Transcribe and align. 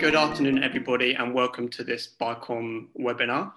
Good 0.00 0.14
afternoon, 0.14 0.64
everybody, 0.64 1.12
and 1.12 1.34
welcome 1.34 1.68
to 1.68 1.84
this 1.84 2.14
BICOM 2.18 2.86
webinar. 2.98 3.52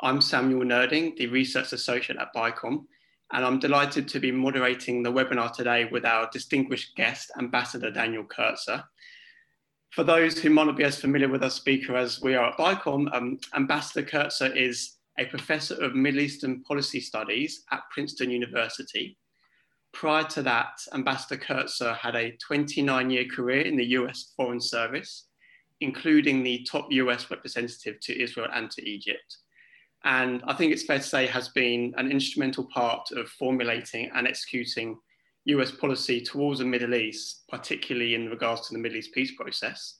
I'm 0.00 0.20
Samuel 0.20 0.64
Nerding, 0.64 1.16
the 1.16 1.28
Research 1.28 1.72
Associate 1.72 2.18
at 2.18 2.34
BICOM, 2.34 2.84
and 3.32 3.44
I'm 3.44 3.60
delighted 3.60 4.08
to 4.08 4.18
be 4.18 4.32
moderating 4.32 5.04
the 5.04 5.12
webinar 5.12 5.52
today 5.52 5.84
with 5.84 6.04
our 6.04 6.28
distinguished 6.32 6.96
guest, 6.96 7.30
Ambassador 7.38 7.92
Daniel 7.92 8.24
Kurtzer. 8.24 8.82
For 9.90 10.02
those 10.02 10.36
who 10.36 10.50
might 10.50 10.64
not 10.66 10.76
be 10.76 10.82
as 10.82 11.00
familiar 11.00 11.28
with 11.28 11.44
our 11.44 11.50
speaker 11.50 11.94
as 11.94 12.20
we 12.20 12.34
are 12.34 12.50
at 12.50 12.58
BICOM, 12.58 13.14
um, 13.14 13.38
Ambassador 13.54 14.04
Kurtzer 14.04 14.52
is 14.52 14.96
a 15.20 15.26
Professor 15.26 15.76
of 15.76 15.94
Middle 15.94 16.22
Eastern 16.22 16.64
Policy 16.64 16.98
Studies 16.98 17.62
at 17.70 17.82
Princeton 17.92 18.32
University. 18.32 19.16
Prior 19.92 20.24
to 20.24 20.42
that, 20.42 20.72
Ambassador 20.92 21.40
Kurtzer 21.40 21.94
had 21.94 22.16
a 22.16 22.36
29 22.44 23.10
year 23.10 23.26
career 23.26 23.60
in 23.60 23.76
the 23.76 23.86
US 23.98 24.32
Foreign 24.36 24.60
Service, 24.60 25.28
including 25.84 26.42
the 26.42 26.66
top 26.68 26.86
US 26.90 27.30
representative 27.30 28.00
to 28.00 28.20
Israel 28.20 28.48
and 28.52 28.70
to 28.72 28.88
Egypt 28.88 29.38
and 30.04 30.42
I 30.46 30.52
think 30.52 30.72
it's 30.72 30.84
fair 30.84 30.98
to 30.98 31.04
say 31.04 31.26
has 31.26 31.48
been 31.48 31.94
an 31.96 32.10
instrumental 32.10 32.64
part 32.64 33.10
of 33.12 33.28
formulating 33.30 34.10
and 34.14 34.28
executing 34.28 34.98
US 35.46 35.70
policy 35.70 36.20
towards 36.20 36.58
the 36.58 36.66
Middle 36.66 36.94
East, 36.94 37.44
particularly 37.48 38.14
in 38.14 38.28
regards 38.28 38.68
to 38.68 38.74
the 38.74 38.80
Middle 38.80 38.98
East 38.98 39.14
peace 39.14 39.32
process. 39.34 39.98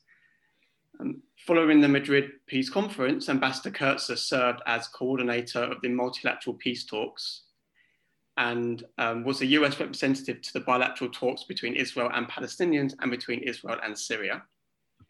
Um, 1.00 1.22
following 1.46 1.80
the 1.80 1.88
Madrid 1.88 2.30
Peace 2.46 2.68
Conference, 2.68 3.28
Ambassador 3.28 3.70
Kurtzer 3.70 4.16
served 4.16 4.60
as 4.66 4.88
coordinator 4.88 5.62
of 5.62 5.80
the 5.80 5.88
multilateral 5.88 6.54
peace 6.56 6.84
talks 6.84 7.44
and 8.36 8.84
um, 8.98 9.24
was 9.24 9.40
a 9.40 9.46
US 9.46 9.80
representative 9.80 10.42
to 10.42 10.52
the 10.52 10.60
bilateral 10.60 11.10
talks 11.10 11.44
between 11.44 11.76
Israel 11.76 12.10
and 12.12 12.28
Palestinians 12.28 12.92
and 13.00 13.10
between 13.10 13.40
Israel 13.40 13.78
and 13.82 13.98
Syria. 13.98 14.42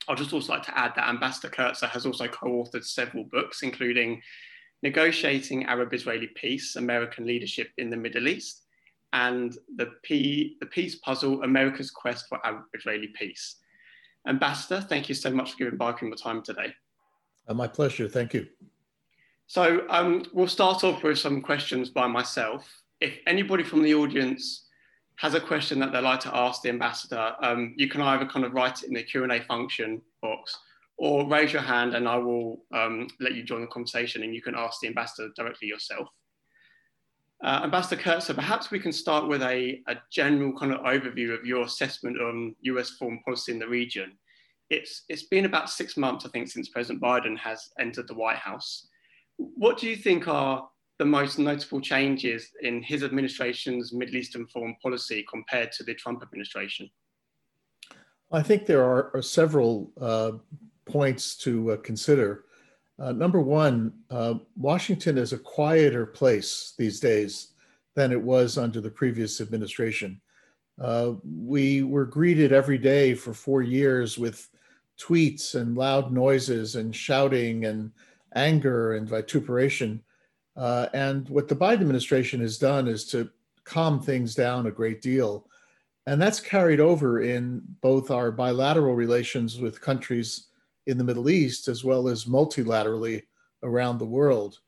I'd 0.08 0.18
just 0.18 0.32
also 0.32 0.52
like 0.52 0.62
to 0.64 0.78
add 0.78 0.92
that 0.96 1.08
Ambassador 1.08 1.48
Kurtzer 1.48 1.88
has 1.88 2.06
also 2.06 2.28
co-authored 2.28 2.84
several 2.84 3.24
books, 3.24 3.62
including 3.62 4.22
Negotiating 4.82 5.64
Arab-Israeli 5.64 6.28
Peace, 6.34 6.76
American 6.76 7.26
Leadership 7.26 7.70
in 7.78 7.88
the 7.88 7.96
Middle 7.96 8.28
East, 8.28 8.64
and 9.14 9.56
the, 9.76 9.92
P, 10.02 10.56
the 10.60 10.66
Peace 10.66 10.96
Puzzle, 10.96 11.42
America's 11.42 11.90
Quest 11.90 12.26
for 12.28 12.44
Arab-Israeli 12.44 13.08
Peace. 13.08 13.56
Ambassador, 14.26 14.80
thank 14.80 15.08
you 15.08 15.14
so 15.14 15.30
much 15.30 15.52
for 15.52 15.58
giving 15.58 15.78
BICOM 15.78 16.10
the 16.10 16.16
time 16.16 16.42
today. 16.42 16.74
Uh, 17.48 17.54
my 17.54 17.66
pleasure, 17.66 18.08
thank 18.08 18.34
you. 18.34 18.46
So 19.46 19.86
um, 19.88 20.24
we'll 20.32 20.48
start 20.48 20.84
off 20.84 21.02
with 21.02 21.18
some 21.18 21.40
questions 21.42 21.90
by 21.90 22.06
myself. 22.06 22.68
If 23.00 23.18
anybody 23.26 23.62
from 23.62 23.82
the 23.82 23.94
audience 23.94 24.63
has 25.16 25.34
a 25.34 25.40
question 25.40 25.78
that 25.78 25.92
they'd 25.92 26.00
like 26.00 26.20
to 26.20 26.36
ask 26.36 26.62
the 26.62 26.68
ambassador, 26.68 27.34
um, 27.40 27.74
you 27.76 27.88
can 27.88 28.00
either 28.00 28.26
kind 28.26 28.44
of 28.44 28.52
write 28.52 28.82
it 28.82 28.88
in 28.88 28.94
the 28.94 29.02
Q&A 29.02 29.40
function 29.42 30.02
box 30.20 30.58
or 30.96 31.28
raise 31.28 31.52
your 31.52 31.62
hand 31.62 31.94
and 31.94 32.08
I 32.08 32.16
will 32.16 32.62
um, 32.72 33.08
let 33.20 33.34
you 33.34 33.42
join 33.42 33.60
the 33.60 33.66
conversation 33.66 34.22
and 34.22 34.34
you 34.34 34.42
can 34.42 34.54
ask 34.54 34.80
the 34.80 34.88
ambassador 34.88 35.30
directly 35.36 35.68
yourself. 35.68 36.08
Uh, 37.42 37.60
ambassador 37.64 38.00
Kurtzer, 38.00 38.34
perhaps 38.34 38.70
we 38.70 38.78
can 38.78 38.92
start 38.92 39.28
with 39.28 39.42
a, 39.42 39.82
a, 39.88 39.96
general 40.10 40.56
kind 40.56 40.72
of 40.72 40.80
overview 40.80 41.38
of 41.38 41.44
your 41.44 41.64
assessment 41.64 42.20
on 42.20 42.54
US 42.62 42.90
foreign 42.90 43.20
policy 43.24 43.52
in 43.52 43.58
the 43.58 43.68
region. 43.68 44.12
It's, 44.70 45.02
it's 45.08 45.24
been 45.24 45.44
about 45.44 45.68
six 45.68 45.96
months, 45.96 46.24
I 46.24 46.30
think, 46.30 46.48
since 46.48 46.70
President 46.70 47.02
Biden 47.02 47.36
has 47.38 47.68
entered 47.78 48.08
the 48.08 48.14
White 48.14 48.38
House. 48.38 48.86
What 49.36 49.78
do 49.78 49.88
you 49.88 49.96
think 49.96 50.26
are 50.26 50.68
the 50.98 51.04
most 51.04 51.38
notable 51.38 51.80
changes 51.80 52.50
in 52.62 52.82
his 52.82 53.02
administration's 53.02 53.92
Middle 53.92 54.16
Eastern 54.16 54.46
foreign 54.46 54.76
policy 54.82 55.24
compared 55.28 55.72
to 55.72 55.82
the 55.82 55.94
Trump 55.94 56.22
administration? 56.22 56.88
I 58.30 58.42
think 58.42 58.66
there 58.66 58.82
are, 58.82 59.10
are 59.14 59.22
several 59.22 59.92
uh, 60.00 60.32
points 60.84 61.36
to 61.38 61.72
uh, 61.72 61.76
consider. 61.78 62.44
Uh, 62.98 63.12
number 63.12 63.40
one, 63.40 63.92
uh, 64.10 64.34
Washington 64.56 65.18
is 65.18 65.32
a 65.32 65.38
quieter 65.38 66.06
place 66.06 66.74
these 66.78 67.00
days 67.00 67.52
than 67.94 68.12
it 68.12 68.20
was 68.20 68.58
under 68.58 68.80
the 68.80 68.90
previous 68.90 69.40
administration. 69.40 70.20
Uh, 70.80 71.12
we 71.24 71.82
were 71.82 72.04
greeted 72.04 72.52
every 72.52 72.78
day 72.78 73.14
for 73.14 73.32
four 73.32 73.62
years 73.62 74.18
with 74.18 74.48
tweets 74.98 75.54
and 75.54 75.76
loud 75.76 76.12
noises 76.12 76.76
and 76.76 76.94
shouting 76.94 77.64
and 77.64 77.92
anger 78.34 78.94
and 78.94 79.08
vituperation. 79.08 80.02
Uh, 80.56 80.86
and 80.94 81.28
what 81.28 81.48
the 81.48 81.56
Biden 81.56 81.80
administration 81.80 82.40
has 82.40 82.58
done 82.58 82.86
is 82.88 83.04
to 83.06 83.28
calm 83.64 84.00
things 84.00 84.34
down 84.34 84.66
a 84.66 84.70
great 84.70 85.02
deal. 85.02 85.46
And 86.06 86.20
that's 86.20 86.40
carried 86.40 86.80
over 86.80 87.22
in 87.22 87.62
both 87.80 88.10
our 88.10 88.30
bilateral 88.30 88.94
relations 88.94 89.58
with 89.58 89.80
countries 89.80 90.48
in 90.86 90.98
the 90.98 91.04
Middle 91.04 91.30
East 91.30 91.66
as 91.68 91.82
well 91.82 92.08
as 92.08 92.26
multilaterally 92.26 93.22
around 93.62 93.98
the 93.98 94.04
world. 94.04 94.58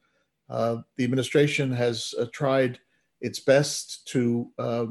Uh, 0.49 0.79
the 0.97 1.05
administration 1.05 1.71
has 1.73 2.15
uh, 2.19 2.27
tried 2.33 2.79
its 3.21 3.41
best 3.41 4.07
to 4.09 4.51
uh, 4.59 4.87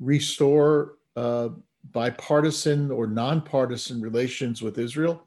restore 0.00 0.96
uh, 1.16 1.48
bipartisan 1.90 2.90
or 2.90 3.06
nonpartisan 3.06 4.00
relations 4.00 4.62
with 4.62 4.78
Israel, 4.78 5.26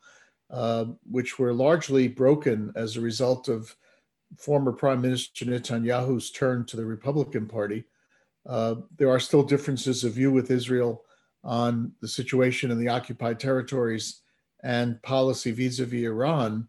uh, 0.50 0.86
which 1.10 1.38
were 1.38 1.54
largely 1.54 2.08
broken 2.08 2.72
as 2.76 2.98
a 2.98 3.02
result 3.02 3.48
of 3.48 3.76
former 4.36 4.72
Prime 4.72 5.02
Minister 5.02 5.46
Netanyahu's 5.46 6.32
turn 6.32 6.66
to 6.66 6.78
the 6.78 6.86
Republican 6.86 7.48
Party. 7.48 7.86
Uh, 8.46 8.76
there 8.98 9.10
are 9.10 9.20
still 9.20 9.44
differences 9.44 10.04
of 10.04 10.14
view 10.14 10.32
with 10.32 10.52
Israel 10.52 11.04
on 11.44 11.92
the 12.02 12.08
situation 12.08 12.72
in 12.72 12.80
the 12.80 12.90
occupied 12.90 13.40
territories 13.40 14.22
and 14.64 15.02
policy 15.02 15.52
vis 15.52 15.80
a 15.80 15.86
vis 15.86 16.06
Iran, 16.06 16.68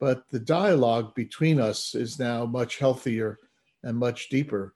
but 0.00 0.28
the 0.30 0.38
dialogue 0.38 1.14
between 1.14 1.60
us 1.60 1.94
is 1.94 2.18
now 2.18 2.46
much 2.46 2.78
healthier 2.78 3.38
and 3.82 3.96
much 3.96 4.28
deeper. 4.28 4.74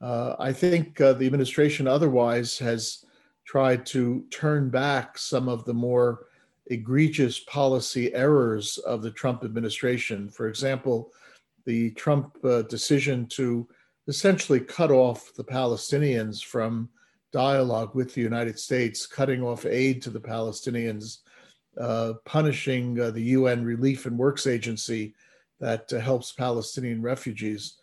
Uh, 0.00 0.36
I 0.38 0.52
think 0.52 1.00
uh, 1.00 1.12
the 1.14 1.26
administration 1.26 1.86
otherwise 1.86 2.58
has 2.58 3.04
tried 3.44 3.84
to 3.86 4.24
turn 4.30 4.70
back 4.70 5.18
some 5.18 5.48
of 5.48 5.64
the 5.64 5.74
more 5.74 6.26
egregious 6.66 7.40
policy 7.40 8.14
errors 8.14 8.78
of 8.78 9.02
the 9.02 9.10
Trump 9.10 9.42
administration. 9.42 10.28
For 10.28 10.48
example, 10.48 11.12
the 11.66 11.90
Trump 11.92 12.36
uh, 12.44 12.62
decision 12.62 13.26
to 13.26 13.68
essentially 14.06 14.60
cut 14.60 14.90
off 14.90 15.32
the 15.34 15.44
Palestinians 15.44 16.42
from 16.42 16.88
dialogue 17.32 17.94
with 17.94 18.14
the 18.14 18.22
United 18.22 18.58
States, 18.58 19.06
cutting 19.06 19.42
off 19.42 19.66
aid 19.66 20.00
to 20.02 20.10
the 20.10 20.20
Palestinians, 20.20 21.18
uh, 21.78 22.14
punishing 22.24 22.98
uh, 22.98 23.10
the 23.10 23.22
UN 23.22 23.64
Relief 23.64 24.06
and 24.06 24.18
Works 24.18 24.46
Agency 24.46 25.14
that 25.60 25.92
uh, 25.92 25.98
helps 25.98 26.32
Palestinian 26.32 27.02
refugees. 27.02 27.76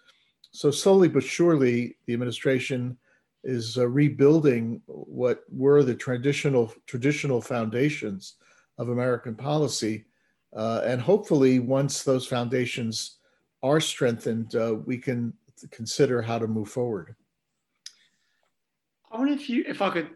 So, 0.51 0.71
slowly 0.71 1.07
but 1.07 1.23
surely, 1.23 1.97
the 2.05 2.13
administration 2.13 2.97
is 3.43 3.77
uh, 3.77 3.87
rebuilding 3.87 4.81
what 4.87 5.43
were 5.51 5.83
the 5.83 5.93
traditional, 5.93 6.73
traditional 6.87 7.41
foundations 7.41 8.35
of 8.77 8.89
American 8.89 9.35
policy. 9.35 10.05
Uh, 10.55 10.81
and 10.85 10.99
hopefully, 10.99 11.59
once 11.59 12.03
those 12.03 12.25
foundations 12.25 13.17
are 13.65 13.79
strengthened, 13.79 14.55
uh, 14.55 14.75
we 14.85 14.97
can 14.97 15.33
consider 15.71 16.21
how 16.21 16.37
to 16.37 16.47
move 16.47 16.69
forward. 16.69 17.15
I 19.11 19.17
wonder 19.17 19.33
if 19.33 19.49
you, 19.49 19.63
if 19.67 19.81
I 19.81 19.89
could 19.89 20.09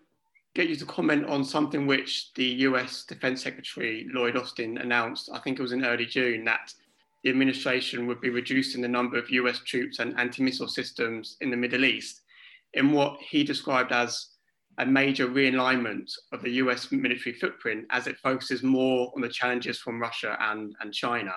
get 0.54 0.70
you 0.70 0.76
to 0.76 0.86
comment 0.86 1.26
on 1.26 1.44
something 1.44 1.88
which 1.88 2.32
the 2.36 2.46
US 2.68 3.06
Defense 3.06 3.42
Secretary 3.42 4.08
Lloyd 4.14 4.38
Austin 4.38 4.78
announced, 4.78 5.30
I 5.34 5.40
think 5.40 5.58
it 5.58 5.64
was 5.64 5.72
in 5.72 5.84
early 5.84 6.06
June, 6.06 6.46
that 6.46 6.74
the 7.24 7.30
administration 7.32 8.06
would 8.08 8.22
be 8.22 8.30
reducing 8.30 8.82
the 8.82 8.88
number 8.88 9.18
of 9.18 9.30
US 9.32 9.60
troops 9.60 10.00
and 10.00 10.18
anti 10.20 10.44
missile 10.44 10.68
systems 10.68 11.38
in 11.42 11.50
the 11.50 11.58
Middle 11.58 11.86
East 11.86 12.22
in 12.76 12.92
what 12.92 13.20
he 13.20 13.44
described 13.44 13.92
as 13.92 14.28
a 14.78 14.86
major 14.86 15.28
realignment 15.28 16.12
of 16.32 16.42
the 16.44 16.52
US 16.64 16.92
military 16.92 17.34
footprint 17.34 17.86
as 17.90 18.06
it 18.06 18.18
focuses 18.20 18.62
more 18.62 19.12
on 19.16 19.22
the 19.22 19.30
challenges 19.30 19.80
from 19.80 20.00
Russia 20.00 20.38
and, 20.40 20.76
and 20.82 20.94
China. 20.94 21.34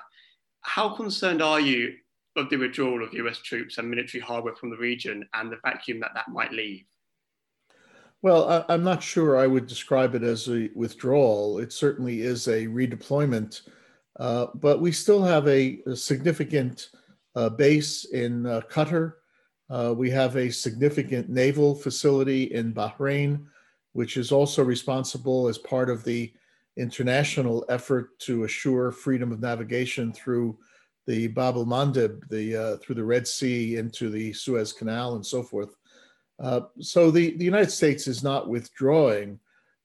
How 0.62 0.94
concerned 0.94 1.42
are 1.42 1.60
you 1.60 1.94
of 2.36 2.48
the 2.48 2.56
withdrawal 2.56 3.04
of 3.04 3.12
US 3.14 3.38
troops 3.38 3.78
and 3.78 3.90
military 3.90 4.22
hardware 4.22 4.56
from 4.56 4.70
the 4.70 4.76
region 4.76 5.28
and 5.34 5.52
the 5.52 5.58
vacuum 5.64 6.00
that 6.00 6.12
that 6.14 6.28
might 6.28 6.52
leave? 6.52 6.84
Well, 8.22 8.64
I, 8.68 8.74
am 8.74 8.84
not 8.84 9.02
sure 9.02 9.36
I 9.36 9.48
would 9.48 9.66
describe 9.66 10.14
it 10.14 10.22
as 10.22 10.48
a 10.48 10.70
withdrawal. 10.74 11.58
It 11.58 11.72
certainly 11.72 12.22
is 12.22 12.46
a 12.46 12.66
redeployment, 12.68 13.62
uh, 14.20 14.46
but 14.54 14.80
we 14.80 14.92
still 14.92 15.24
have 15.24 15.48
a, 15.48 15.80
a 15.86 15.96
significant 15.96 16.90
uh, 17.34 17.48
base 17.48 18.04
in 18.04 18.46
uh, 18.46 18.60
Qatar. 18.70 19.14
Uh, 19.68 19.92
we 19.96 20.08
have 20.10 20.36
a 20.36 20.50
significant 20.50 21.30
naval 21.30 21.74
facility 21.74 22.44
in 22.44 22.72
Bahrain, 22.72 23.44
which 23.92 24.16
is 24.16 24.30
also 24.30 24.62
responsible 24.62 25.48
as 25.48 25.58
part 25.58 25.90
of 25.90 26.04
the 26.04 26.32
international 26.76 27.64
effort 27.68 28.18
to 28.20 28.44
assure 28.44 28.92
freedom 28.92 29.32
of 29.32 29.40
navigation 29.40 30.12
through 30.12 30.58
the 31.06 31.28
Bab 31.28 31.56
el 31.56 31.66
Mandeb, 31.66 32.28
the 32.28 32.56
uh, 32.56 32.76
through 32.78 32.94
the 32.94 33.04
Red 33.04 33.26
Sea 33.26 33.76
into 33.76 34.08
the 34.08 34.32
Suez 34.32 34.72
Canal 34.72 35.14
and 35.16 35.26
so 35.26 35.42
forth. 35.42 35.74
Uh, 36.38 36.62
so 36.80 37.10
the, 37.10 37.36
the 37.36 37.44
United 37.44 37.70
States 37.70 38.06
is 38.06 38.22
not 38.22 38.48
withdrawing, 38.48 39.38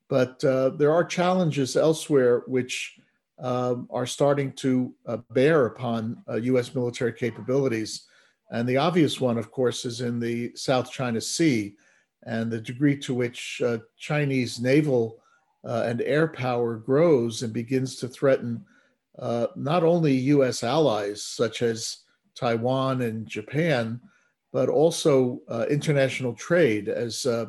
but 0.09 0.43
uh, 0.43 0.69
there 0.69 0.93
are 0.93 1.03
challenges 1.03 1.75
elsewhere 1.75 2.43
which 2.47 2.97
um, 3.39 3.87
are 3.91 4.05
starting 4.05 4.51
to 4.53 4.93
uh, 5.05 5.17
bear 5.31 5.67
upon 5.67 6.17
US 6.27 6.69
uh, 6.69 6.71
military 6.75 7.13
capabilities. 7.13 8.07
And 8.49 8.67
the 8.67 8.77
obvious 8.77 9.19
one, 9.19 9.37
of 9.37 9.51
course, 9.51 9.85
is 9.85 10.01
in 10.01 10.19
the 10.19 10.51
South 10.55 10.91
China 10.91 11.21
Sea 11.21 11.75
and 12.23 12.49
the 12.49 12.61
degree 12.61 12.97
to 12.99 13.13
which 13.13 13.61
uh, 13.63 13.79
Chinese 13.97 14.59
naval 14.59 15.19
uh, 15.67 15.83
and 15.85 16.01
air 16.01 16.27
power 16.27 16.77
grows 16.77 17.43
and 17.43 17.51
begins 17.51 17.97
to 17.97 18.07
threaten 18.07 18.63
uh, 19.19 19.47
not 19.55 19.83
only 19.83 20.13
US 20.13 20.63
allies 20.63 21.21
such 21.21 21.61
as 21.61 22.03
Taiwan 22.35 23.01
and 23.01 23.27
Japan, 23.27 23.99
but 24.53 24.69
also 24.69 25.41
uh, 25.49 25.65
international 25.69 26.33
trade 26.33 26.87
as 26.87 27.25
uh, 27.25 27.47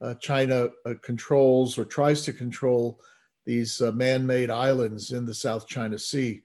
uh, 0.00 0.14
China 0.14 0.68
controls 1.02 1.78
or 1.78 1.84
tries 1.84 2.22
to 2.22 2.32
control 2.32 3.00
these 3.46 3.80
man 3.94 4.26
made 4.26 4.50
islands 4.50 5.12
in 5.12 5.24
the 5.24 5.34
South 5.34 5.66
China 5.66 5.98
Sea. 5.98 6.42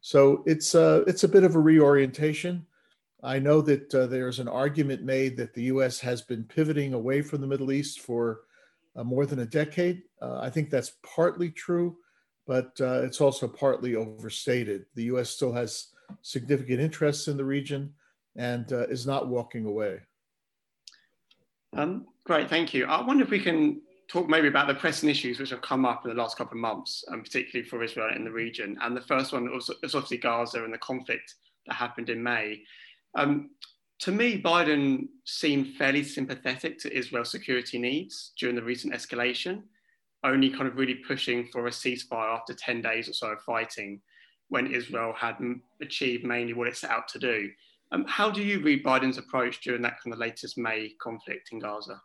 So 0.00 0.42
it's, 0.46 0.74
it's 0.74 1.24
a 1.24 1.28
bit 1.28 1.44
of 1.44 1.54
a 1.54 1.60
reorientation. 1.60 2.66
I 3.22 3.38
know 3.38 3.62
that 3.62 3.94
uh, 3.94 4.06
there's 4.06 4.38
an 4.38 4.48
argument 4.48 5.02
made 5.02 5.36
that 5.38 5.54
the 5.54 5.64
US 5.64 5.98
has 6.00 6.20
been 6.20 6.44
pivoting 6.44 6.92
away 6.92 7.22
from 7.22 7.40
the 7.40 7.46
Middle 7.46 7.72
East 7.72 8.00
for 8.00 8.32
uh, 8.32 8.36
more 9.02 9.26
than 9.26 9.40
a 9.40 9.46
decade. 9.46 10.02
Uh, 10.22 10.38
I 10.40 10.50
think 10.50 10.70
that's 10.70 10.92
partly 11.02 11.50
true, 11.50 11.96
but 12.46 12.72
uh, 12.80 13.02
it's 13.02 13.20
also 13.20 13.48
partly 13.48 13.96
overstated. 13.96 14.86
The 14.94 15.04
US 15.04 15.30
still 15.30 15.52
has 15.52 15.88
significant 16.22 16.80
interests 16.80 17.28
in 17.28 17.36
the 17.36 17.44
region 17.44 17.94
and 18.36 18.72
uh, 18.72 18.86
is 18.86 19.06
not 19.06 19.28
walking 19.28 19.66
away. 19.66 20.00
Um, 21.76 22.06
great, 22.24 22.48
thank 22.48 22.72
you. 22.72 22.86
I 22.86 23.02
wonder 23.02 23.24
if 23.24 23.30
we 23.30 23.40
can 23.40 23.80
talk 24.08 24.28
maybe 24.28 24.48
about 24.48 24.68
the 24.68 24.74
pressing 24.74 25.08
issues 25.08 25.38
which 25.38 25.50
have 25.50 25.62
come 25.62 25.84
up 25.84 26.04
in 26.04 26.10
the 26.10 26.20
last 26.20 26.36
couple 26.36 26.56
of 26.56 26.60
months, 26.60 27.04
um, 27.10 27.22
particularly 27.22 27.68
for 27.68 27.82
Israel 27.82 28.14
in 28.14 28.24
the 28.24 28.30
region. 28.30 28.76
And 28.80 28.96
the 28.96 29.00
first 29.00 29.32
one 29.32 29.50
was, 29.50 29.70
was 29.82 29.94
obviously 29.94 30.18
Gaza 30.18 30.62
and 30.62 30.72
the 30.72 30.78
conflict 30.78 31.34
that 31.66 31.74
happened 31.74 32.10
in 32.10 32.22
May. 32.22 32.62
Um, 33.16 33.50
to 34.00 34.12
me, 34.12 34.40
Biden 34.40 35.08
seemed 35.24 35.76
fairly 35.76 36.02
sympathetic 36.02 36.78
to 36.80 36.96
Israel's 36.96 37.30
security 37.30 37.78
needs 37.78 38.32
during 38.38 38.56
the 38.56 38.62
recent 38.62 38.92
escalation, 38.92 39.62
only 40.24 40.50
kind 40.50 40.66
of 40.66 40.76
really 40.76 40.94
pushing 40.94 41.48
for 41.52 41.66
a 41.66 41.70
ceasefire 41.70 42.34
after 42.36 42.54
10 42.54 42.82
days 42.82 43.08
or 43.08 43.12
so 43.12 43.28
of 43.28 43.40
fighting 43.42 44.00
when 44.48 44.72
Israel 44.72 45.12
had 45.16 45.36
achieved 45.80 46.24
mainly 46.24 46.52
what 46.52 46.68
it 46.68 46.76
set 46.76 46.90
out 46.90 47.08
to 47.08 47.18
do. 47.18 47.50
Um, 47.92 48.04
how 48.08 48.30
do 48.30 48.42
you 48.42 48.60
read 48.60 48.84
Biden's 48.84 49.18
approach 49.18 49.60
during 49.60 49.82
that 49.82 50.00
kind 50.02 50.12
of 50.12 50.18
latest 50.18 50.58
May 50.58 50.92
conflict 51.00 51.50
in 51.52 51.60
Gaza? 51.60 52.00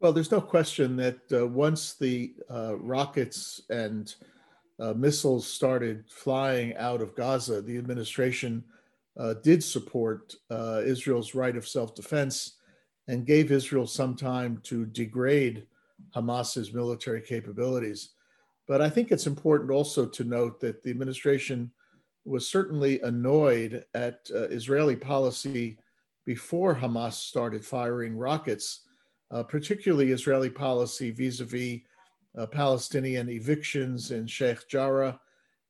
Well, 0.00 0.12
there's 0.12 0.30
no 0.30 0.40
question 0.40 0.96
that 0.96 1.20
uh, 1.32 1.46
once 1.46 1.94
the 1.94 2.34
uh, 2.50 2.76
rockets 2.76 3.62
and 3.70 4.14
uh, 4.78 4.92
missiles 4.92 5.46
started 5.46 6.04
flying 6.08 6.76
out 6.76 7.00
of 7.00 7.16
Gaza, 7.16 7.62
the 7.62 7.78
administration 7.78 8.62
uh, 9.18 9.34
did 9.42 9.62
support 9.62 10.34
uh, 10.50 10.82
Israel's 10.84 11.34
right 11.34 11.56
of 11.56 11.66
self 11.66 11.94
defense 11.94 12.54
and 13.08 13.26
gave 13.26 13.50
Israel 13.50 13.86
some 13.86 14.14
time 14.14 14.60
to 14.64 14.86
degrade 14.86 15.66
Hamas's 16.14 16.72
military 16.72 17.20
capabilities. 17.20 18.10
But 18.66 18.80
I 18.80 18.90
think 18.90 19.10
it's 19.10 19.26
important 19.26 19.70
also 19.70 20.06
to 20.06 20.24
note 20.24 20.60
that 20.60 20.82
the 20.82 20.90
administration 20.90 21.70
was 22.24 22.48
certainly 22.48 23.00
annoyed 23.00 23.84
at 23.94 24.28
uh, 24.34 24.42
Israeli 24.48 24.94
policy 24.94 25.78
before 26.26 26.74
Hamas 26.74 27.14
started 27.14 27.64
firing 27.64 28.14
rockets, 28.16 28.82
uh, 29.30 29.42
particularly 29.42 30.12
Israeli 30.12 30.50
policy 30.50 31.10
vis 31.10 31.40
a 31.40 31.44
vis 31.44 31.80
Palestinian 32.52 33.28
evictions 33.30 34.12
in 34.12 34.26
Sheikh 34.26 34.68
Jarrah 34.68 35.18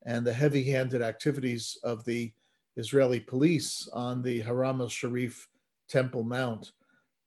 and 0.05 0.27
the 0.27 0.33
heavy 0.33 0.65
handed 0.65 1.01
activities 1.01 1.79
of 1.83 2.05
the 2.05 2.33
Israeli 2.79 3.21
police 3.21 3.89
on 3.93 4.23
the 4.23 4.41
Haram 4.41 4.81
al 4.81 4.89
Sharif 4.89 5.49
Temple 5.89 6.23
Mount. 6.23 6.73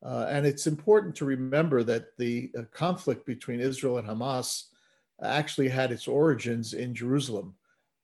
Uh, 0.03 0.25
and 0.29 0.47
it's 0.47 0.65
important 0.65 1.15
to 1.17 1.25
remember 1.25 1.83
that 1.83 2.17
the 2.17 2.49
uh, 2.57 2.63
conflict 2.73 3.25
between 3.25 3.59
Israel 3.59 3.99
and 3.99 4.07
Hamas 4.07 4.69
actually 5.21 5.69
had 5.69 5.91
its 5.91 6.07
origins 6.07 6.73
in 6.73 6.95
Jerusalem. 6.95 7.53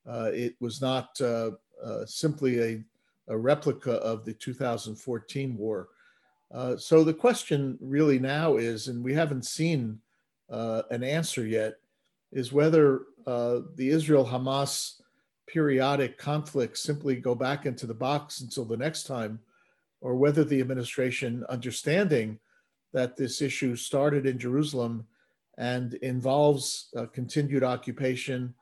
Uh, 0.07 0.29
it 0.33 0.55
was 0.59 0.81
not 0.81 1.19
uh, 1.21 1.51
uh, 1.83 2.05
simply 2.05 2.59
a, 2.59 2.83
a, 3.27 3.38
replica 3.38 3.93
of 3.93 4.23
the 4.23 4.33
2014 4.33 5.57
war. 5.57 5.89
Uh, 6.53 6.77
so 6.77 7.03
the 7.03 7.13
question 7.13 7.77
really 7.81 8.19
now 8.19 8.57
is, 8.57 8.88
and 8.88 9.03
we 9.03 9.13
haven't 9.13 9.45
seen 9.45 10.00
an 10.50 11.03
answer 11.03 11.45
yet, 11.45 11.75
is 12.31 12.53
whether 12.53 13.01
the 13.25 13.89
Israel 13.89 14.25
Hamas 14.25 15.01
periodic 15.47 16.17
conflicts 16.17 16.81
simply 16.81 17.15
go 17.15 17.33
back 17.33 17.65
into 17.65 17.88
the 17.88 17.94
box 17.94 18.41
until 18.41 18.65
the 18.65 18.77
next 18.77 19.03
time, 19.03 19.39
or 20.01 20.15
whether 20.15 20.44
the 20.44 20.59
administration, 20.61 21.44
understanding 21.49 22.38
that 22.94 23.17
this 23.17 23.41
issue 23.41 23.75
started 23.75 24.25
in 24.25 24.38
Jerusalem 24.38 25.05
and 25.57 25.95
involves 25.95 26.89
uh, 26.95 27.05
continued 27.07 27.63
occupation, 27.63 28.53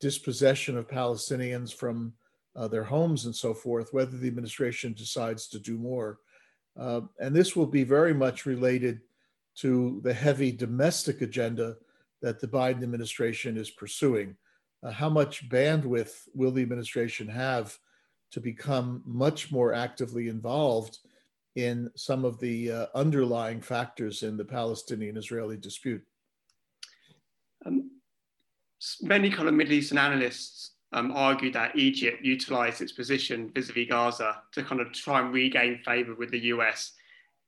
dispossession 0.00 0.78
of 0.78 0.88
Palestinians 0.88 1.74
from 1.74 2.12
uh, 2.56 2.66
their 2.68 2.84
homes 2.84 3.26
and 3.26 3.34
so 3.34 3.52
forth, 3.52 3.92
whether 3.92 4.16
the 4.16 4.28
administration 4.28 4.92
decides 4.94 5.48
to 5.48 5.58
do 5.58 5.76
more. 5.76 6.18
Uh, 6.78 7.02
and 7.20 7.34
this 7.34 7.54
will 7.54 7.66
be 7.66 7.84
very 7.84 8.14
much 8.14 8.46
related 8.46 9.00
to 9.56 10.00
the 10.04 10.14
heavy 10.14 10.52
domestic 10.52 11.20
agenda 11.20 11.76
that 12.22 12.40
the 12.40 12.46
Biden 12.46 12.82
administration 12.82 13.56
is 13.56 13.70
pursuing 13.70 14.36
uh, 14.82 14.90
how 14.90 15.08
much 15.08 15.48
bandwidth 15.48 16.28
will 16.34 16.50
the 16.50 16.62
administration 16.62 17.28
have 17.28 17.76
to 18.30 18.40
become 18.40 19.02
much 19.04 19.50
more 19.50 19.72
actively 19.72 20.28
involved 20.28 20.98
in 21.56 21.90
some 21.96 22.24
of 22.24 22.38
the 22.38 22.70
uh, 22.70 22.86
underlying 22.94 23.60
factors 23.60 24.22
in 24.22 24.36
the 24.36 24.44
Palestinian 24.44 25.16
Israeli 25.16 25.56
dispute? 25.56 26.02
Um, 27.66 27.90
many 29.02 29.30
kind 29.30 29.48
of 29.48 29.54
Middle 29.54 29.72
Eastern 29.72 29.98
analysts 29.98 30.72
um, 30.92 31.12
argue 31.14 31.52
that 31.52 31.76
Egypt 31.76 32.24
utilized 32.24 32.80
its 32.80 32.92
position 32.92 33.50
vis 33.54 33.70
a 33.70 33.72
vis 33.72 33.88
Gaza 33.88 34.42
to 34.52 34.62
kind 34.62 34.80
of 34.80 34.92
try 34.92 35.20
and 35.20 35.32
regain 35.32 35.78
favor 35.84 36.14
with 36.14 36.30
the 36.30 36.38
US 36.54 36.92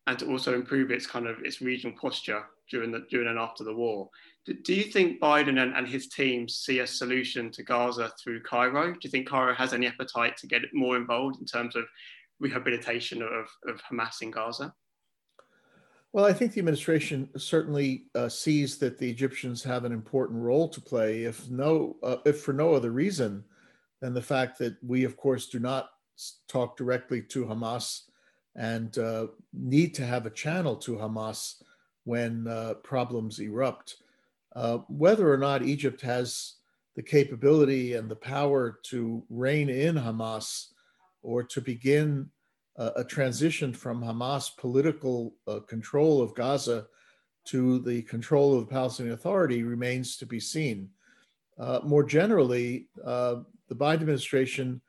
and 0.06 0.18
to 0.18 0.26
also 0.26 0.54
improve 0.54 0.90
its 0.90 1.06
kind 1.06 1.26
of 1.26 1.38
its 1.44 1.60
regional 1.60 1.96
posture 1.96 2.44
during 2.70 2.90
the 2.90 3.06
during 3.10 3.28
and 3.28 3.38
after 3.38 3.64
the 3.64 3.74
war. 3.74 4.10
Do, 4.46 4.74
you 4.74 4.84
think 4.84 5.20
Biden 5.20 5.62
and, 5.62 5.74
and 5.74 5.86
his 5.86 6.08
team 6.08 6.48
see 6.48 6.78
a 6.78 6.86
solution 6.86 7.50
to 7.52 7.62
Gaza 7.62 8.10
through 8.22 8.42
Cairo? 8.42 8.92
Do 8.92 8.98
you 9.02 9.10
think 9.10 9.28
Cairo 9.28 9.54
has 9.54 9.74
any 9.74 9.86
appetite 9.86 10.36
to 10.38 10.46
get 10.46 10.62
more 10.72 10.96
involved 10.96 11.40
in 11.40 11.46
terms 11.46 11.76
of 11.76 11.84
rehabilitation 12.40 13.22
of, 13.22 13.48
of 13.68 13.80
Hamas 13.82 14.22
in 14.22 14.30
Gaza? 14.30 14.74
Well, 16.12 16.24
I 16.24 16.32
think 16.32 16.52
the 16.52 16.58
administration 16.58 17.28
certainly 17.36 18.06
uh, 18.16 18.28
sees 18.28 18.78
that 18.78 18.98
the 18.98 19.08
Egyptians 19.08 19.62
have 19.62 19.84
an 19.84 19.92
important 19.92 20.42
role 20.42 20.68
to 20.70 20.80
play, 20.80 21.24
if 21.24 21.48
no, 21.48 21.96
uh, 22.02 22.16
if 22.24 22.40
for 22.40 22.52
no 22.52 22.74
other 22.74 22.90
reason 22.90 23.44
than 24.00 24.14
the 24.14 24.22
fact 24.22 24.58
that 24.58 24.76
we, 24.82 25.04
of 25.04 25.16
course, 25.16 25.46
do 25.46 25.60
not 25.60 25.90
talk 26.48 26.76
directly 26.76 27.22
to 27.22 27.44
Hamas 27.44 28.02
and 28.56 28.98
uh, 28.98 29.28
need 29.52 29.94
to 29.94 30.06
have 30.06 30.26
a 30.26 30.30
channel 30.30 30.74
to 30.76 30.96
Hamas 30.96 31.62
when 32.04 32.48
uh, 32.48 32.74
problems 32.82 33.38
erupt. 33.38 33.96
Uh, 34.54 34.78
whether 34.88 35.32
or 35.32 35.36
not 35.36 35.62
Egypt 35.62 36.00
has 36.00 36.54
the 36.96 37.02
capability 37.02 37.94
and 37.94 38.10
the 38.10 38.16
power 38.16 38.80
to 38.82 39.24
rein 39.30 39.68
in 39.68 39.94
Hamas 39.94 40.66
or 41.22 41.42
to 41.44 41.60
begin 41.60 42.28
uh, 42.78 42.90
a 42.96 43.04
transition 43.04 43.72
from 43.72 44.02
Hamas 44.02 44.56
political 44.56 45.34
uh, 45.46 45.60
control 45.60 46.20
of 46.20 46.34
Gaza 46.34 46.86
to 47.46 47.78
the 47.80 48.02
control 48.02 48.54
of 48.54 48.66
the 48.66 48.72
Palestinian 48.72 49.14
Authority 49.14 49.62
remains 49.62 50.16
to 50.16 50.26
be 50.26 50.40
seen. 50.40 50.88
Uh, 51.58 51.80
more 51.84 52.02
generally, 52.02 52.88
uh, 53.04 53.36
the 53.68 53.74
Biden 53.74 54.00
administration 54.00 54.80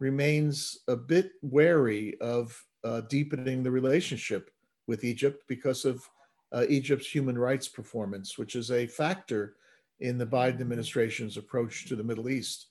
remains 0.00 0.78
a 0.88 0.96
bit 0.96 1.32
wary 1.42 2.18
of 2.20 2.60
deepening 3.08 3.62
the 3.62 3.70
relationship 3.70 4.50
with 4.86 5.04
Egypt 5.04 5.44
because 5.48 5.84
of 5.84 6.06
uh, 6.54 6.64
Egypt's 6.68 7.10
human 7.10 7.36
rights 7.36 7.68
performance, 7.68 8.38
which 8.38 8.54
is 8.54 8.70
a 8.70 8.86
factor 8.86 9.56
in 10.00 10.18
the 10.18 10.26
Biden 10.26 10.60
administration's 10.60 11.36
approach 11.36 11.86
to 11.86 11.96
the 11.96 12.04
Middle 12.04 12.28
East. 12.28 12.66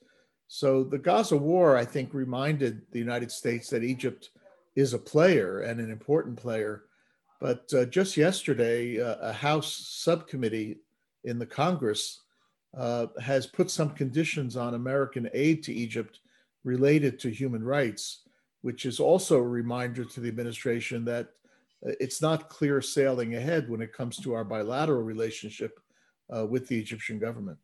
So 0.47 0.83
the 0.83 0.97
Gaza 0.97 1.37
war, 1.37 1.75
I 1.75 1.85
think, 1.85 2.13
reminded 2.13 2.81
the 2.91 2.99
United 2.99 3.31
States 3.31 3.69
that 3.69 3.83
Egypt 3.83 4.29
is 4.75 4.93
a 4.93 4.99
player 4.99 5.61
and 5.61 5.79
an 5.79 5.91
important 5.91 6.37
player. 6.37 6.83
But 7.41 7.71
uh, 7.73 7.85
just 7.85 8.15
yesterday, 8.17 9.01
uh, 9.01 9.15
a 9.19 9.33
House 9.33 9.73
subcommittee 9.89 10.77
in 11.23 11.39
the 11.39 11.45
Congress 11.45 12.21
uh, 12.77 13.07
has 13.21 13.45
put 13.45 13.69
some 13.69 13.89
conditions 13.91 14.55
on 14.55 14.73
American 14.73 15.29
aid 15.33 15.63
to 15.63 15.73
Egypt 15.73 16.19
related 16.63 17.19
to 17.19 17.29
human 17.29 17.63
rights, 17.63 18.21
which 18.61 18.85
is 18.85 18.99
also 18.99 19.37
a 19.37 19.43
reminder 19.43 20.05
to 20.05 20.19
the 20.19 20.29
administration 20.29 21.03
that 21.05 21.29
it's 21.85 22.21
not 22.21 22.49
clear 22.49 22.81
sailing 22.81 23.35
ahead 23.35 23.69
when 23.69 23.81
it 23.81 23.93
comes 23.93 24.17
to 24.17 24.33
our 24.33 24.43
bilateral 24.43 25.03
relationship 25.03 25.79
uh, 26.35 26.45
with 26.45 26.67
the 26.67 26.79
Egyptian 26.79 27.19
government. 27.19 27.57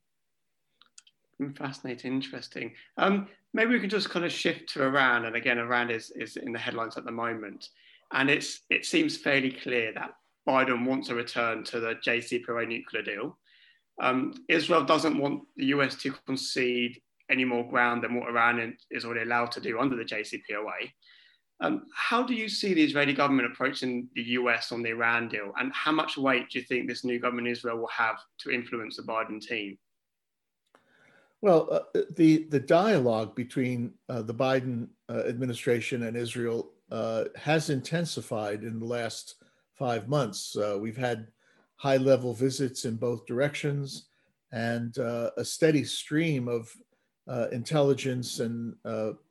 Hmm, 1.37 1.51
fascinating, 1.51 2.13
interesting. 2.13 2.73
Um, 2.97 3.27
maybe 3.53 3.71
we 3.71 3.79
can 3.79 3.89
just 3.89 4.09
kind 4.09 4.25
of 4.25 4.31
shift 4.31 4.73
to 4.73 4.83
Iran, 4.83 5.25
and 5.25 5.35
again, 5.35 5.57
Iran 5.57 5.89
is 5.89 6.11
is 6.11 6.37
in 6.37 6.51
the 6.51 6.59
headlines 6.59 6.97
at 6.97 7.05
the 7.05 7.11
moment, 7.11 7.69
and 8.11 8.29
it's 8.29 8.61
it 8.69 8.85
seems 8.85 9.17
fairly 9.17 9.51
clear 9.51 9.93
that 9.93 10.11
Biden 10.47 10.85
wants 10.85 11.09
a 11.09 11.15
return 11.15 11.63
to 11.65 11.79
the 11.79 11.95
JCPOA 11.95 12.67
nuclear 12.67 13.03
deal. 13.03 13.37
Um, 14.01 14.33
Israel 14.47 14.83
doesn't 14.83 15.17
want 15.17 15.43
the 15.57 15.67
US 15.67 15.95
to 16.03 16.11
concede 16.25 17.01
any 17.29 17.45
more 17.45 17.69
ground 17.69 18.03
than 18.03 18.15
what 18.15 18.29
Iran 18.29 18.75
is 18.89 19.05
already 19.05 19.21
allowed 19.21 19.51
to 19.51 19.61
do 19.61 19.79
under 19.79 19.95
the 19.95 20.03
JCPOA. 20.03 20.91
Um, 21.61 21.87
how 21.93 22.23
do 22.23 22.33
you 22.33 22.47
see 22.47 22.73
the 22.73 22.83
Israeli 22.83 23.13
government 23.13 23.51
approaching 23.51 24.07
the 24.15 24.21
US 24.21 24.71
on 24.71 24.81
the 24.81 24.89
Iran 24.89 25.27
deal, 25.27 25.51
and 25.59 25.73
how 25.73 25.91
much 25.91 26.17
weight 26.17 26.49
do 26.49 26.59
you 26.59 26.65
think 26.65 26.87
this 26.87 27.03
new 27.03 27.19
government 27.19 27.47
in 27.47 27.51
Israel 27.51 27.77
will 27.77 27.87
have 27.87 28.19
to 28.39 28.51
influence 28.51 28.95
the 28.95 29.03
Biden 29.03 29.41
team? 29.41 29.77
Well, 31.41 31.67
uh, 31.71 32.01
the 32.15 32.45
the 32.49 32.59
dialogue 32.59 33.35
between 33.35 33.93
uh, 34.09 34.21
the 34.21 34.33
Biden 34.33 34.87
uh, 35.09 35.23
administration 35.27 36.03
and 36.03 36.15
Israel 36.17 36.71
uh, 36.91 37.25
has 37.35 37.69
intensified 37.69 38.63
in 38.63 38.79
the 38.79 38.85
last 38.85 39.35
five 39.73 40.09
months. 40.09 40.55
Uh, 40.55 40.77
we've 40.79 40.97
had 40.97 41.27
high 41.75 41.97
level 41.97 42.33
visits 42.33 42.83
in 42.83 42.95
both 42.95 43.25
directions, 43.25 44.09
and 44.51 44.97
uh, 44.97 45.31
a 45.37 45.45
steady 45.45 45.83
stream 45.83 46.47
of 46.47 46.73
intelligence 47.51 48.39
and 48.39 48.75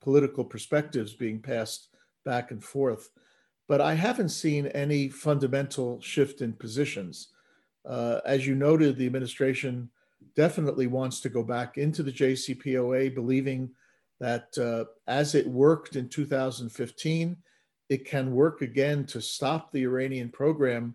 political 0.00 0.44
perspectives 0.44 1.14
being 1.14 1.40
passed 1.42 1.88
back 2.28 2.50
and 2.50 2.62
forth. 2.62 3.08
But 3.68 3.80
I 3.80 3.94
haven't 3.94 4.28
seen 4.28 4.66
any 4.66 5.08
fundamental 5.08 5.98
shift 6.02 6.42
in 6.42 6.52
positions. 6.52 7.28
Uh, 7.86 8.20
as 8.26 8.46
you 8.46 8.54
noted, 8.54 8.96
the 8.96 9.06
administration 9.06 9.88
definitely 10.36 10.86
wants 10.86 11.20
to 11.20 11.30
go 11.30 11.42
back 11.42 11.78
into 11.78 12.02
the 12.02 12.12
JCPOA, 12.12 13.14
believing 13.14 13.70
that 14.20 14.48
uh, 14.58 14.84
as 15.06 15.34
it 15.34 15.46
worked 15.46 15.96
in 15.96 16.08
2015, 16.08 17.36
it 17.88 18.04
can 18.04 18.34
work 18.34 18.60
again 18.60 19.06
to 19.06 19.22
stop 19.22 19.72
the 19.72 19.84
Iranian 19.84 20.28
program 20.28 20.94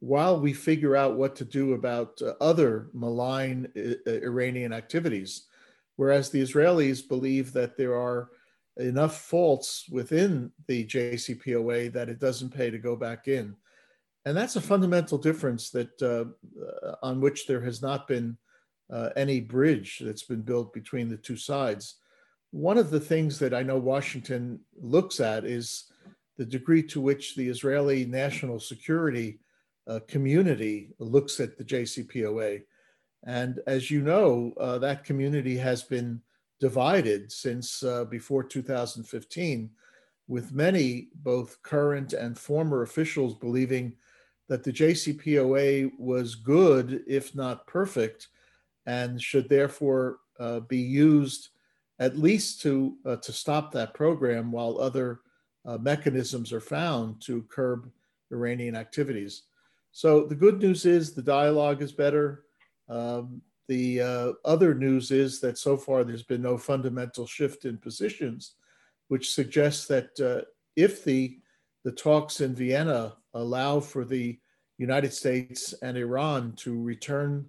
while 0.00 0.38
we 0.38 0.52
figure 0.52 0.96
out 0.96 1.16
what 1.16 1.34
to 1.36 1.46
do 1.46 1.72
about 1.72 2.20
uh, 2.20 2.34
other 2.42 2.90
malign 2.92 3.72
uh, 3.74 4.10
Iranian 4.10 4.74
activities. 4.74 5.46
Whereas 5.96 6.28
the 6.28 6.42
Israelis 6.42 7.08
believe 7.08 7.54
that 7.54 7.78
there 7.78 7.96
are 7.96 8.28
enough 8.78 9.20
faults 9.20 9.86
within 9.90 10.50
the 10.66 10.84
JCPOA 10.86 11.92
that 11.92 12.08
it 12.08 12.18
doesn't 12.18 12.54
pay 12.54 12.70
to 12.70 12.78
go 12.78 12.96
back 12.96 13.28
in. 13.28 13.54
And 14.24 14.36
that's 14.36 14.56
a 14.56 14.60
fundamental 14.60 15.18
difference 15.18 15.70
that 15.70 16.02
uh, 16.02 16.24
uh, 16.86 16.96
on 17.02 17.20
which 17.20 17.46
there 17.46 17.60
has 17.60 17.82
not 17.82 18.08
been 18.08 18.36
uh, 18.92 19.10
any 19.16 19.40
bridge 19.40 20.00
that's 20.04 20.22
been 20.24 20.42
built 20.42 20.72
between 20.72 21.08
the 21.08 21.16
two 21.16 21.36
sides. 21.36 21.96
One 22.50 22.78
of 22.78 22.90
the 22.90 23.00
things 23.00 23.38
that 23.40 23.54
I 23.54 23.62
know 23.62 23.78
Washington 23.78 24.60
looks 24.80 25.20
at 25.20 25.44
is 25.44 25.90
the 26.36 26.44
degree 26.44 26.82
to 26.84 27.00
which 27.00 27.34
the 27.34 27.48
Israeli 27.48 28.04
national 28.04 28.60
security 28.60 29.40
uh, 29.86 30.00
community 30.08 30.90
looks 30.98 31.40
at 31.40 31.56
the 31.58 31.64
JCPOA. 31.64 32.62
And 33.26 33.60
as 33.66 33.90
you 33.90 34.02
know, 34.02 34.52
uh, 34.58 34.78
that 34.78 35.04
community 35.04 35.56
has 35.56 35.82
been 35.82 36.20
divided 36.64 37.30
since 37.30 37.82
uh, 37.82 38.06
before 38.06 38.42
2015, 38.42 39.68
with 40.28 40.50
many, 40.50 41.08
both 41.16 41.62
current 41.62 42.14
and 42.14 42.38
former 42.38 42.80
officials, 42.80 43.34
believing 43.34 43.94
that 44.48 44.64
the 44.64 44.72
JCPOA 44.72 45.90
was 45.98 46.34
good, 46.34 47.02
if 47.06 47.34
not 47.34 47.66
perfect, 47.66 48.28
and 48.86 49.20
should 49.20 49.46
therefore 49.50 50.20
uh, 50.40 50.60
be 50.60 50.78
used 50.78 51.50
at 51.98 52.16
least 52.18 52.62
to, 52.62 52.96
uh, 53.04 53.16
to 53.16 53.30
stop 53.30 53.70
that 53.70 53.92
program 53.92 54.50
while 54.50 54.80
other 54.80 55.20
uh, 55.66 55.76
mechanisms 55.76 56.50
are 56.50 56.62
found 56.62 57.20
to 57.20 57.42
curb 57.50 57.90
Iranian 58.32 58.74
activities. 58.74 59.42
So 59.92 60.24
the 60.24 60.34
good 60.34 60.62
news 60.62 60.86
is 60.86 61.12
the 61.12 61.20
dialogue 61.20 61.82
is 61.82 61.92
better. 61.92 62.44
Um, 62.88 63.42
the 63.68 64.00
uh, 64.00 64.32
other 64.44 64.74
news 64.74 65.10
is 65.10 65.40
that 65.40 65.58
so 65.58 65.76
far 65.76 66.04
there's 66.04 66.22
been 66.22 66.42
no 66.42 66.58
fundamental 66.58 67.26
shift 67.26 67.64
in 67.64 67.78
positions, 67.78 68.54
which 69.08 69.32
suggests 69.32 69.86
that 69.86 70.20
uh, 70.20 70.44
if 70.76 71.04
the 71.04 71.38
the 71.84 71.92
talks 71.92 72.40
in 72.40 72.54
Vienna 72.54 73.14
allow 73.34 73.78
for 73.78 74.04
the 74.06 74.38
United 74.78 75.12
States 75.12 75.74
and 75.82 75.98
Iran 75.98 76.52
to 76.56 76.82
return 76.82 77.46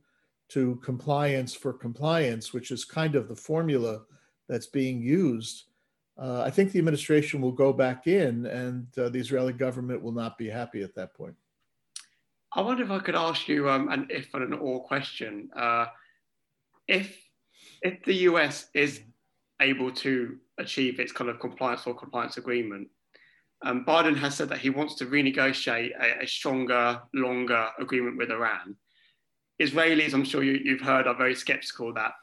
to 0.49 0.75
compliance 0.83 1.53
for 1.53 1.71
compliance, 1.71 2.53
which 2.53 2.69
is 2.69 2.83
kind 2.83 3.15
of 3.15 3.29
the 3.29 3.35
formula 3.35 4.01
that's 4.49 4.67
being 4.67 5.01
used, 5.01 5.63
uh, 6.17 6.43
I 6.45 6.49
think 6.49 6.71
the 6.71 6.79
administration 6.79 7.41
will 7.41 7.51
go 7.51 7.73
back 7.73 8.07
in 8.07 8.45
and 8.45 8.87
uh, 8.97 9.09
the 9.09 9.19
Israeli 9.19 9.53
government 9.53 10.01
will 10.01 10.11
not 10.11 10.37
be 10.37 10.49
happy 10.49 10.81
at 10.81 10.95
that 10.95 11.13
point. 11.13 11.35
I 12.53 12.61
wonder 12.61 12.83
if 12.83 12.91
I 12.91 12.99
could 12.99 13.15
ask 13.15 13.47
you 13.49 13.69
um, 13.69 13.89
an 13.89 14.07
if 14.09 14.33
and 14.33 14.43
an 14.43 14.53
or 14.53 14.83
question. 14.83 15.49
Uh, 15.55 15.87
if 16.87 17.17
if 17.81 18.03
the 18.03 18.15
US 18.29 18.67
is 18.73 19.01
able 19.61 19.91
to 19.91 20.37
achieve 20.57 20.99
its 20.99 21.11
kind 21.11 21.29
of 21.29 21.39
compliance 21.39 21.85
or 21.85 21.93
compliance 21.93 22.37
agreement, 22.37 22.87
um, 23.63 23.85
Biden 23.85 24.17
has 24.17 24.35
said 24.35 24.49
that 24.49 24.59
he 24.59 24.69
wants 24.69 24.95
to 24.95 25.05
renegotiate 25.05 25.91
a, 25.99 26.23
a, 26.23 26.27
stronger, 26.27 27.01
longer 27.13 27.69
agreement 27.79 28.17
with 28.17 28.31
Iran. 28.31 28.75
Israelis, 29.61 30.13
I'm 30.13 30.25
sure 30.25 30.43
you, 30.43 30.77
have 30.77 30.85
heard, 30.85 31.07
are 31.07 31.15
very 31.15 31.35
skeptical 31.35 31.93
that, 31.93 32.13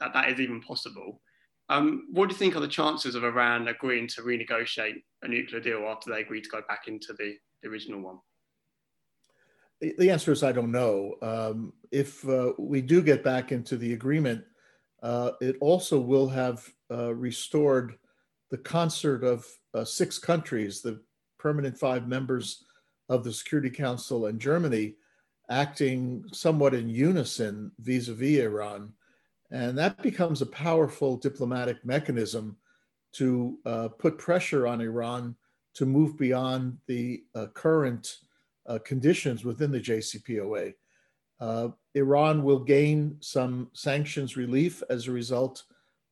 that 0.00 0.12
that 0.12 0.28
is 0.30 0.40
even 0.40 0.60
possible. 0.60 1.20
Um, 1.68 2.08
what 2.10 2.28
do 2.28 2.34
you 2.34 2.38
think 2.38 2.56
are 2.56 2.60
the 2.60 2.68
chances 2.68 3.14
of 3.14 3.22
Iran 3.22 3.68
agreeing 3.68 4.08
to 4.08 4.22
renegotiate 4.22 5.02
a 5.22 5.28
nuclear 5.28 5.60
deal 5.60 5.86
after 5.88 6.10
they 6.10 6.20
agree 6.20 6.40
to 6.40 6.48
go 6.48 6.62
back 6.68 6.88
into 6.88 7.12
the, 7.12 7.36
the 7.62 7.68
original 7.68 8.00
one? 8.00 8.18
The 9.80 10.10
answer 10.10 10.32
is 10.32 10.42
I 10.42 10.52
don't 10.52 10.72
know. 10.72 11.14
Um, 11.22 11.72
if 11.90 12.26
uh, 12.28 12.52
we 12.58 12.82
do 12.82 13.02
get 13.02 13.24
back 13.24 13.50
into 13.50 13.76
the 13.76 13.92
agreement, 13.94 14.44
uh, 15.02 15.32
it 15.40 15.56
also 15.60 15.98
will 15.98 16.28
have 16.28 16.68
uh, 16.90 17.14
restored 17.14 17.96
the 18.50 18.58
concert 18.58 19.24
of 19.24 19.46
uh, 19.74 19.84
six 19.84 20.18
countries, 20.18 20.82
the 20.82 21.00
permanent 21.38 21.78
five 21.78 22.06
members 22.06 22.64
of 23.08 23.24
the 23.24 23.32
Security 23.32 23.70
Council 23.70 24.26
and 24.26 24.40
Germany, 24.40 24.94
acting 25.48 26.24
somewhat 26.32 26.74
in 26.74 26.88
unison 26.88 27.72
vis 27.80 28.08
a 28.08 28.14
vis 28.14 28.40
Iran. 28.40 28.92
And 29.50 29.76
that 29.78 30.00
becomes 30.02 30.42
a 30.42 30.46
powerful 30.46 31.16
diplomatic 31.16 31.84
mechanism 31.84 32.56
to 33.12 33.58
uh, 33.66 33.88
put 33.88 34.18
pressure 34.18 34.66
on 34.66 34.80
Iran 34.80 35.34
to 35.74 35.86
move 35.86 36.16
beyond 36.16 36.78
the 36.86 37.24
uh, 37.34 37.46
current 37.46 38.18
uh, 38.66 38.78
conditions 38.84 39.44
within 39.44 39.70
the 39.70 39.80
JCPOA. 39.80 40.74
Uh, 41.40 41.68
Iran 41.94 42.42
will 42.42 42.60
gain 42.60 43.16
some 43.20 43.70
sanctions 43.72 44.36
relief 44.36 44.82
as 44.90 45.06
a 45.06 45.12
result 45.12 45.64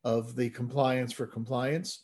of 0.05 0.35
the 0.37 0.51
compliance 0.51 1.13
for 1.13 1.27
compliance. 1.27 2.03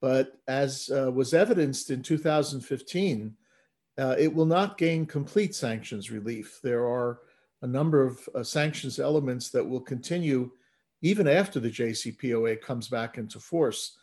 But 0.00 0.38
as 0.48 0.90
uh, 0.90 1.10
was 1.10 1.34
evidenced 1.34 1.90
in 1.90 2.02
2015, 2.02 3.34
uh, 3.98 4.14
it 4.18 4.32
will 4.32 4.46
not 4.46 4.78
gain 4.78 5.04
complete 5.04 5.54
sanctions 5.54 6.10
relief. 6.10 6.60
There 6.62 6.86
are 6.86 7.20
a 7.62 7.66
number 7.66 8.02
of 8.02 8.26
uh, 8.34 8.42
sanctions 8.42 8.98
elements 8.98 9.50
that 9.50 9.68
will 9.68 9.80
continue 9.80 10.52
even 11.02 11.26
after 11.26 11.60
the 11.60 11.70
JCPOA 11.70 12.60
comes 12.60 12.88
back 12.88 13.18
into 13.18 13.40
force. 13.40 13.98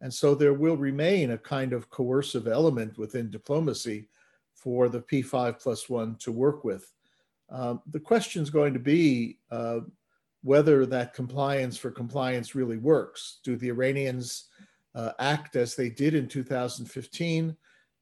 And 0.00 0.12
so 0.12 0.34
there 0.34 0.54
will 0.54 0.76
remain 0.76 1.32
a 1.32 1.38
kind 1.38 1.72
of 1.72 1.90
coercive 1.90 2.48
element 2.48 2.98
within 2.98 3.30
diplomacy 3.30 4.08
for 4.60 4.90
the 4.90 5.00
P5 5.00 5.58
plus 5.58 5.88
one 5.88 6.16
to 6.16 6.30
work 6.30 6.64
with. 6.64 6.92
Um, 7.48 7.80
the 7.90 7.98
question 7.98 8.42
is 8.42 8.50
going 8.50 8.74
to 8.74 8.80
be 8.80 9.38
uh, 9.50 9.80
whether 10.42 10.84
that 10.86 11.14
compliance 11.14 11.78
for 11.78 11.90
compliance 11.90 12.54
really 12.54 12.76
works. 12.76 13.38
Do 13.42 13.56
the 13.56 13.68
Iranians 13.68 14.48
uh, 14.94 15.12
act 15.18 15.56
as 15.56 15.74
they 15.74 15.88
did 15.88 16.14
in 16.14 16.28
2015 16.28 17.56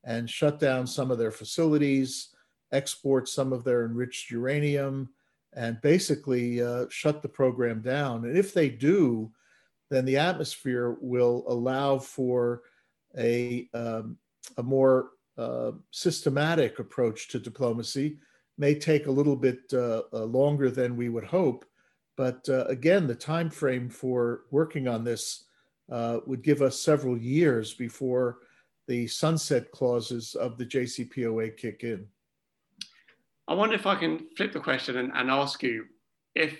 and 0.05 0.29
shut 0.29 0.59
down 0.59 0.87
some 0.87 1.11
of 1.11 1.19
their 1.19 1.31
facilities, 1.31 2.31
export 2.73 3.29
some 3.29 3.53
of 3.53 3.63
their 3.63 3.85
enriched 3.85 4.31
uranium, 4.31 5.09
and 5.55 5.81
basically 5.81 6.61
uh, 6.61 6.87
shut 6.91 7.23
the 7.23 7.29
program 7.29 7.81
down? 7.81 8.25
And 8.25 8.37
if 8.37 8.53
they 8.53 8.69
do, 8.69 9.31
then 9.91 10.05
the 10.05 10.19
atmosphere 10.19 10.97
will 11.01 11.45
allow 11.47 11.99
for 11.99 12.63
a, 13.17 13.69
um, 13.73 14.19
a 14.57 14.63
more 14.63 15.11
uh, 15.39 15.73
systematic 15.93 16.81
approach 16.81 17.29
to 17.29 17.39
diplomacy 17.39 18.19
may 18.59 18.75
take 18.75 19.07
a 19.07 19.11
little 19.11 19.37
bit 19.37 19.61
uh, 19.73 20.03
uh, 20.13 20.25
longer 20.25 20.69
than 20.69 20.97
we 20.97 21.09
would 21.09 21.25
hope. 21.25 21.65
But 22.17 22.49
uh, 22.49 22.65
again, 22.65 23.07
the 23.07 23.15
time 23.15 23.49
frame 23.49 23.89
for 23.89 24.43
working 24.51 24.89
on 24.89 25.05
this 25.05 25.45
would 26.27 26.43
give 26.43 26.61
us 26.61 26.81
several 26.81 27.17
years 27.17 27.73
before 27.73 28.39
the 28.89 29.07
sunset 29.07 29.71
clauses 29.71 30.35
of 30.35 30.59
the 30.59 30.67
JCPOA 30.67 31.57
kick 31.57 31.85
in. 31.85 32.07
I 33.47 33.55
wonder 33.55 33.77
if 33.77 33.87
I 33.87 33.95
can 33.95 34.27
flip 34.37 34.53
the 34.53 34.61
question 34.61 34.97
and, 34.97 35.13
and 35.15 35.31
ask 35.31 35.63
you 35.63 35.87
if 36.35 36.59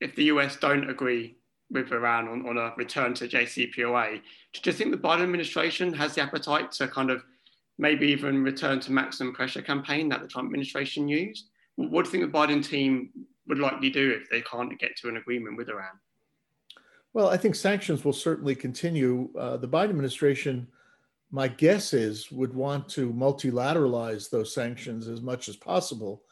if 0.00 0.14
the 0.14 0.24
US 0.24 0.56
don't 0.56 0.88
agree 0.88 1.38
with 1.70 1.90
Iran 1.92 2.28
on, 2.28 2.46
on 2.46 2.56
a 2.56 2.72
return 2.76 3.12
to 3.14 3.28
JCPOA. 3.28 4.20
Do 4.52 4.70
you 4.70 4.72
think 4.72 4.92
the 4.92 4.96
Biden 4.96 5.22
administration 5.22 5.92
has 5.92 6.14
the 6.14 6.22
appetite 6.22 6.72
to 6.72 6.88
kind 6.88 7.10
of 7.10 7.24
maybe 7.78 8.08
even 8.08 8.42
return 8.42 8.80
to 8.80 8.92
maximum 8.92 9.32
pressure 9.32 9.62
campaign 9.62 10.08
that 10.08 10.20
the 10.20 10.28
Trump 10.28 10.46
administration 10.46 11.08
used? 11.08 11.46
What 11.76 12.04
do 12.04 12.10
you 12.10 12.12
think 12.18 12.32
the 12.32 12.38
Biden 12.38 12.64
team 12.64 13.10
would 13.46 13.58
likely 13.58 13.88
do 13.88 14.10
if 14.10 14.28
they 14.28 14.42
can't 14.42 14.78
get 14.78 14.96
to 14.98 15.08
an 15.08 15.16
agreement 15.16 15.56
with 15.56 15.68
Iran? 15.68 15.98
Well, 17.14 17.28
I 17.28 17.36
think 17.36 17.54
sanctions 17.54 18.04
will 18.04 18.12
certainly 18.12 18.54
continue. 18.54 19.30
Uh, 19.38 19.56
the 19.56 19.68
Biden 19.68 19.90
administration, 19.90 20.68
my 21.30 21.48
guess 21.48 21.94
is, 21.94 22.30
would 22.30 22.52
want 22.52 22.88
to 22.90 23.12
multilateralize 23.12 24.28
those 24.28 24.52
sanctions 24.52 25.08
as 25.08 25.22
much 25.22 25.48
as 25.48 25.56
possible. 25.56 26.22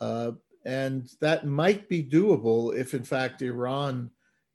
Uh, 0.00 0.32
and 0.64 1.10
that 1.20 1.46
might 1.46 1.88
be 1.88 2.04
doable 2.04 2.76
if, 2.76 2.94
in 2.94 3.02
fact, 3.02 3.42
Iran 3.42 4.10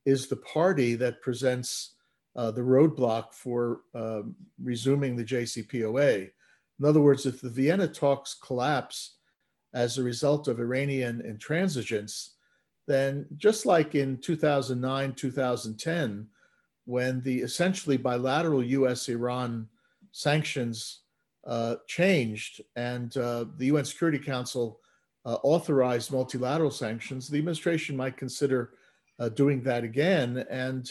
is 0.06 0.28
the 0.28 0.38
party 0.38 0.96
that 0.96 1.22
presents 1.22 1.96
uh, 2.38 2.52
the 2.52 2.62
roadblock 2.62 3.34
for 3.34 3.82
um, 3.96 4.36
resuming 4.64 5.16
the 5.16 5.26
JCPOA. 5.26 6.30
In 6.80 6.86
other 6.86 7.02
words, 7.02 7.26
if 7.26 7.42
the 7.42 7.50
Vienna 7.50 7.88
talks 7.88 8.36
collapse 8.36 9.16
as 9.74 9.98
a 9.98 10.04
result 10.04 10.48
of 10.48 10.60
Iranian 10.60 11.22
intransigence, 11.28 12.30
then 12.88 13.26
just 13.38 13.66
like 13.66 13.96
in 13.96 14.18
2009, 14.18 15.14
2010, 15.14 16.28
when 16.86 17.22
the 17.22 17.40
essentially 17.40 17.98
bilateral 17.98 18.64
US 18.64 19.10
Iran 19.10 19.68
sanctions 20.12 21.02
uh, 21.46 21.76
changed 21.88 22.62
and 22.76 23.16
uh, 23.18 23.46
the 23.58 23.66
UN 23.66 23.84
Security 23.84 24.20
Council 24.20 24.80
uh, 25.26 25.38
authorized 25.44 26.12
multilateral 26.12 26.72
sanctions, 26.72 27.28
the 27.28 27.38
administration 27.38 27.98
might 27.98 28.16
consider 28.16 28.74
uh, 29.20 29.28
doing 29.30 29.62
that 29.64 29.84
again. 29.84 30.46
And 30.50 30.90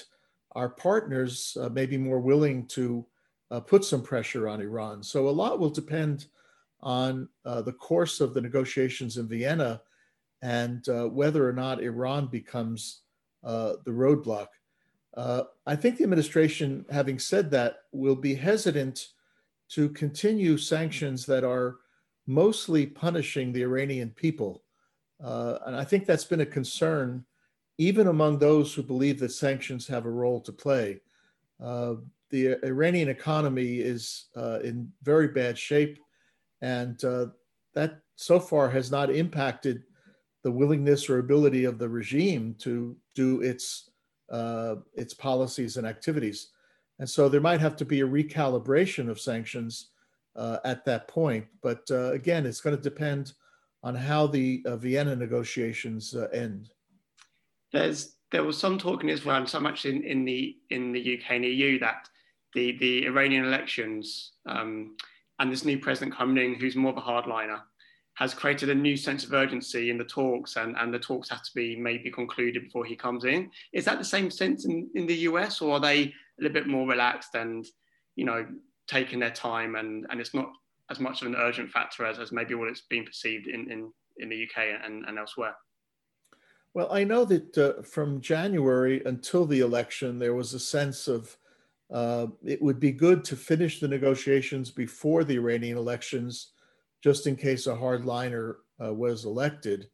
our 0.56 0.70
partners 0.70 1.56
uh, 1.60 1.68
may 1.68 1.86
be 1.86 1.98
more 1.98 2.20
willing 2.20 2.66
to 2.66 3.06
uh, 3.50 3.60
put 3.60 3.84
some 3.84 4.02
pressure 4.02 4.48
on 4.48 4.60
Iran. 4.60 5.02
So 5.02 5.28
a 5.28 5.30
lot 5.30 5.60
will 5.60 5.70
depend 5.70 6.26
on 6.80 7.28
the 7.44 7.72
course 7.72 8.20
of 8.20 8.34
the 8.34 8.40
negotiations 8.40 9.16
in 9.16 9.28
Vienna 9.28 9.80
and 10.42 10.88
uh, 10.88 11.08
whether 11.08 11.48
or 11.48 11.52
not 11.52 11.82
Iran 11.82 12.26
becomes 12.26 13.02
uh, 13.44 13.74
the 13.84 13.90
roadblock. 13.90 14.48
Uh, 15.16 15.44
I 15.66 15.76
think 15.76 15.96
the 15.96 16.04
administration, 16.04 16.84
having 16.90 17.18
said 17.18 17.50
that, 17.52 17.78
will 17.92 18.16
be 18.16 18.34
hesitant 18.34 19.08
to 19.70 19.88
continue 19.90 20.58
sanctions 20.58 21.24
that 21.26 21.42
are 21.42 21.76
mostly 22.26 22.86
punishing 22.86 23.52
the 23.52 23.62
Iranian 23.62 24.10
people. 24.10 24.62
Uh, 25.22 25.58
and 25.66 25.74
I 25.74 25.84
think 25.84 26.06
that's 26.06 26.24
been 26.24 26.42
a 26.42 26.46
concern 26.46 27.24
even 27.78 28.08
among 28.08 28.38
those 28.38 28.72
who 28.72 28.82
believe 28.82 29.18
that 29.20 29.32
sanctions 29.32 29.86
have 29.86 30.06
a 30.06 30.10
role 30.10 30.40
to 30.40 30.52
play. 30.52 31.00
Uh, 31.62 31.94
the 32.30 32.56
Iranian 32.64 33.08
economy 33.08 33.78
is 33.78 34.26
uh, 34.36 34.58
in 34.64 34.90
very 35.02 35.28
bad 35.28 35.58
shape, 35.58 35.98
and 36.60 36.98
that 37.74 38.00
so 38.16 38.40
far 38.40 38.68
has 38.70 38.90
not 38.90 39.10
impacted 39.10 39.84
the 40.42 40.50
willingness 40.50 41.10
or 41.10 41.18
ability 41.18 41.64
of 41.64 41.78
the 41.78 41.88
regime 41.88 42.54
to 42.58 42.96
do 43.14 43.40
its 43.42 43.90
uh, 44.30 44.76
its 44.94 45.14
policies 45.14 45.76
and 45.76 45.86
activities. 45.86 46.48
And 46.98 47.08
so 47.08 47.28
there 47.28 47.40
might 47.40 47.60
have 47.60 47.76
to 47.76 47.84
be 47.84 48.00
a 48.00 48.06
recalibration 48.06 49.08
of 49.08 49.20
sanctions 49.20 49.90
uh, 50.34 50.58
at 50.64 50.84
that 50.84 51.08
point. 51.08 51.46
But 51.62 51.82
uh, 51.90 52.12
again, 52.12 52.46
it's 52.46 52.60
going 52.60 52.76
to 52.76 52.82
depend 52.82 53.32
on 53.82 53.94
how 53.94 54.26
the 54.26 54.62
uh, 54.66 54.76
Vienna 54.76 55.14
negotiations 55.14 56.14
uh, 56.14 56.28
end. 56.32 56.70
There's 57.72 58.16
there 58.32 58.44
was 58.44 58.58
some 58.58 58.78
talk 58.78 59.02
in 59.02 59.08
Israel 59.08 59.36
and 59.36 59.48
so 59.48 59.60
much 59.60 59.86
in, 59.86 60.02
in 60.02 60.24
the 60.24 60.56
in 60.70 60.92
the 60.92 61.18
UK 61.18 61.30
and 61.32 61.44
EU 61.44 61.78
that 61.80 62.08
the 62.54 62.76
the 62.78 63.06
Iranian 63.06 63.44
elections 63.44 64.32
um, 64.46 64.96
and 65.38 65.52
this 65.52 65.64
new 65.64 65.78
president 65.78 66.16
coming 66.16 66.42
in, 66.44 66.54
who's 66.54 66.76
more 66.76 66.92
of 66.92 66.96
a 66.96 67.00
hardliner, 67.00 67.60
has 68.16 68.32
created 68.32 68.70
a 68.70 68.74
new 68.74 68.96
sense 68.96 69.24
of 69.24 69.32
urgency 69.34 69.90
in 69.90 69.98
the 69.98 70.04
talks 70.04 70.56
and, 70.56 70.74
and 70.78 70.92
the 70.92 70.98
talks 70.98 71.28
have 71.28 71.42
to 71.42 71.50
be 71.54 71.76
maybe 71.76 72.10
concluded 72.10 72.64
before 72.64 72.84
he 72.84 72.96
comes 72.96 73.24
in. 73.24 73.50
Is 73.72 73.84
that 73.84 73.98
the 73.98 74.04
same 74.04 74.30
sense 74.30 74.64
in, 74.64 74.88
in 74.94 75.06
the 75.06 75.14
US 75.14 75.60
or 75.60 75.74
are 75.74 75.80
they 75.80 76.04
a 76.04 76.12
little 76.38 76.54
bit 76.54 76.66
more 76.66 76.88
relaxed 76.88 77.34
and, 77.34 77.66
you 78.16 78.24
know, 78.24 78.46
taking 78.88 79.18
their 79.18 79.30
time 79.30 79.74
and, 79.74 80.06
and 80.08 80.18
it's 80.18 80.32
not 80.32 80.50
as 80.90 80.98
much 80.98 81.20
of 81.20 81.28
an 81.28 81.36
urgent 81.36 81.70
factor 81.70 82.06
as, 82.06 82.18
as 82.18 82.32
maybe 82.32 82.54
what 82.54 82.68
it's 82.68 82.82
been 82.88 83.04
perceived 83.04 83.48
in, 83.48 83.70
in, 83.70 83.92
in 84.16 84.30
the 84.30 84.44
UK 84.44 84.80
and, 84.82 85.04
and 85.06 85.18
elsewhere? 85.18 85.54
Well, 86.76 86.92
I 86.92 87.04
know 87.04 87.24
that 87.24 87.56
uh, 87.56 87.80
from 87.80 88.20
January 88.20 89.02
until 89.06 89.46
the 89.46 89.60
election, 89.60 90.18
there 90.18 90.34
was 90.34 90.52
a 90.52 90.60
sense 90.60 91.08
of 91.08 91.34
uh, 91.90 92.26
it 92.44 92.60
would 92.60 92.78
be 92.78 92.92
good 92.92 93.24
to 93.24 93.34
finish 93.34 93.80
the 93.80 93.88
negotiations 93.88 94.70
before 94.70 95.24
the 95.24 95.36
Iranian 95.36 95.78
elections 95.78 96.52
just 97.02 97.26
in 97.26 97.34
case 97.34 97.66
a 97.66 97.74
hardliner 97.74 98.56
uh, 98.84 98.92
was 98.92 99.24
elected. 99.24 99.88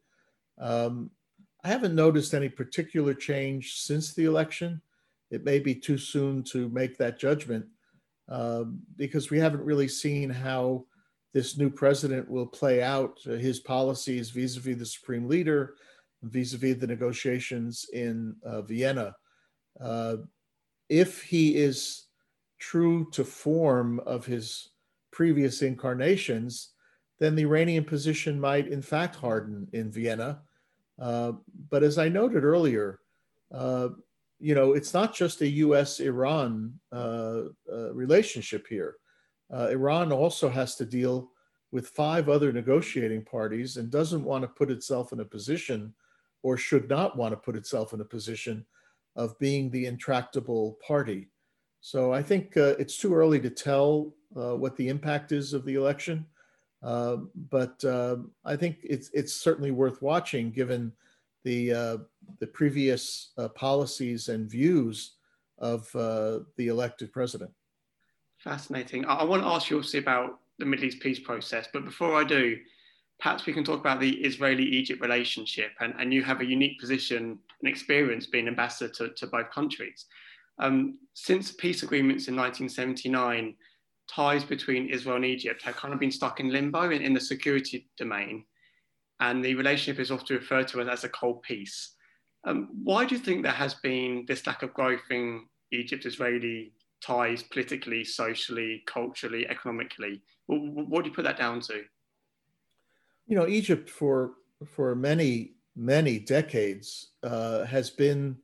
Um, 0.59 1.09
I 1.63 1.69
haven't 1.69 1.95
noticed 1.95 2.33
any 2.33 2.49
particular 2.49 3.13
change 3.13 3.77
since 3.77 4.13
the 4.13 4.25
election. 4.25 4.81
It 5.31 5.45
may 5.45 5.59
be 5.59 5.75
too 5.75 5.97
soon 5.97 6.43
to 6.51 6.67
make 6.67 6.97
that 6.97 7.17
judgment 7.17 7.65
uh, 8.27 8.65
because 8.97 9.29
we 9.29 9.39
haven't 9.39 9.63
really 9.63 9.87
seen 9.87 10.29
how 10.29 10.83
this 11.33 11.57
new 11.57 11.69
president 11.69 12.29
will 12.29 12.45
play 12.45 12.83
out 12.83 13.21
uh, 13.25 13.35
his 13.35 13.61
policies 13.61 14.31
vis 14.31 14.57
a 14.57 14.59
vis 14.59 14.77
the 14.77 14.85
supreme 14.85 15.29
leader, 15.29 15.75
vis 16.23 16.53
a 16.53 16.57
vis 16.57 16.77
the 16.77 16.87
negotiations 16.87 17.85
in 17.93 18.35
uh, 18.45 18.61
Vienna. 18.61 19.15
Uh, 19.79 20.17
if 20.89 21.23
he 21.23 21.55
is 21.55 22.07
true 22.59 23.09
to 23.11 23.23
form 23.23 23.99
of 24.05 24.25
his 24.25 24.69
previous 25.11 25.61
incarnations, 25.61 26.71
then 27.19 27.35
the 27.35 27.43
Iranian 27.43 27.83
position 27.83 28.39
might 28.39 28.67
in 28.67 28.81
fact 28.81 29.15
harden 29.15 29.67
in 29.73 29.91
Vienna. 29.91 30.41
Uh, 30.99 31.33
but 31.69 31.83
as 31.83 31.97
I 31.97 32.09
noted 32.09 32.43
earlier, 32.43 32.99
uh, 33.53 33.89
you 34.39 34.55
know, 34.55 34.73
it's 34.73 34.93
not 34.93 35.13
just 35.15 35.41
a 35.41 35.47
U.S. 35.47 35.99
Iran 35.99 36.73
uh, 36.91 37.43
uh, 37.71 37.93
relationship 37.93 38.67
here. 38.67 38.95
Iran 39.51 40.11
also 40.11 40.49
has 40.49 40.75
to 40.77 40.85
deal 40.85 41.29
with 41.71 41.89
five 41.89 42.27
other 42.27 42.51
negotiating 42.51 43.23
parties 43.23 43.77
and 43.77 43.91
doesn't 43.91 44.23
want 44.23 44.41
to 44.41 44.47
put 44.47 44.71
itself 44.71 45.13
in 45.13 45.19
a 45.19 45.25
position 45.25 45.93
or 46.43 46.57
should 46.57 46.87
not 46.89 47.17
want 47.17 47.31
to 47.31 47.37
put 47.37 47.55
itself 47.55 47.93
in 47.93 48.01
a 48.01 48.05
position 48.05 48.65
of 49.15 49.37
being 49.39 49.69
the 49.71 49.85
intractable 49.85 50.77
party. 50.85 51.29
So 51.81 52.13
I 52.13 52.21
think 52.21 52.55
uh, 52.55 52.75
it's 52.79 52.97
too 52.97 53.13
early 53.13 53.39
to 53.39 53.49
tell 53.49 54.13
what 54.29 54.75
the 54.77 54.87
impact 54.87 55.31
is 55.31 55.53
of 55.53 55.63
the 55.63 55.75
election. 55.75 56.25
Uh, 56.83 57.17
but 57.49 57.83
uh, 57.85 58.17
I 58.43 58.55
think 58.57 58.77
it's 58.83 59.09
it's 59.13 59.33
certainly 59.33 59.71
worth 59.71 60.01
watching 60.01 60.51
given 60.51 60.91
the 61.43 61.73
uh, 61.73 61.97
the 62.39 62.47
previous 62.47 63.31
uh, 63.37 63.47
policies 63.49 64.27
and 64.27 64.49
views 64.49 65.13
of 65.59 65.93
uh, 65.95 66.39
the 66.57 66.67
elected 66.67 67.13
president. 67.13 67.51
Fascinating. 68.37 69.05
I, 69.05 69.15
I 69.15 69.23
want 69.23 69.43
to 69.43 69.47
ask 69.47 69.69
you 69.69 69.77
also 69.77 69.97
about 69.97 70.39
the 70.59 70.65
Middle 70.65 70.85
East 70.85 70.99
peace 70.99 71.19
process, 71.19 71.67
but 71.71 71.85
before 71.85 72.15
I 72.15 72.25
do, 72.25 72.57
perhaps 73.23 73.45
we 73.45 73.53
can 73.53 73.63
talk 73.63 73.79
about 73.79 74.01
the 74.01 74.15
Israeli-Egypt 74.17 75.01
relationship, 75.01 75.71
and, 75.79 75.93
and 75.97 76.13
you 76.13 76.21
have 76.23 76.41
a 76.41 76.45
unique 76.45 76.77
position 76.77 77.39
and 77.61 77.69
experience 77.69 78.27
being 78.27 78.49
ambassador 78.49 78.91
to, 78.91 79.13
to 79.13 79.27
both 79.27 79.49
countries. 79.49 80.05
Um, 80.59 80.99
since 81.13 81.53
peace 81.53 81.83
agreements 81.83 82.27
in 82.27 82.35
1979 82.35 83.55
ties 84.13 84.43
between 84.43 84.89
Israel 84.89 85.15
and 85.15 85.23
Egypt 85.23 85.61
have 85.61 85.77
kind 85.77 85.93
of 85.93 86.01
been 86.01 86.11
stuck 86.11 86.41
in 86.41 86.49
limbo 86.49 86.91
in, 86.91 87.01
in 87.01 87.13
the 87.13 87.19
security 87.21 87.87
domain. 87.97 88.43
And 89.21 89.43
the 89.43 89.55
relationship 89.55 90.01
is 90.01 90.11
often 90.11 90.35
referred 90.35 90.67
to 90.69 90.81
as, 90.81 91.05
a 91.05 91.09
cold 91.09 91.43
peace. 91.43 91.93
Um, 92.43 92.67
why 92.83 93.05
do 93.05 93.15
you 93.15 93.21
think 93.21 93.41
there 93.41 93.53
has 93.53 93.75
been 93.75 94.25
this 94.27 94.45
lack 94.45 94.63
of 94.63 94.73
growth 94.73 95.09
in 95.09 95.45
Egypt 95.71 96.05
Israeli 96.05 96.73
ties 97.01 97.41
politically, 97.41 98.03
socially, 98.03 98.83
culturally, 98.85 99.47
economically? 99.47 100.21
What, 100.47 100.59
what 100.89 101.03
do 101.05 101.09
you 101.09 101.15
put 101.15 101.23
that 101.23 101.37
down 101.37 101.61
to? 101.61 101.83
You 103.27 103.35
know, 103.35 103.47
Egypt 103.47 103.89
for 103.89 104.33
for 104.65 104.95
many 104.95 105.51
many 105.75 106.19
decades 106.19 107.09
uh, 107.23 107.65
has 107.65 107.89
been 107.89 108.37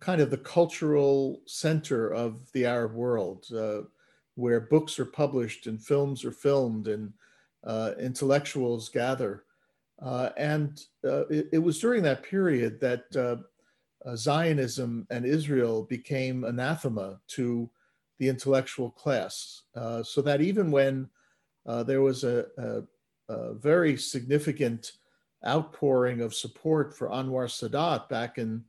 kind 0.00 0.20
of 0.20 0.30
the 0.30 0.38
cultural 0.38 1.40
center 1.46 2.12
of 2.12 2.50
the 2.52 2.66
Arab 2.66 2.94
world. 2.94 3.46
Uh, 3.54 3.82
where 4.38 4.60
books 4.60 5.00
are 5.00 5.04
published 5.04 5.66
and 5.66 5.84
films 5.84 6.24
are 6.24 6.30
filmed 6.30 6.86
and 6.86 7.12
uh, 7.64 7.90
intellectuals 7.98 8.88
gather. 8.88 9.42
Uh, 10.00 10.30
and 10.36 10.84
uh, 11.04 11.26
it, 11.26 11.48
it, 11.54 11.58
was 11.58 11.80
during 11.80 12.04
that 12.04 12.22
period 12.22 12.78
that 12.78 13.04
uh, 13.16 14.14
Zionism 14.14 15.08
and 15.10 15.26
Israel 15.26 15.82
became 15.82 16.44
anathema 16.44 17.18
to 17.26 17.68
the 18.18 18.28
intellectual 18.28 18.90
class. 18.90 19.62
So 20.04 20.22
that 20.22 20.40
even 20.40 20.70
when 20.70 21.08
there 21.66 22.02
was 22.02 22.22
a, 22.22 22.46
a, 22.58 22.82
a, 23.28 23.54
very 23.54 23.96
significant 23.96 24.92
outpouring 25.46 26.20
of 26.20 26.34
support 26.34 26.96
for 26.96 27.08
Anwar 27.08 27.46
Sadat 27.46 28.08
back 28.08 28.38
in 28.38 28.64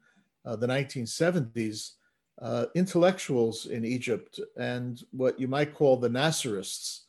uh, 0.45 0.55
the 0.55 0.67
1970s, 0.67 1.93
uh, 2.41 2.65
intellectuals 2.75 3.65
in 3.65 3.83
Egypt 3.83 4.39
and 4.57 5.03
what 5.11 5.39
you 5.39 5.47
might 5.47 5.73
call 5.73 5.97
the 5.97 6.09
Nasserists, 6.09 7.01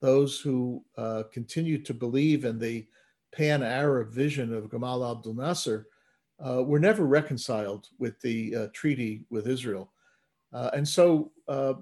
those 0.00 0.40
who 0.40 0.82
uh, 0.96 1.24
continued 1.32 1.84
to 1.84 1.94
believe 1.94 2.44
in 2.44 2.58
the 2.58 2.86
pan 3.32 3.62
Arab 3.62 4.12
vision 4.12 4.54
of 4.54 4.70
Gamal 4.70 5.10
Abdel 5.10 5.34
Nasser, 5.34 5.88
uh, 6.44 6.62
were 6.62 6.78
never 6.78 7.04
reconciled 7.04 7.88
with 7.98 8.20
the 8.20 8.54
uh, 8.54 8.66
treaty 8.72 9.24
with 9.30 9.48
Israel. 9.48 9.92
Uh, 10.52 10.70
and 10.72 10.86
so, 10.86 11.32
uh, 11.48 11.74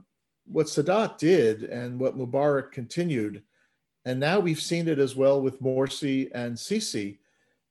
what 0.46 0.66
Sadat 0.66 1.18
did 1.18 1.64
and 1.64 1.98
what 1.98 2.16
Mubarak 2.16 2.72
continued, 2.72 3.42
and 4.06 4.20
now 4.20 4.38
we've 4.38 4.60
seen 4.60 4.86
it 4.86 5.00
as 5.00 5.16
well 5.16 5.42
with 5.42 5.60
Morsi 5.60 6.30
and 6.32 6.56
Sisi, 6.56 7.18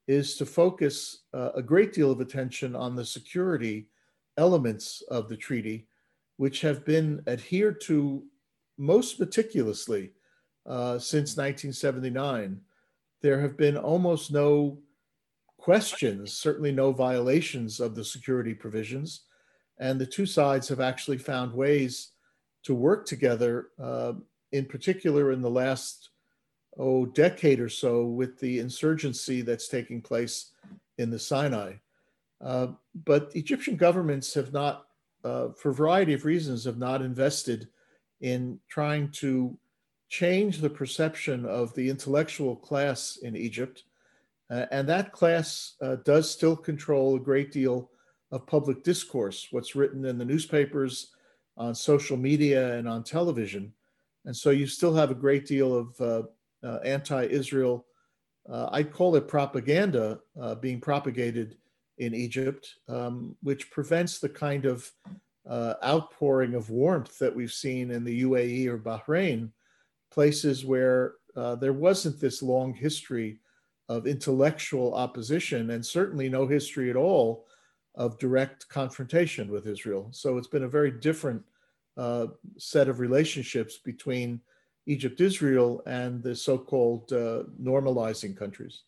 is 0.06 0.36
to 0.36 0.44
focus 0.46 1.22
uh, 1.34 1.50
a 1.54 1.62
great 1.62 1.94
deal 1.94 2.10
of 2.12 2.20
attention 2.20 2.76
on 2.76 2.94
the 2.94 3.04
security 3.04 3.88
elements 4.36 5.02
of 5.08 5.28
the 5.30 5.36
treaty, 5.36 5.88
which 6.36 6.60
have 6.60 6.84
been 6.84 7.22
adhered 7.26 7.80
to 7.80 8.22
most 8.76 9.18
meticulously 9.18 10.12
uh, 10.66 10.98
since 10.98 11.38
1979. 11.38 12.60
There 13.22 13.40
have 13.40 13.56
been 13.56 13.78
almost 13.78 14.30
no 14.30 14.78
questions, 15.56 16.34
certainly 16.34 16.70
no 16.70 16.92
violations 16.92 17.80
of 17.80 17.94
the 17.94 18.04
security 18.04 18.52
provisions. 18.52 19.22
And 19.78 19.98
the 19.98 20.06
two 20.06 20.26
sides 20.26 20.68
have 20.68 20.80
actually 20.80 21.18
found 21.18 21.54
ways 21.54 22.10
to 22.64 22.74
work 22.74 23.06
together, 23.06 23.68
uh, 23.82 24.12
in 24.52 24.66
particular 24.66 25.32
in 25.32 25.40
the 25.40 25.50
last 25.50 26.10
oh, 26.78 27.06
decade 27.06 27.60
or 27.60 27.68
so 27.68 28.04
with 28.04 28.38
the 28.38 28.58
insurgency 28.58 29.40
that's 29.42 29.68
taking 29.68 30.00
place 30.00 30.52
in 30.98 31.10
the 31.10 31.18
Sinai. 31.18 31.74
Uh, 32.40 32.68
but 33.04 33.30
Egyptian 33.34 33.76
governments 33.76 34.34
have 34.34 34.52
not, 34.52 34.86
uh, 35.24 35.48
for 35.50 35.70
a 35.70 35.74
variety 35.74 36.12
of 36.12 36.24
reasons, 36.24 36.64
have 36.64 36.78
not 36.78 37.02
invested 37.02 37.68
in 38.20 38.58
trying 38.68 39.10
to 39.10 39.56
change 40.08 40.58
the 40.58 40.70
perception 40.70 41.44
of 41.46 41.74
the 41.74 41.88
intellectual 41.88 42.54
class 42.54 43.18
in 43.22 43.36
Egypt. 43.36 43.84
Uh, 44.50 44.66
and 44.70 44.88
that 44.88 45.12
class 45.12 45.74
uh, 45.82 45.96
does 46.04 46.30
still 46.30 46.56
control 46.56 47.16
a 47.16 47.20
great 47.20 47.50
deal 47.50 47.90
of 48.30 48.46
public 48.46 48.84
discourse, 48.84 49.48
what's 49.50 49.74
written 49.74 50.04
in 50.04 50.18
the 50.18 50.24
newspapers, 50.24 51.12
on 51.56 51.74
social 51.74 52.16
media, 52.16 52.76
and 52.76 52.88
on 52.88 53.02
television. 53.02 53.72
And 54.24 54.36
so 54.36 54.50
you 54.50 54.66
still 54.66 54.94
have 54.94 55.10
a 55.10 55.14
great 55.14 55.46
deal 55.46 55.74
of 55.74 56.26
uh, 56.62 56.66
uh, 56.66 56.80
anti 56.84 57.24
Israel, 57.24 57.86
uh, 58.48 58.68
I'd 58.72 58.92
call 58.92 59.16
it 59.16 59.28
propaganda, 59.28 60.20
being 60.60 60.80
propagated 60.80 61.56
in 61.98 62.14
Egypt, 62.14 62.74
um, 62.88 63.36
which 63.42 63.70
prevents 63.70 64.18
the 64.18 64.28
kind 64.28 64.66
of 64.66 64.90
uh, 65.48 65.74
outpouring 65.84 66.54
of 66.54 66.70
warmth 66.70 67.18
that 67.18 67.34
we've 67.34 67.52
seen 67.52 67.90
in 67.90 68.04
the 68.04 68.22
UAE 68.22 68.66
or 68.66 68.78
Bahrain, 68.78 69.50
places 70.10 70.64
where 70.64 71.14
uh, 71.36 71.54
there 71.54 71.72
wasn't 71.72 72.20
this 72.20 72.42
long 72.42 72.74
history 72.74 73.38
of 73.88 74.06
intellectual 74.06 74.94
opposition 74.94 75.70
and 75.70 75.84
certainly 75.84 76.28
no 76.28 76.46
history 76.46 76.90
at 76.90 76.96
all 76.96 77.46
of 77.94 78.18
direct 78.18 78.68
confrontation 78.68 79.48
with 79.50 79.66
Israel. 79.66 80.08
So 80.12 80.36
it's 80.36 80.48
been 80.48 80.64
a 80.64 80.68
very 80.68 80.90
different 80.90 81.42
uh, 81.96 82.26
set 82.58 82.88
of 82.88 83.00
relationships 83.00 83.78
between 83.78 84.40
Egypt, 84.86 85.20
Israel, 85.20 85.82
and 85.86 86.22
the 86.22 86.34
so 86.34 86.56
called 86.56 87.12
uh, 87.12 87.42
normalizing 87.60 88.36
countries. 88.36 88.82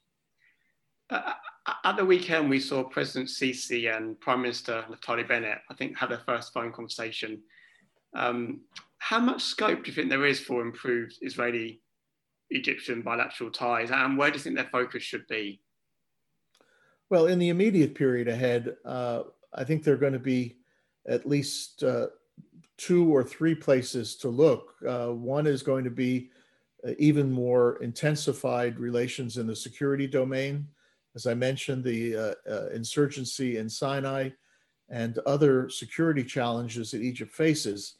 Uh, 1.11 1.32
at 1.84 1.96
the 1.96 2.04
weekend, 2.04 2.48
we 2.48 2.61
saw 2.61 2.84
President 2.84 3.28
Sisi 3.28 3.94
and 3.94 4.18
Prime 4.20 4.42
Minister 4.42 4.84
Naftali 4.90 5.26
Bennett, 5.26 5.58
I 5.70 5.74
think, 5.74 5.96
have 5.96 6.08
their 6.11 6.22
first 6.26 6.52
phone 6.52 6.72
conversation. 6.72 7.40
Um, 8.14 8.61
how 8.98 9.20
much 9.20 9.42
scope 9.42 9.84
do 9.84 9.90
you 9.90 9.94
think 9.94 10.08
there 10.08 10.26
is 10.26 10.40
for 10.40 10.62
improved 10.62 11.18
Israeli 11.20 11.80
Egyptian 12.50 13.02
bilateral 13.02 13.50
ties, 13.50 13.90
and 13.90 14.16
where 14.16 14.30
do 14.30 14.37
you 14.37 14.42
think 14.42 14.56
their 14.56 14.68
focus 14.70 15.02
should 15.02 15.26
be? 15.28 15.61
Well, 17.11 17.26
in 17.26 17.38
the 17.38 17.48
immediate 17.48 17.94
period 17.94 18.28
ahead, 18.28 18.76
uh, 18.84 19.22
I 19.52 19.64
think 19.64 19.82
there 19.82 19.94
are 19.94 19.98
going 19.98 20.12
to 20.12 20.18
be 20.18 20.58
at 21.06 21.26
least 21.26 21.82
uh, 21.82 22.08
two 22.78 23.14
or 23.14 23.22
three 23.22 23.54
places 23.54 24.16
to 24.16 24.28
look. 24.28 24.74
Uh, 24.86 25.08
one 25.08 25.46
is 25.46 25.62
going 25.62 25.84
to 25.84 25.90
be 25.90 26.30
uh, 26.86 26.92
even 26.98 27.30
more 27.30 27.76
intensified 27.82 28.78
relations 28.78 29.36
in 29.36 29.46
the 29.46 29.56
security 29.56 30.06
domain 30.06 30.66
as 31.18 31.26
I 31.26 31.34
mentioned, 31.34 31.82
the 31.82 32.16
uh, 32.16 32.34
uh, 32.48 32.68
insurgency 32.68 33.56
in 33.56 33.68
Sinai 33.68 34.30
and 34.88 35.18
other 35.26 35.68
security 35.68 36.22
challenges 36.22 36.92
that 36.92 37.02
Egypt 37.02 37.32
faces. 37.32 37.94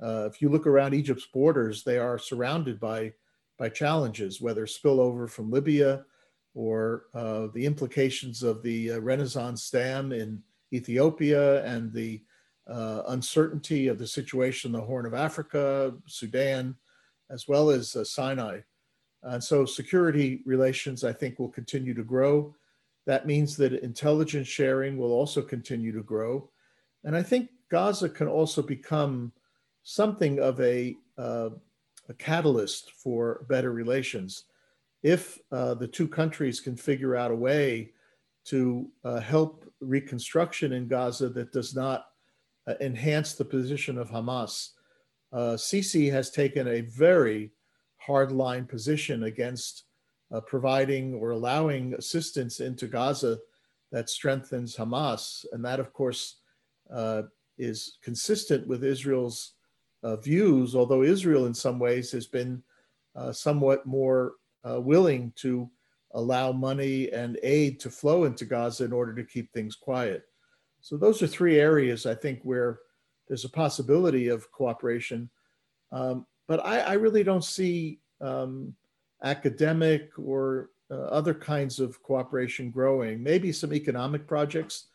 Uh, 0.00 0.28
if 0.30 0.40
you 0.40 0.48
look 0.48 0.68
around 0.68 0.94
Egypt's 0.94 1.26
borders, 1.26 1.82
they 1.82 1.98
are 1.98 2.18
surrounded 2.18 2.78
by, 2.78 3.12
by 3.58 3.68
challenges, 3.68 4.40
whether 4.40 4.64
spillover 4.64 5.28
from 5.28 5.50
Libya 5.50 6.04
or 6.54 7.06
uh, 7.14 7.48
the 7.52 7.66
implications 7.66 8.44
of 8.44 8.62
the 8.62 8.90
Renaissance 8.90 9.68
dam 9.68 10.12
in 10.12 10.40
Ethiopia 10.72 11.64
and 11.64 11.92
the 11.92 12.22
uh, 12.68 13.02
uncertainty 13.08 13.88
of 13.88 13.98
the 13.98 14.06
situation 14.06 14.68
in 14.68 14.72
the 14.72 14.86
Horn 14.86 15.06
of 15.06 15.14
Africa, 15.14 15.94
Sudan, 16.06 16.76
as 17.30 17.48
well 17.48 17.70
as 17.70 17.96
Sinai. 18.08 18.60
And 19.22 19.42
so 19.42 19.64
security 19.64 20.42
relations, 20.44 21.04
I 21.04 21.12
think, 21.12 21.38
will 21.38 21.48
continue 21.48 21.94
to 21.94 22.02
grow. 22.02 22.54
That 23.06 23.26
means 23.26 23.56
that 23.56 23.72
intelligence 23.72 24.48
sharing 24.48 24.96
will 24.96 25.12
also 25.12 25.42
continue 25.42 25.92
to 25.92 26.02
grow. 26.02 26.50
And 27.04 27.16
I 27.16 27.22
think 27.22 27.50
Gaza 27.70 28.08
can 28.08 28.28
also 28.28 28.62
become 28.62 29.32
something 29.82 30.38
of 30.38 30.60
a, 30.60 30.96
uh, 31.18 31.50
a 32.08 32.14
catalyst 32.14 32.92
for 32.92 33.44
better 33.48 33.72
relations. 33.72 34.44
If 35.02 35.40
uh, 35.50 35.74
the 35.74 35.88
two 35.88 36.06
countries 36.06 36.60
can 36.60 36.76
figure 36.76 37.16
out 37.16 37.32
a 37.32 37.36
way 37.36 37.90
to 38.44 38.88
uh, 39.04 39.20
help 39.20 39.64
reconstruction 39.80 40.72
in 40.72 40.86
Gaza 40.86 41.28
that 41.30 41.52
does 41.52 41.74
not 41.74 42.06
uh, 42.66 42.74
enhance 42.80 43.34
the 43.34 43.44
position 43.44 43.98
of 43.98 44.10
Hamas, 44.10 44.70
uh, 45.32 45.56
Sisi 45.56 46.10
has 46.12 46.30
taken 46.30 46.68
a 46.68 46.82
very 46.82 47.52
hardline 48.06 48.68
position 48.68 49.24
against 49.24 49.84
uh, 50.32 50.40
providing 50.40 51.14
or 51.14 51.30
allowing 51.30 51.94
assistance 51.94 52.60
into 52.60 52.86
Gaza 52.86 53.38
that 53.90 54.08
strengthens 54.08 54.76
Hamas. 54.76 55.44
And 55.52 55.64
that, 55.64 55.80
of 55.80 55.92
course, 55.92 56.36
uh, 56.92 57.22
is 57.58 57.98
consistent 58.02 58.66
with 58.66 58.84
Israel's 58.84 59.52
uh, 60.02 60.16
views, 60.16 60.74
although 60.74 61.02
Israel, 61.02 61.46
in 61.46 61.54
some 61.54 61.78
ways, 61.78 62.10
has 62.10 62.26
been 62.26 62.62
uh, 63.14 63.32
somewhat 63.32 63.86
more 63.86 64.34
uh, 64.68 64.80
willing 64.80 65.32
to 65.36 65.70
allow 66.14 66.52
money 66.52 67.10
and 67.12 67.38
aid 67.42 67.80
to 67.80 67.90
flow 67.90 68.24
into 68.24 68.44
Gaza 68.44 68.84
in 68.84 68.92
order 68.92 69.14
to 69.14 69.24
keep 69.24 69.52
things 69.52 69.74
quiet. 69.74 70.24
So, 70.82 70.96
those 70.96 71.22
are 71.22 71.28
three 71.28 71.58
areas 71.58 72.04
I 72.06 72.14
think 72.14 72.40
where 72.42 72.80
there's 73.28 73.44
a 73.44 73.48
possibility 73.48 74.28
of 74.28 74.50
cooperation. 74.52 75.30
Um, 75.92 76.26
but 76.48 76.64
I, 76.66 76.80
I 76.80 76.92
really 76.94 77.22
don't 77.22 77.44
see 77.44 78.00
um, 78.20 78.74
academic 79.22 80.10
or 80.18 80.70
uh, 80.90 81.04
other 81.04 81.32
kinds 81.32 81.78
of 81.80 82.02
cooperation 82.02 82.70
growing. 82.70 83.22
Maybe 83.22 83.52
some 83.52 83.72
economic 83.72 84.26
projects. 84.26 84.88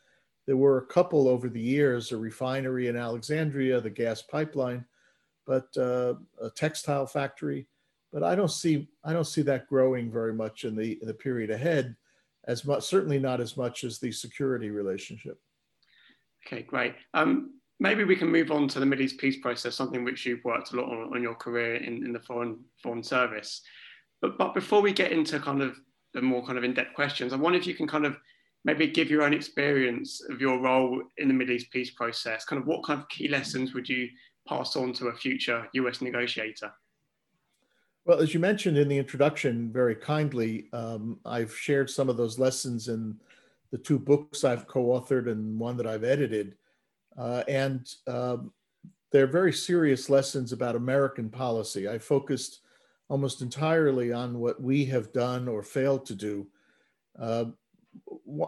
There 0.46 0.58
were 0.58 0.78
a 0.78 0.86
couple 0.86 1.28
over 1.28 1.50
the 1.50 1.60
years: 1.60 2.12
a 2.12 2.18
refinery 2.18 2.88
in 2.88 2.96
Alexandria, 2.96 3.82
the 3.82 3.90
gas 3.90 4.22
pipeline, 4.22 4.86
but 5.46 5.68
uh, 5.78 6.16
a 6.42 6.50
textile 6.52 7.08
factory. 7.08 7.66
But 8.14 8.24
I 8.24 8.36
don't 8.36 8.52
see 8.52 8.88
I 9.04 9.14
don't 9.14 9.26
see 9.26 9.42
that 9.44 9.68
growing 9.68 10.12
very 10.12 10.34
much 10.34 10.64
in 10.66 10.76
the 10.76 11.00
in 11.02 11.08
the 11.08 11.14
period 11.14 11.50
ahead, 11.50 11.96
as 12.46 12.66
much 12.66 12.84
certainly 12.84 13.20
not 13.20 13.42
as 13.42 13.58
much 13.58 13.84
as 13.84 14.00
the 14.00 14.12
security 14.12 14.70
relationship. 14.70 15.40
Okay, 16.48 16.64
great. 16.64 16.96
Um, 17.14 17.56
maybe 17.80 18.06
we 18.06 18.16
can 18.16 18.32
move 18.32 18.52
on 18.52 18.68
to 18.70 18.80
the 18.80 18.86
Middle 18.86 19.04
East 19.04 19.18
peace 19.18 19.38
process, 19.38 19.76
something 19.76 20.04
which 20.04 20.26
you've 20.26 20.44
worked 20.46 20.72
a 20.72 20.78
lot 20.78 20.90
on, 20.90 21.14
on 21.14 21.22
your 21.22 21.36
career 21.36 21.76
in, 21.76 22.06
in 22.06 22.14
the 22.14 22.22
foreign 22.22 22.60
foreign 22.82 23.04
service. 23.04 23.62
But 24.22 24.38
but 24.38 24.54
before 24.54 24.82
we 24.82 24.94
get 24.94 25.12
into 25.12 25.40
kind 25.40 25.62
of 25.62 25.78
the 26.14 26.22
more 26.22 26.46
kind 26.46 26.58
of 26.58 26.64
in-depth 26.64 26.96
questions, 26.96 27.34
I 27.34 27.36
wonder 27.36 27.60
if 27.60 27.68
you 27.68 27.76
can 27.76 27.88
kind 27.88 28.06
of 28.06 28.18
maybe 28.64 28.88
give 28.88 29.10
your 29.10 29.24
own 29.24 29.34
experience 29.34 30.22
of 30.30 30.42
your 30.42 30.60
role 30.60 31.02
in 31.18 31.28
the 31.28 31.34
Middle 31.34 31.56
East 31.56 31.70
peace 31.72 31.92
process. 31.92 32.46
Kind 32.46 32.62
of 32.62 32.68
what 32.68 32.86
kind 32.86 33.00
of 33.00 33.10
key 33.10 33.28
lessons 33.28 33.74
would 33.74 33.88
you 33.88 34.08
pass 34.48 34.76
on 34.76 34.94
to 34.94 35.08
a 35.08 35.16
future 35.16 35.68
US 35.74 36.02
negotiator? 36.02 36.72
Well, 38.06 38.20
as 38.20 38.34
you 38.34 38.40
mentioned 38.40 38.78
in 38.78 38.88
the 38.88 38.98
introduction 38.98 39.70
very 39.72 39.96
kindly, 39.96 40.70
um, 40.72 41.20
I've 41.26 41.54
shared 41.54 41.90
some 41.90 42.08
of 42.08 42.16
those 42.16 42.40
lessons 42.40 42.88
in 42.88 43.20
the 43.72 43.78
two 43.78 44.00
books 44.00 44.44
I've 44.44 44.68
co 44.68 44.86
authored 44.86 45.30
and 45.30 45.60
one 45.60 45.78
that 45.78 45.88
I've 45.88 46.04
edited. 46.04 46.56
Uh, 47.18 47.44
and 47.48 47.88
um, 48.08 48.52
they're 49.12 49.28
very 49.28 49.54
serious 49.54 50.10
lessons 50.10 50.52
about 50.52 50.76
American 50.76 51.30
policy. 51.30 51.88
I 51.88 51.98
focused 51.98 52.62
almost 53.10 53.42
entirely 53.42 54.12
on 54.12 54.40
what 54.40 54.62
we 54.62 54.86
have 54.86 55.14
done 55.14 55.48
or 55.48 55.64
failed 55.64 56.06
to 56.08 56.16
do. 56.16 56.48
Uh, 57.20 57.46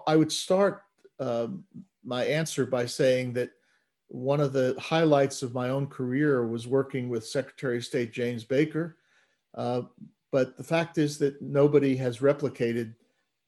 I 0.05 0.15
would 0.15 0.32
start 0.32 0.84
um, 1.19 1.63
my 2.03 2.25
answer 2.25 2.65
by 2.65 2.86
saying 2.86 3.34
that 3.34 3.51
one 4.08 4.39
of 4.39 4.53
the 4.53 4.75
highlights 4.79 5.43
of 5.43 5.53
my 5.53 5.69
own 5.69 5.88
career 5.88 6.45
was 6.45 6.67
working 6.67 7.10
with 7.10 7.25
Secretary 7.25 7.77
of 7.77 7.86
State 7.86 8.12
James 8.12 8.43
Baker. 8.43 8.97
Uh, 9.55 9.84
but 10.32 10.58
the 10.58 10.63
fact 10.63 10.97
is 10.97 11.17
that 11.19 11.41
nobody 11.41 11.95
has 11.95 12.19
replicated 12.19 12.93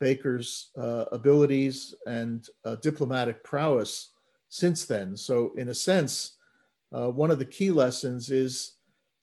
Baker's 0.01 0.71
uh, 0.75 1.05
abilities 1.11 1.93
and 2.07 2.47
uh, 2.65 2.75
diplomatic 2.77 3.43
prowess 3.43 4.09
since 4.49 4.83
then. 4.83 5.15
So, 5.15 5.51
in 5.55 5.69
a 5.69 5.75
sense, 5.75 6.37
uh, 6.91 7.09
one 7.09 7.29
of 7.31 7.39
the 7.39 7.45
key 7.45 7.69
lessons 7.69 8.31
is 8.31 8.73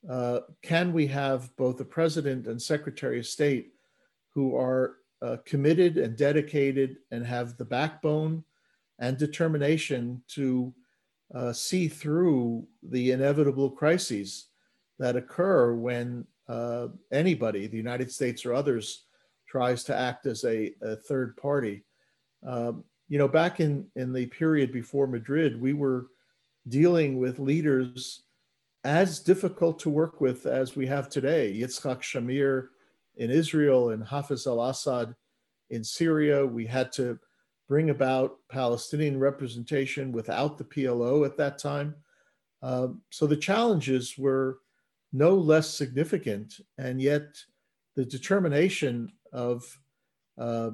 uh, 0.09 0.41
can 0.63 0.93
we 0.93 1.09
have 1.09 1.55
both 1.57 1.77
the 1.77 1.85
president 1.85 2.47
and 2.47 2.63
secretary 2.63 3.19
of 3.19 3.27
state 3.27 3.73
who 4.33 4.57
are 4.57 4.99
uh, 5.21 5.39
committed 5.45 5.99
and 5.99 6.17
dedicated 6.17 6.99
and 7.11 7.27
have 7.27 7.57
the 7.57 7.65
backbone 7.65 8.45
and 9.01 9.19
determination 9.19 10.23
to 10.29 10.73
uh, 11.35 11.53
see 11.53 11.89
through 11.89 12.65
the 12.85 13.11
inevitable 13.11 13.69
crises 13.69 14.47
that 15.01 15.17
occur 15.17 15.75
when 15.75 16.25
anybody, 17.13 17.67
the 17.67 17.77
United 17.77 18.11
States 18.11 18.47
or 18.47 18.55
others, 18.55 19.08
tries 19.49 19.85
to 19.85 19.97
act 19.97 20.27
as 20.27 20.45
a, 20.45 20.73
a 20.83 20.97
third 20.97 21.37
party. 21.37 21.85
Um, 22.47 22.85
you 23.09 23.19
know, 23.19 23.29
back 23.29 23.61
in, 23.61 23.87
in 23.97 24.13
the 24.13 24.27
period 24.27 24.73
before 24.73 25.07
Madrid, 25.07 25.61
we 25.61 25.73
were 25.73 26.09
dealing 26.69 27.19
with 27.19 27.39
leaders 27.39 28.25
as 28.85 29.21
difficult 29.21 29.79
to 29.81 29.91
work 29.91 30.21
with 30.21 30.47
as 30.47 30.77
we 30.77 30.87
have 30.87 31.09
today. 31.09 31.53
Yitzhak 31.59 32.01
Shamir 32.01 32.69
in 33.17 33.31
Israel 33.31 33.91
and 33.91 34.05
Hafiz 34.05 34.47
al 34.47 34.63
Assad 34.63 35.15
in 35.71 35.83
Syria. 35.83 36.47
We 36.47 36.67
had 36.67 36.93
to 36.93 37.19
bring 37.69 37.91
about 37.91 38.39
Palestinian 38.51 39.19
representation 39.19 40.13
without 40.13 40.57
the 40.57 40.65
PLO 40.65 41.27
at 41.27 41.37
that 41.37 41.59
time. 41.59 41.95
Uh, 42.63 42.89
so 43.11 43.27
the 43.27 43.37
challenges 43.37 44.17
were 44.17 44.59
no 45.13 45.35
less 45.35 45.69
significant, 45.69 46.61
and 46.79 47.01
yet 47.01 47.37
the 47.97 48.05
determination 48.05 49.13
of 49.33 49.79
uh, 50.37 50.71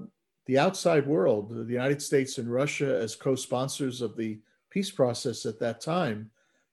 the 0.46 0.58
outside 0.58 1.06
world, 1.06 1.50
the 1.50 1.72
United 1.72 2.02
States 2.02 2.38
and 2.38 2.52
Russia 2.52 2.98
as 3.00 3.16
co 3.16 3.34
sponsors 3.34 4.02
of 4.02 4.16
the 4.16 4.40
peace 4.70 4.90
process 4.90 5.46
at 5.46 5.58
that 5.60 5.80
time, 5.80 6.30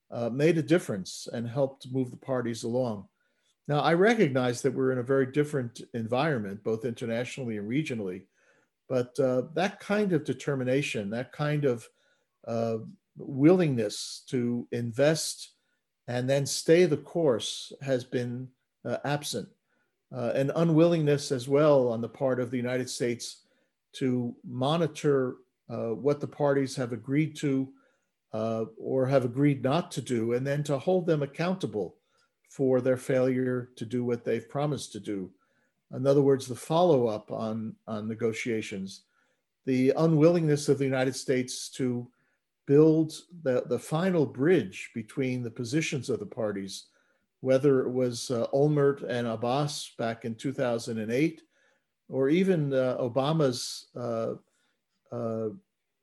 uh, 0.09 0.29
made 0.29 0.57
a 0.57 0.63
difference 0.63 1.27
and 1.31 1.47
helped 1.47 1.91
move 1.91 2.11
the 2.11 2.17
parties 2.17 2.63
along. 2.63 3.07
Now, 3.67 3.79
I 3.79 3.93
recognize 3.93 4.61
that 4.61 4.73
we're 4.73 4.91
in 4.91 4.97
a 4.97 5.03
very 5.03 5.27
different 5.27 5.81
environment, 5.93 6.63
both 6.63 6.83
internationally 6.83 7.57
and 7.57 7.69
regionally, 7.69 8.23
but 8.89 9.17
uh, 9.19 9.43
that 9.53 9.79
kind 9.79 10.11
of 10.11 10.25
determination, 10.25 11.09
that 11.11 11.31
kind 11.31 11.63
of 11.63 11.87
uh, 12.45 12.79
willingness 13.17 14.23
to 14.27 14.67
invest 14.71 15.51
and 16.07 16.29
then 16.29 16.45
stay 16.45 16.85
the 16.85 16.97
course 16.97 17.71
has 17.81 18.03
been 18.03 18.49
uh, 18.83 18.97
absent. 19.05 19.47
Uh, 20.13 20.31
an 20.35 20.51
unwillingness 20.55 21.31
as 21.31 21.47
well 21.47 21.87
on 21.87 22.01
the 22.01 22.09
part 22.09 22.39
of 22.39 22.51
the 22.51 22.57
United 22.57 22.89
States 22.89 23.43
to 23.93 24.35
monitor 24.43 25.37
uh, 25.69 25.89
what 25.89 26.19
the 26.19 26.27
parties 26.27 26.75
have 26.75 26.91
agreed 26.91 27.35
to 27.35 27.69
uh, 28.33 28.65
or 28.77 29.05
have 29.05 29.25
agreed 29.25 29.63
not 29.63 29.91
to 29.91 30.01
do, 30.01 30.33
and 30.33 30.45
then 30.45 30.63
to 30.63 30.77
hold 30.77 31.05
them 31.05 31.23
accountable 31.23 31.95
for 32.49 32.81
their 32.81 32.97
failure 32.97 33.69
to 33.75 33.85
do 33.85 34.03
what 34.03 34.23
they've 34.23 34.49
promised 34.49 34.91
to 34.91 34.99
do. 34.99 35.29
In 35.93 36.07
other 36.07 36.21
words, 36.21 36.47
the 36.47 36.55
follow 36.55 37.07
up 37.07 37.31
on, 37.31 37.75
on 37.87 38.07
negotiations, 38.07 39.03
the 39.65 39.93
unwillingness 39.97 40.69
of 40.69 40.77
the 40.77 40.85
United 40.85 41.15
States 41.15 41.69
to 41.69 42.07
build 42.65 43.13
the, 43.43 43.63
the 43.67 43.79
final 43.79 44.25
bridge 44.25 44.91
between 44.93 45.43
the 45.43 45.51
positions 45.51 46.09
of 46.09 46.19
the 46.19 46.25
parties, 46.25 46.85
whether 47.41 47.81
it 47.81 47.89
was 47.91 48.31
uh, 48.31 48.47
Olmert 48.53 49.03
and 49.03 49.27
Abbas 49.27 49.91
back 49.97 50.25
in 50.25 50.35
2008, 50.35 51.41
or 52.09 52.29
even 52.29 52.73
uh, 52.73 52.97
Obama's 52.99 53.87
uh, 53.95 54.33
uh, 55.11 55.49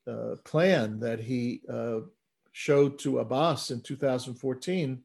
uh 0.06 0.36
plan 0.44 0.98
that 1.00 1.20
he 1.20 1.62
showed 2.52 2.98
to 2.98 3.20
Abbas 3.20 3.70
in 3.70 3.80
2014. 3.80 5.00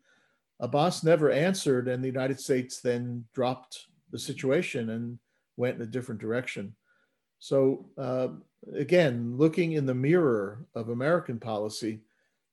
Abbas 0.60 1.04
never 1.04 1.30
answered, 1.30 1.88
and 1.88 2.04
the 2.04 2.08
United 2.08 2.40
States 2.40 2.82
then 2.82 3.26
dropped 3.34 3.88
the 4.12 4.20
situation 4.20 4.90
and 4.90 5.20
went 5.58 5.76
in 5.76 5.82
a 5.84 5.86
different 5.86 6.20
direction. 6.20 6.76
So, 7.38 7.86
uh, 7.98 8.30
again, 8.74 9.38
looking 9.38 9.74
in 9.74 9.86
the 9.86 9.94
mirror 9.94 10.66
of 10.74 10.90
American 10.90 11.40
policy, 11.40 12.00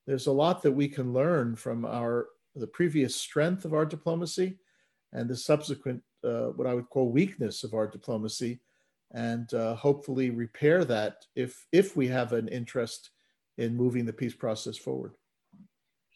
there's 0.07 0.27
a 0.27 0.33
lot 0.33 0.63
that 0.63 0.73
we 0.73 0.89
can 0.89 1.13
learn 1.13 1.55
from 1.55 1.85
our 1.85 2.27
the 2.55 2.67
previous 2.67 3.15
strength 3.15 3.65
of 3.65 3.75
our 3.75 3.87
diplomacy 3.87 4.59
and 5.13 5.29
the 5.29 5.37
subsequent 5.37 6.03
uh, 6.25 6.49
what 6.49 6.67
I 6.67 6.75
would 6.75 6.91
call 6.91 7.11
weakness 7.11 7.65
of 7.65 7.73
our 7.73 7.87
diplomacy, 7.87 8.61
and 9.13 9.53
uh, 9.55 9.75
hopefully 9.75 10.31
repair 10.31 10.85
that 10.85 11.25
if 11.35 11.67
if 11.73 11.97
we 11.97 12.07
have 12.09 12.33
an 12.33 12.49
interest 12.49 13.11
in 13.57 13.77
moving 13.77 14.05
the 14.05 14.13
peace 14.13 14.35
process 14.35 14.77
forward. 14.77 15.13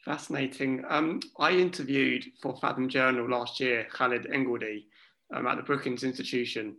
Fascinating. 0.05 0.85
Um, 0.89 1.21
I 1.39 1.53
interviewed 1.53 2.25
for 2.43 2.57
Fathom 2.57 2.89
Journal 2.89 3.29
last 3.29 3.59
year 3.59 3.87
Khaled 3.91 4.27
Elgindy, 4.27 4.85
um, 5.33 5.47
at 5.47 5.57
the 5.57 5.63
Brookings 5.63 6.05
Institution. 6.05 6.77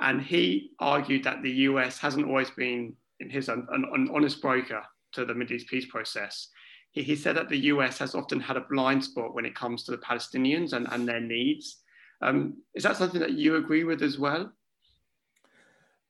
And 0.00 0.22
he 0.22 0.70
argued 0.78 1.24
that 1.24 1.42
the 1.42 1.50
US 1.50 1.98
hasn't 1.98 2.26
always 2.26 2.50
been, 2.50 2.94
in 3.20 3.30
his 3.30 3.48
an, 3.48 3.66
an 3.70 4.08
honest 4.14 4.40
broker 4.40 4.82
to 5.12 5.24
the 5.24 5.34
Middle 5.34 5.56
East 5.56 5.68
peace 5.68 5.86
process. 5.86 6.48
He, 6.92 7.02
he, 7.02 7.16
said 7.16 7.36
that 7.36 7.48
the 7.48 7.58
US 7.72 7.98
has 7.98 8.14
often 8.14 8.40
had 8.40 8.56
a 8.56 8.66
blind 8.68 9.04
spot 9.04 9.34
when 9.34 9.44
it 9.44 9.54
comes 9.54 9.84
to 9.84 9.90
the 9.90 9.98
Palestinians 9.98 10.72
and, 10.72 10.86
and 10.90 11.06
their 11.06 11.20
needs. 11.20 11.78
Um, 12.20 12.58
is 12.74 12.82
that 12.82 12.96
something 12.96 13.20
that 13.20 13.32
you 13.32 13.56
agree 13.56 13.84
with 13.84 14.02
as 14.02 14.18
well? 14.18 14.52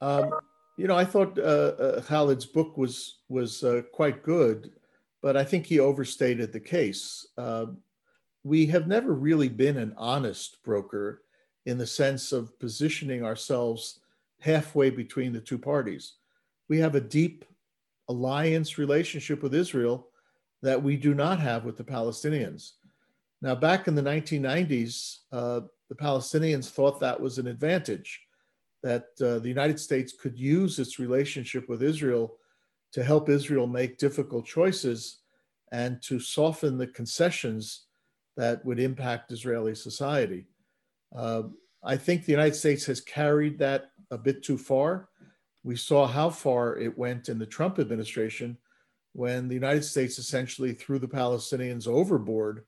Um, 0.01 0.31
you 0.77 0.87
know, 0.87 0.97
I 0.97 1.05
thought 1.05 1.39
uh, 1.39 1.43
uh, 1.43 2.01
Khaled's 2.03 2.47
book 2.47 2.77
was 2.77 3.19
was 3.29 3.65
uh, 3.65 3.83
quite 3.93 4.23
good, 4.23 4.71
but 5.21 5.37
I 5.37 5.45
think 5.45 5.67
he 5.67 5.81
overstated 5.81 6.53
the 6.53 6.61
case. 6.61 7.27
Uh, 7.37 7.67
we 8.45 8.67
have 8.67 8.87
never 8.87 9.13
really 9.13 9.49
been 9.49 9.77
an 9.77 9.93
honest 9.97 10.63
broker 10.63 11.23
in 11.67 11.77
the 11.77 11.87
sense 11.87 12.33
of 12.33 12.59
positioning 12.59 13.25
ourselves 13.25 14.01
halfway 14.41 14.89
between 14.89 15.33
the 15.33 15.41
two 15.41 15.59
parties. 15.59 16.15
We 16.69 16.79
have 16.79 16.95
a 16.95 17.01
deep 17.01 17.45
alliance 18.09 18.79
relationship 18.79 19.43
with 19.43 19.55
Israel 19.55 20.09
that 20.63 20.83
we 20.83 20.97
do 20.97 21.15
not 21.15 21.39
have 21.39 21.65
with 21.65 21.77
the 21.77 21.85
Palestinians. 21.85 22.73
Now, 23.41 23.55
back 23.55 23.87
in 23.87 23.95
the 23.95 24.03
1990s, 24.03 25.19
uh, 25.31 25.61
the 25.89 25.95
Palestinians 25.95 26.71
thought 26.71 27.01
that 27.01 27.21
was 27.21 27.39
an 27.39 27.47
advantage, 27.47 28.21
that 28.83 29.07
uh, 29.21 29.39
the 29.39 29.49
United 29.49 29.79
States 29.79 30.13
could 30.13 30.39
use 30.39 30.79
its 30.79 30.99
relationship 30.99 31.69
with 31.69 31.83
Israel 31.83 32.37
to 32.93 33.05
help 33.05 33.29
Israel 33.29 33.67
make 33.67 33.99
difficult 33.99 34.47
choices 34.47 35.19
and 35.73 36.01
to 36.03 36.19
soften 36.19 36.79
the 36.79 36.87
concessions 36.87 37.87
that 38.37 38.65
would 38.65 38.81
impact 38.81 39.33
Israeli 39.33 39.75
society. 39.75 40.47
Uh, 41.15 41.43
I 41.83 41.97
think 41.97 42.25
the 42.25 42.33
United 42.33 42.55
States 42.55 42.85
has 42.87 43.01
carried 43.01 43.59
that 43.59 43.91
a 44.11 44.19
bit 44.19 44.43
too 44.43 44.59
far. 44.59 45.09
We 45.65 45.77
saw 45.77 46.07
how 46.07 46.31
far 46.31 46.77
it 46.79 46.97
went 46.97 47.29
in 47.29 47.39
the 47.39 47.47
Trump 47.47 47.79
administration 47.79 48.57
when 49.13 49.49
the 49.49 49.55
United 49.55 49.85
States 49.85 50.19
essentially 50.19 50.73
threw 50.73 50.99
the 50.99 51.09
Palestinians 51.09 51.87
overboard 51.87 52.65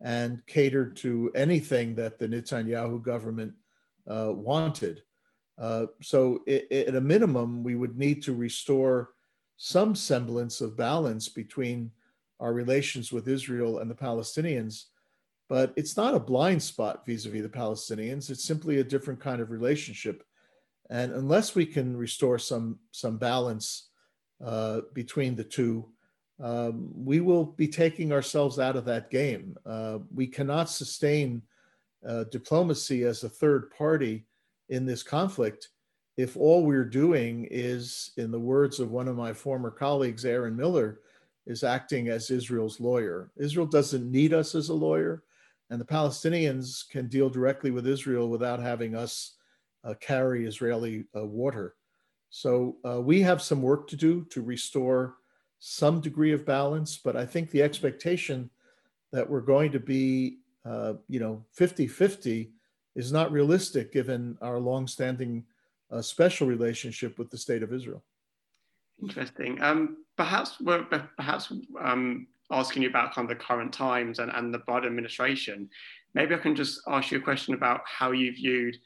and 0.00 0.44
catered 0.46 0.96
to 0.96 1.30
anything 1.34 1.94
that 1.94 2.18
the 2.18 2.26
Netanyahu 2.26 3.02
government 3.02 3.52
uh, 4.08 4.32
wanted. 4.32 5.02
Uh, 5.58 5.86
so, 6.00 6.40
it, 6.46 6.66
it, 6.70 6.88
at 6.88 6.94
a 6.94 7.00
minimum, 7.00 7.62
we 7.62 7.74
would 7.74 7.98
need 7.98 8.22
to 8.22 8.34
restore 8.34 9.10
some 9.58 9.94
semblance 9.94 10.62
of 10.62 10.76
balance 10.76 11.28
between 11.28 11.90
our 12.38 12.54
relations 12.54 13.12
with 13.12 13.28
Israel 13.28 13.80
and 13.80 13.90
the 13.90 13.94
Palestinians 13.94 14.84
but 15.50 15.74
it's 15.76 15.96
not 15.96 16.14
a 16.14 16.20
blind 16.20 16.62
spot 16.62 17.04
vis-a-vis 17.04 17.42
the 17.42 17.48
Palestinians. 17.48 18.30
It's 18.30 18.44
simply 18.44 18.78
a 18.78 18.84
different 18.84 19.18
kind 19.18 19.42
of 19.42 19.50
relationship, 19.50 20.22
and 20.88 21.12
unless 21.12 21.56
we 21.56 21.66
can 21.66 21.96
restore 21.96 22.38
some 22.38 22.78
some 22.92 23.18
balance 23.18 23.89
uh, 24.44 24.82
between 24.94 25.36
the 25.36 25.44
two, 25.44 25.86
um, 26.42 26.90
we 26.94 27.20
will 27.20 27.44
be 27.44 27.68
taking 27.68 28.12
ourselves 28.12 28.58
out 28.58 28.76
of 28.76 28.84
that 28.86 29.10
game. 29.10 29.56
Uh, 29.66 29.98
we 30.14 30.26
cannot 30.26 30.70
sustain 30.70 31.42
uh, 32.06 32.24
diplomacy 32.24 33.04
as 33.04 33.22
a 33.22 33.28
third 33.28 33.70
party 33.70 34.24
in 34.70 34.86
this 34.86 35.02
conflict 35.02 35.68
if 36.16 36.36
all 36.36 36.64
we're 36.64 36.84
doing 36.84 37.46
is, 37.50 38.12
in 38.16 38.30
the 38.30 38.38
words 38.38 38.80
of 38.80 38.90
one 38.90 39.08
of 39.08 39.16
my 39.16 39.32
former 39.32 39.70
colleagues, 39.70 40.24
Aaron 40.24 40.56
Miller, 40.56 41.00
is 41.46 41.64
acting 41.64 42.08
as 42.08 42.30
Israel's 42.30 42.80
lawyer. 42.80 43.30
Israel 43.36 43.66
doesn't 43.66 44.10
need 44.10 44.34
us 44.34 44.54
as 44.54 44.68
a 44.68 44.74
lawyer 44.74 45.22
and 45.70 45.80
the 45.80 45.84
Palestinians 45.84 46.88
can 46.88 47.06
deal 47.06 47.30
directly 47.30 47.70
with 47.70 47.86
Israel 47.86 48.28
without 48.28 48.60
having 48.60 48.96
us 48.96 49.36
uh, 49.84 49.94
carry 50.00 50.44
Israeli 50.44 51.04
uh, 51.16 51.24
water. 51.24 51.76
So 52.30 52.76
uh, 52.88 53.00
we 53.00 53.20
have 53.22 53.42
some 53.42 53.60
work 53.60 53.88
to 53.88 53.96
do 53.96 54.24
to 54.30 54.40
restore 54.40 55.16
some 55.58 56.00
degree 56.00 56.32
of 56.32 56.46
balance, 56.46 56.96
but 56.96 57.16
I 57.16 57.26
think 57.26 57.50
the 57.50 57.62
expectation 57.62 58.50
that 59.12 59.28
we're 59.28 59.40
going 59.40 59.72
to 59.72 59.80
be, 59.80 60.38
uh, 60.64 60.94
you 61.08 61.20
know, 61.20 61.44
50 61.52 61.86
50 61.88 62.52
is 62.94 63.12
not 63.12 63.32
realistic 63.32 63.92
given 63.92 64.38
our 64.40 64.58
longstanding 64.58 65.44
uh, 65.90 66.00
special 66.00 66.46
relationship 66.46 67.18
with 67.18 67.30
the 67.30 67.36
state 67.36 67.62
of 67.62 67.72
Israel. 67.72 68.02
Interesting. 69.02 69.60
Um, 69.62 69.98
perhaps, 70.16 70.56
perhaps 71.16 71.52
um, 71.82 72.28
asking 72.50 72.82
you 72.82 72.88
about 72.88 73.14
kind 73.14 73.30
of 73.30 73.36
the 73.36 73.44
current 73.44 73.72
times 73.72 74.18
and, 74.18 74.30
and 74.34 74.54
the 74.54 74.60
Biden 74.60 74.86
administration, 74.86 75.68
maybe 76.14 76.34
I 76.34 76.38
can 76.38 76.54
just 76.54 76.80
ask 76.88 77.10
you 77.10 77.18
a 77.18 77.22
question 77.22 77.54
about 77.54 77.80
how 77.86 78.12
you 78.12 78.32
viewed 78.32 78.76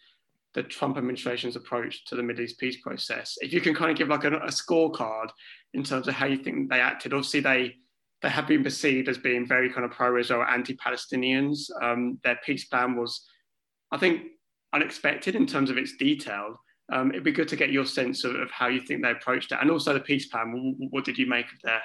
the 0.55 0.63
Trump 0.63 0.97
administration's 0.97 1.57
approach 1.57 2.05
to 2.07 2.15
the 2.15 2.23
Middle 2.23 2.45
East 2.45 2.59
peace 2.59 2.81
process. 2.81 3.37
If 3.41 3.53
you 3.53 3.61
can 3.61 3.75
kind 3.75 3.91
of 3.91 3.97
give 3.99 4.09
like 4.09 4.25
a, 4.25 4.37
a 4.37 4.49
scorecard 4.49 5.31
in 5.75 5.83
terms 5.83 6.09
of 6.09 6.15
how 6.15 6.27
you 6.27 6.39
think 6.39 6.71
they 6.71 6.81
acted. 6.81 7.13
Obviously, 7.13 7.41
they 7.41 7.75
they 8.23 8.31
have 8.31 8.47
been 8.47 8.65
perceived 8.65 9.09
as 9.11 9.19
being 9.19 9.47
very 9.47 9.71
kind 9.71 9.85
of 9.85 9.91
pro-Israel, 9.91 10.45
anti-Palestinians. 10.45 11.69
Um, 11.83 12.19
their 12.25 12.41
peace 12.43 12.65
plan 12.65 12.97
was, 12.97 13.23
I 13.93 13.99
think, 13.99 14.23
unexpected 14.73 15.35
in 15.35 15.47
terms 15.47 15.69
of 15.69 15.77
its 15.77 15.95
detail. 15.99 16.59
Um, 16.91 17.11
it'd 17.11 17.23
be 17.25 17.33
good 17.33 17.49
to 17.49 17.57
get 17.57 17.71
your 17.71 17.85
sense 17.85 18.25
of, 18.25 18.35
of, 18.37 18.51
how 18.51 18.69
you 18.69 18.81
think 18.81 19.03
they 19.03 19.11
approached 19.11 19.53
it, 19.53 19.59
and 19.61 19.71
also 19.71 19.93
the 19.93 20.01
peace 20.01 20.27
plan. 20.27 20.75
What 20.91 21.05
did 21.05 21.19
you 21.19 21.27
make 21.27 21.47
of 21.47 21.61
that? 21.65 21.83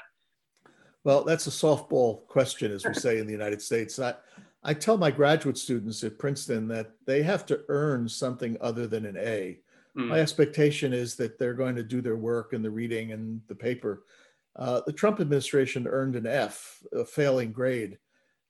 Well, 1.04 1.24
that's 1.24 1.48
a 1.48 1.50
softball 1.50 2.26
question, 2.28 2.72
as 2.72 2.86
we 2.86 2.94
say 2.94 3.18
in 3.18 3.26
the 3.26 3.34
United 3.34 3.62
States. 3.62 4.00
I, 4.00 4.16
I 4.64 4.74
tell 4.74 4.98
my 4.98 5.12
graduate 5.12 5.58
students 5.58 6.04
at 6.04 6.20
Princeton 6.20 6.68
that 6.68 6.92
they 7.06 7.24
have 7.24 7.46
to 7.48 7.62
earn 7.70 8.10
something 8.10 8.58
other 8.60 8.88
than 8.88 9.06
an 9.06 9.18
A. 9.18 9.60
Mm. 9.98 10.08
My 10.08 10.20
expectation 10.20 10.94
is 10.94 11.16
that 11.16 11.40
they're 11.40 11.54
going 11.54 11.76
to 11.76 11.84
do 11.84 12.02
their 12.02 12.18
work 12.18 12.54
and 12.54 12.64
the 12.64 12.70
reading 12.70 13.12
and 13.14 13.42
the 13.48 13.56
paper. 13.56 14.04
Uh, 14.56 14.82
the 14.86 14.94
Trump 14.94 15.22
administration 15.22 15.88
earned 15.88 16.16
an 16.16 16.28
F, 16.28 16.84
a 16.94 17.06
failing 17.06 17.52
grade, 17.52 17.98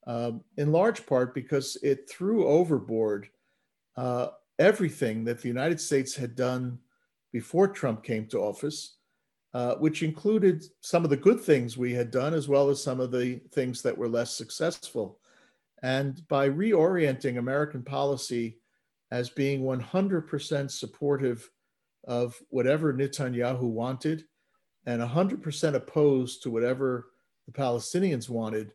um, 0.08 0.42
in 0.58 0.72
large 0.72 1.06
part 1.06 1.36
because 1.36 1.78
it 1.84 2.10
threw 2.10 2.48
overboard 2.48 3.30
uh, 3.96 4.30
everything 4.58 5.24
that 5.26 5.42
the 5.42 5.48
United 5.48 5.80
States 5.80 6.16
had 6.16 6.36
done 6.36 6.80
before 7.32 7.68
Trump 7.68 8.04
came 8.04 8.26
to 8.28 8.40
office, 8.40 8.96
uh, 9.54 9.76
which 9.76 10.02
included 10.02 10.64
some 10.82 11.04
of 11.04 11.12
the 11.12 11.18
good 11.18 11.40
things 11.40 11.78
we 11.78 11.94
had 11.94 12.10
done 12.10 12.34
as 12.34 12.48
well 12.48 12.70
as 12.70 12.82
some 12.82 13.00
of 13.00 13.12
the 13.12 13.40
things 13.52 13.84
that 13.84 13.96
were 13.96 14.10
less 14.10 14.32
successful. 14.32 15.19
And 15.82 16.28
by 16.28 16.50
reorienting 16.50 17.38
American 17.38 17.84
policy 17.84 18.58
as 19.12 19.30
being 19.30 19.62
100% 19.62 20.72
supportive 20.72 21.50
of 22.08 22.40
whatever 22.50 22.94
Netanyahu 22.94 23.64
wanted 23.64 24.26
and 24.86 25.02
100% 25.02 25.74
opposed 25.76 26.44
to 26.44 26.52
whatever 26.52 27.08
the 27.46 27.54
Palestinians 27.54 28.30
wanted, 28.30 28.74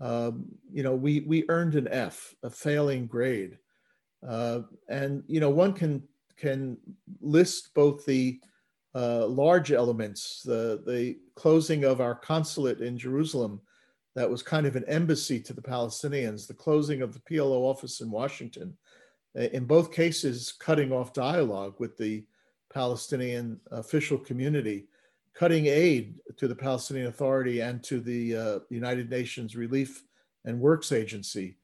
um, 0.00 0.46
you 0.70 0.82
know, 0.82 0.94
we, 0.94 1.20
we 1.20 1.44
earned 1.48 1.74
an 1.74 1.88
F, 1.90 2.34
a 2.42 2.50
failing 2.50 3.06
grade. 3.06 3.58
Uh, 4.26 4.60
and, 4.88 5.22
you 5.26 5.40
know, 5.40 5.50
one 5.50 5.72
can, 5.72 6.02
can 6.36 6.76
list 7.20 7.74
both 7.74 8.04
the 8.04 8.40
uh, 8.94 9.26
large 9.26 9.72
elements, 9.72 10.42
the, 10.42 10.82
the 10.86 11.16
closing 11.34 11.84
of 11.84 12.00
our 12.00 12.14
consulate 12.14 12.80
in 12.80 12.96
Jerusalem, 12.96 13.60
that 14.16 14.28
was 14.28 14.42
kind 14.42 14.66
of 14.66 14.76
an 14.76 14.84
embassy 14.88 15.38
to 15.38 15.52
the 15.52 15.62
Palestinians, 15.62 16.46
the 16.46 16.54
closing 16.54 17.02
of 17.02 17.12
the 17.12 17.20
PLO 17.20 17.60
office 17.60 18.00
in 18.00 18.10
Washington, 18.10 18.74
in 19.34 19.66
both 19.66 19.92
cases, 19.92 20.54
cutting 20.58 20.90
off 20.90 21.12
dialogue 21.12 21.74
with 21.78 21.98
the 21.98 22.24
Palestinian 22.72 23.60
official 23.70 24.16
community, 24.16 24.86
cutting 25.34 25.66
aid 25.66 26.14
to 26.38 26.48
the 26.48 26.54
Palestinian 26.54 27.08
Authority 27.08 27.60
and 27.60 27.82
to 27.84 28.00
the 28.00 28.36
uh, 28.36 28.58
United 28.70 29.10
Nations 29.10 29.54
Relief 29.54 30.02
and 30.46 30.58
Works 30.58 30.92
Agency, 30.92 31.58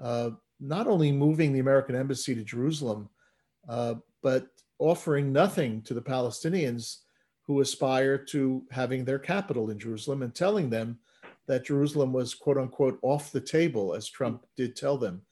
uh, 0.00 0.30
not 0.58 0.88
only 0.88 1.12
moving 1.12 1.52
the 1.52 1.60
American 1.60 1.94
embassy 1.94 2.34
to 2.34 2.42
Jerusalem, 2.42 3.08
uh, 3.68 3.94
but 4.22 4.48
offering 4.80 5.32
nothing 5.32 5.82
to 5.82 5.94
the 5.94 6.02
Palestinians 6.02 6.98
who 7.42 7.60
aspire 7.60 8.18
to 8.18 8.64
having 8.72 9.04
their 9.04 9.20
capital 9.20 9.70
in 9.70 9.78
Jerusalem 9.78 10.22
and 10.22 10.34
telling 10.34 10.68
them 10.68 10.98
that 11.48 11.64
Jerusalem 11.64 12.12
was 12.12 12.34
quote 12.34 12.58
unquote 12.58 12.98
off 13.02 13.32
the 13.32 13.40
table, 13.40 13.94
as 13.94 14.08
Trump 14.08 14.46
did 14.56 14.76
tell 14.76 14.96
them, 14.96 15.22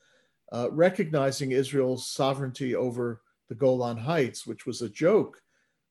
uh, 0.52 0.68
recognizing 0.70 1.52
Israel's 1.52 2.06
sovereignty 2.08 2.74
over 2.74 3.22
the 3.48 3.54
Golan 3.54 3.98
Heights, 3.98 4.46
which 4.46 4.66
was 4.66 4.82
a 4.82 4.88
joke 4.88 5.40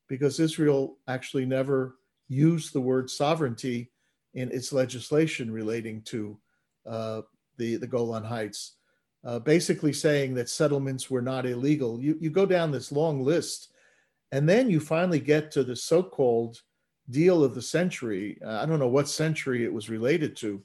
because 0.07 0.39
Israel 0.39 0.97
actually 1.07 1.45
never 1.45 1.97
used 2.27 2.73
the 2.73 2.81
word 2.81 3.09
sovereignty 3.09 3.91
in 4.33 4.51
its 4.51 4.73
legislation 4.73 5.51
relating 5.51 6.01
to 6.03 6.37
uh, 6.85 7.21
the, 7.57 7.75
the 7.77 7.87
Golan 7.87 8.23
Heights, 8.23 8.75
uh, 9.23 9.39
basically 9.39 9.93
saying 9.93 10.33
that 10.35 10.49
settlements 10.49 11.09
were 11.09 11.21
not 11.21 11.45
illegal. 11.45 12.01
You, 12.01 12.17
you 12.19 12.29
go 12.29 12.45
down 12.45 12.71
this 12.71 12.91
long 12.91 13.21
list, 13.21 13.71
and 14.31 14.47
then 14.47 14.69
you 14.69 14.79
finally 14.79 15.19
get 15.19 15.51
to 15.51 15.63
the 15.63 15.75
so 15.75 16.03
called 16.03 16.61
deal 17.09 17.43
of 17.43 17.55
the 17.55 17.61
century. 17.61 18.37
Uh, 18.45 18.59
I 18.61 18.65
don't 18.65 18.79
know 18.79 18.87
what 18.87 19.09
century 19.09 19.63
it 19.63 19.73
was 19.73 19.89
related 19.89 20.35
to, 20.37 20.61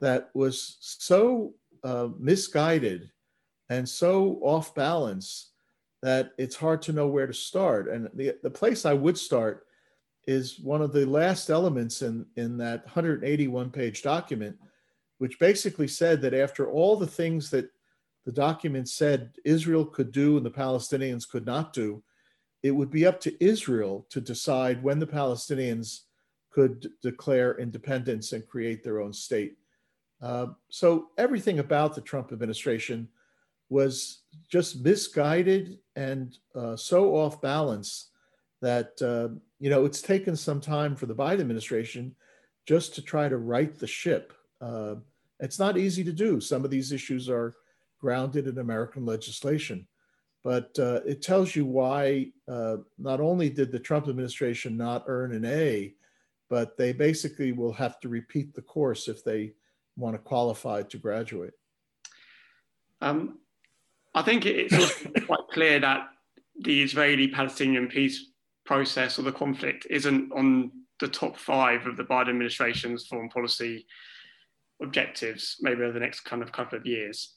that 0.00 0.30
was 0.34 0.76
so 0.80 1.54
uh, 1.84 2.08
misguided 2.18 3.10
and 3.68 3.88
so 3.88 4.38
off 4.42 4.74
balance 4.74 5.50
that 6.02 6.30
it's 6.38 6.56
hard 6.56 6.80
to 6.82 6.92
know 6.92 7.08
where 7.08 7.26
to 7.26 7.34
start. 7.34 7.88
And 7.88 8.08
the, 8.14 8.36
the 8.42 8.50
place 8.50 8.86
I 8.86 8.94
would 8.94 9.18
start 9.18 9.66
is 10.26 10.60
one 10.60 10.82
of 10.82 10.92
the 10.92 11.06
last 11.06 11.50
elements 11.50 12.02
in, 12.02 12.26
in 12.36 12.56
that 12.58 12.84
181 12.84 13.70
page 13.70 14.02
document, 14.02 14.56
which 15.18 15.38
basically 15.38 15.88
said 15.88 16.20
that 16.22 16.34
after 16.34 16.70
all 16.70 16.96
the 16.96 17.06
things 17.06 17.50
that 17.50 17.70
the 18.24 18.32
document 18.32 18.88
said 18.88 19.32
Israel 19.44 19.84
could 19.84 20.12
do 20.12 20.36
and 20.36 20.44
the 20.44 20.50
Palestinians 20.50 21.28
could 21.28 21.46
not 21.46 21.72
do, 21.72 22.02
it 22.62 22.70
would 22.70 22.90
be 22.90 23.06
up 23.06 23.20
to 23.20 23.44
Israel 23.44 24.06
to 24.10 24.20
decide 24.20 24.82
when 24.82 24.98
the 24.98 25.06
Palestinians 25.06 26.02
could 26.50 26.90
declare 27.02 27.58
independence 27.58 28.32
and 28.32 28.46
create 28.46 28.82
their 28.82 29.00
own 29.00 29.12
state. 29.12 29.56
Uh, 30.20 30.46
so 30.68 31.08
everything 31.16 31.60
about 31.60 31.94
the 31.94 32.00
Trump 32.00 32.32
administration 32.32 33.08
was 33.68 34.22
just 34.48 34.82
misguided 34.82 35.78
and 35.94 36.38
uh, 36.54 36.74
so 36.74 37.14
off 37.14 37.40
balance 37.40 38.10
that 38.60 39.00
uh, 39.02 39.28
you 39.60 39.70
know 39.70 39.84
it's 39.84 40.02
taken 40.02 40.34
some 40.34 40.60
time 40.60 40.96
for 40.96 41.06
the 41.06 41.14
Biden 41.14 41.40
administration 41.40 42.14
just 42.66 42.94
to 42.94 43.02
try 43.02 43.28
to 43.28 43.36
right 43.36 43.78
the 43.78 43.86
ship. 43.86 44.32
Uh, 44.60 44.96
it's 45.40 45.58
not 45.58 45.78
easy 45.78 46.02
to 46.02 46.12
do. 46.12 46.40
Some 46.40 46.64
of 46.64 46.70
these 46.70 46.90
issues 46.90 47.28
are 47.28 47.54
grounded 48.00 48.48
in 48.48 48.58
American 48.58 49.06
legislation. 49.06 49.86
But 50.44 50.78
uh, 50.78 51.00
it 51.06 51.20
tells 51.20 51.54
you 51.54 51.66
why 51.66 52.32
uh, 52.46 52.78
not 52.98 53.20
only 53.20 53.50
did 53.50 53.72
the 53.72 53.78
Trump 53.78 54.08
administration 54.08 54.76
not 54.76 55.04
earn 55.06 55.34
an 55.34 55.44
A, 55.44 55.94
but 56.48 56.76
they 56.76 56.92
basically 56.92 57.52
will 57.52 57.72
have 57.72 58.00
to 58.00 58.08
repeat 58.08 58.54
the 58.54 58.62
course 58.62 59.08
if 59.08 59.22
they 59.24 59.52
want 59.96 60.14
to 60.14 60.18
qualify 60.18 60.82
to 60.82 60.96
graduate. 60.96 61.52
Um, 63.00 63.38
I 64.14 64.22
think 64.22 64.46
it's 64.46 65.02
quite 65.26 65.48
clear 65.52 65.80
that 65.80 66.08
the 66.60 66.82
Israeli 66.82 67.28
Palestinian 67.28 67.88
peace 67.88 68.30
process 68.64 69.18
or 69.18 69.22
the 69.22 69.32
conflict 69.32 69.86
isn't 69.90 70.32
on 70.32 70.70
the 71.00 71.08
top 71.08 71.36
five 71.36 71.86
of 71.86 71.96
the 71.96 72.04
Biden 72.04 72.30
administration's 72.30 73.06
foreign 73.06 73.28
policy 73.28 73.86
objectives, 74.82 75.56
maybe 75.60 75.82
over 75.82 75.92
the 75.92 76.00
next 76.00 76.20
kind 76.20 76.42
of 76.42 76.52
couple 76.52 76.78
of 76.78 76.86
years. 76.86 77.34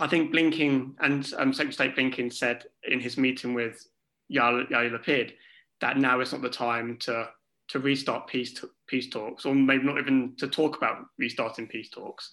I 0.00 0.08
think 0.08 0.32
Blinken 0.34 0.94
and 1.00 1.30
um, 1.36 1.52
Secretary 1.52 1.68
of 1.68 1.74
State 1.74 1.96
Blinken 1.96 2.32
said 2.32 2.64
in 2.88 3.00
his 3.00 3.18
meeting 3.18 3.54
with 3.54 3.86
Yair, 4.32 4.68
Lapid 4.70 5.32
that 5.80 5.98
now 5.98 6.20
is 6.20 6.32
not 6.32 6.42
the 6.42 6.50
time 6.50 6.96
to 7.00 7.28
to 7.68 7.78
restart 7.78 8.26
peace 8.26 8.64
peace 8.88 9.08
talks, 9.08 9.44
or 9.44 9.54
maybe 9.54 9.84
not 9.84 9.98
even 9.98 10.34
to 10.38 10.48
talk 10.48 10.76
about 10.76 11.06
restarting 11.18 11.68
peace 11.68 11.90
talks. 11.90 12.32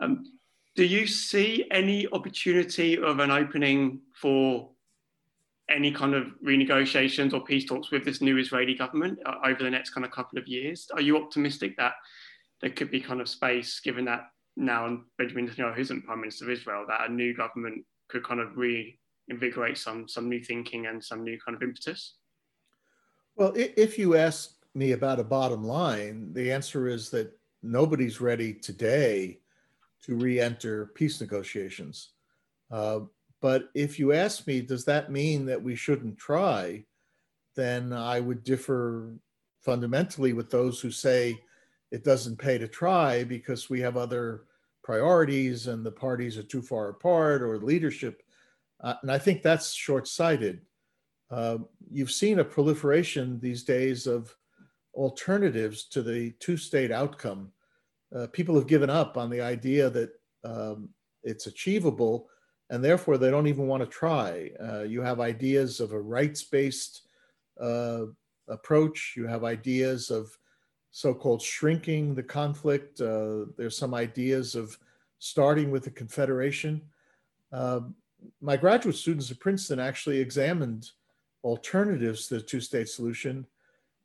Um, 0.00 0.24
do 0.76 0.84
you 0.84 1.06
see 1.06 1.66
any 1.70 2.06
opportunity 2.12 2.96
of 2.96 3.18
an 3.18 3.30
opening 3.30 4.00
for 4.14 4.70
any 5.68 5.92
kind 5.92 6.14
of 6.14 6.28
renegotiations 6.44 7.32
or 7.32 7.44
peace 7.44 7.66
talks 7.66 7.90
with 7.90 8.04
this 8.04 8.20
new 8.20 8.38
Israeli 8.38 8.74
government 8.74 9.18
uh, 9.26 9.34
over 9.44 9.62
the 9.62 9.70
next 9.70 9.90
kind 9.90 10.04
of 10.04 10.10
couple 10.10 10.38
of 10.38 10.48
years? 10.48 10.88
Are 10.94 11.00
you 11.00 11.16
optimistic 11.16 11.76
that 11.76 11.94
there 12.60 12.70
could 12.70 12.90
be 12.90 13.00
kind 13.00 13.20
of 13.20 13.28
space, 13.28 13.80
given 13.80 14.04
that 14.06 14.30
now 14.56 15.00
Benjamin 15.18 15.48
Netanyahu 15.48 15.78
isn't 15.78 16.04
Prime 16.04 16.20
Minister 16.20 16.44
of 16.44 16.50
Israel, 16.50 16.84
that 16.88 17.08
a 17.08 17.12
new 17.12 17.34
government 17.34 17.84
could 18.08 18.24
kind 18.24 18.40
of 18.40 18.56
reinvigorate 18.56 19.78
some 19.78 20.08
some 20.08 20.28
new 20.28 20.42
thinking 20.42 20.86
and 20.86 21.02
some 21.02 21.24
new 21.24 21.38
kind 21.44 21.56
of 21.56 21.62
impetus? 21.62 22.16
Well, 23.36 23.52
if 23.56 23.98
you 23.98 24.16
ask 24.16 24.52
me 24.74 24.92
about 24.92 25.20
a 25.20 25.24
bottom 25.24 25.64
line, 25.64 26.32
the 26.32 26.52
answer 26.52 26.88
is 26.88 27.10
that 27.10 27.32
nobody's 27.62 28.20
ready 28.20 28.52
today 28.52 29.38
to 30.02 30.14
re-enter 30.14 30.86
peace 30.94 31.20
negotiations. 31.20 32.10
Uh, 32.70 33.00
but 33.40 33.70
if 33.74 33.98
you 33.98 34.12
ask 34.12 34.46
me, 34.46 34.60
does 34.60 34.84
that 34.84 35.10
mean 35.10 35.46
that 35.46 35.62
we 35.62 35.74
shouldn't 35.74 36.18
try? 36.18 36.84
then 37.56 37.92
I 37.92 38.20
would 38.20 38.44
differ 38.44 39.14
fundamentally 39.60 40.32
with 40.32 40.50
those 40.50 40.80
who 40.80 40.90
say 40.90 41.40
it 41.90 42.04
doesn't 42.04 42.38
pay 42.38 42.58
to 42.58 42.68
try 42.68 43.24
because 43.24 43.68
we 43.68 43.80
have 43.80 43.96
other 43.96 44.44
priorities 44.82 45.66
and 45.66 45.84
the 45.84 45.90
parties 45.90 46.36
are 46.38 46.42
too 46.42 46.62
far 46.62 46.88
apart 46.88 47.42
or 47.42 47.58
leadership. 47.58 48.22
Uh, 48.80 48.94
and 49.02 49.10
I 49.10 49.18
think 49.18 49.42
that's 49.42 49.72
short 49.72 50.08
sighted. 50.08 50.62
Uh, 51.30 51.58
you've 51.90 52.10
seen 52.10 52.38
a 52.38 52.44
proliferation 52.44 53.38
these 53.40 53.62
days 53.62 54.06
of 54.06 54.34
alternatives 54.94 55.84
to 55.84 56.02
the 56.02 56.32
two 56.40 56.56
state 56.56 56.90
outcome. 56.90 57.52
Uh, 58.14 58.26
people 58.32 58.54
have 58.54 58.66
given 58.66 58.90
up 58.90 59.16
on 59.16 59.30
the 59.30 59.40
idea 59.40 59.88
that 59.90 60.10
um, 60.44 60.88
it's 61.22 61.46
achievable 61.46 62.28
and 62.70 62.84
therefore 62.84 63.18
they 63.18 63.30
don't 63.30 63.46
even 63.46 63.66
want 63.66 63.82
to 63.82 63.88
try. 63.88 64.50
Uh, 64.62 64.82
you 64.82 65.02
have 65.02 65.20
ideas 65.20 65.80
of 65.80 65.92
a 65.92 66.00
rights 66.00 66.44
based 66.44 67.02
uh, 67.60 68.02
approach, 68.48 69.14
you 69.16 69.26
have 69.26 69.44
ideas 69.44 70.10
of 70.10 70.36
so 70.90 71.14
called 71.14 71.42
shrinking 71.42 72.14
the 72.14 72.22
conflict. 72.22 73.00
Uh, 73.00 73.46
there's 73.56 73.76
some 73.76 73.94
ideas 73.94 74.54
of 74.54 74.76
starting 75.18 75.70
with 75.70 75.84
the 75.84 75.90
Confederation. 75.90 76.80
Uh, 77.52 77.80
my 78.40 78.56
graduate 78.56 78.96
students 78.96 79.30
at 79.30 79.40
Princeton 79.40 79.78
actually 79.78 80.18
examined 80.18 80.90
alternatives 81.44 82.28
to 82.28 82.34
the 82.34 82.42
two 82.42 82.60
state 82.60 82.88
solution. 82.88 83.46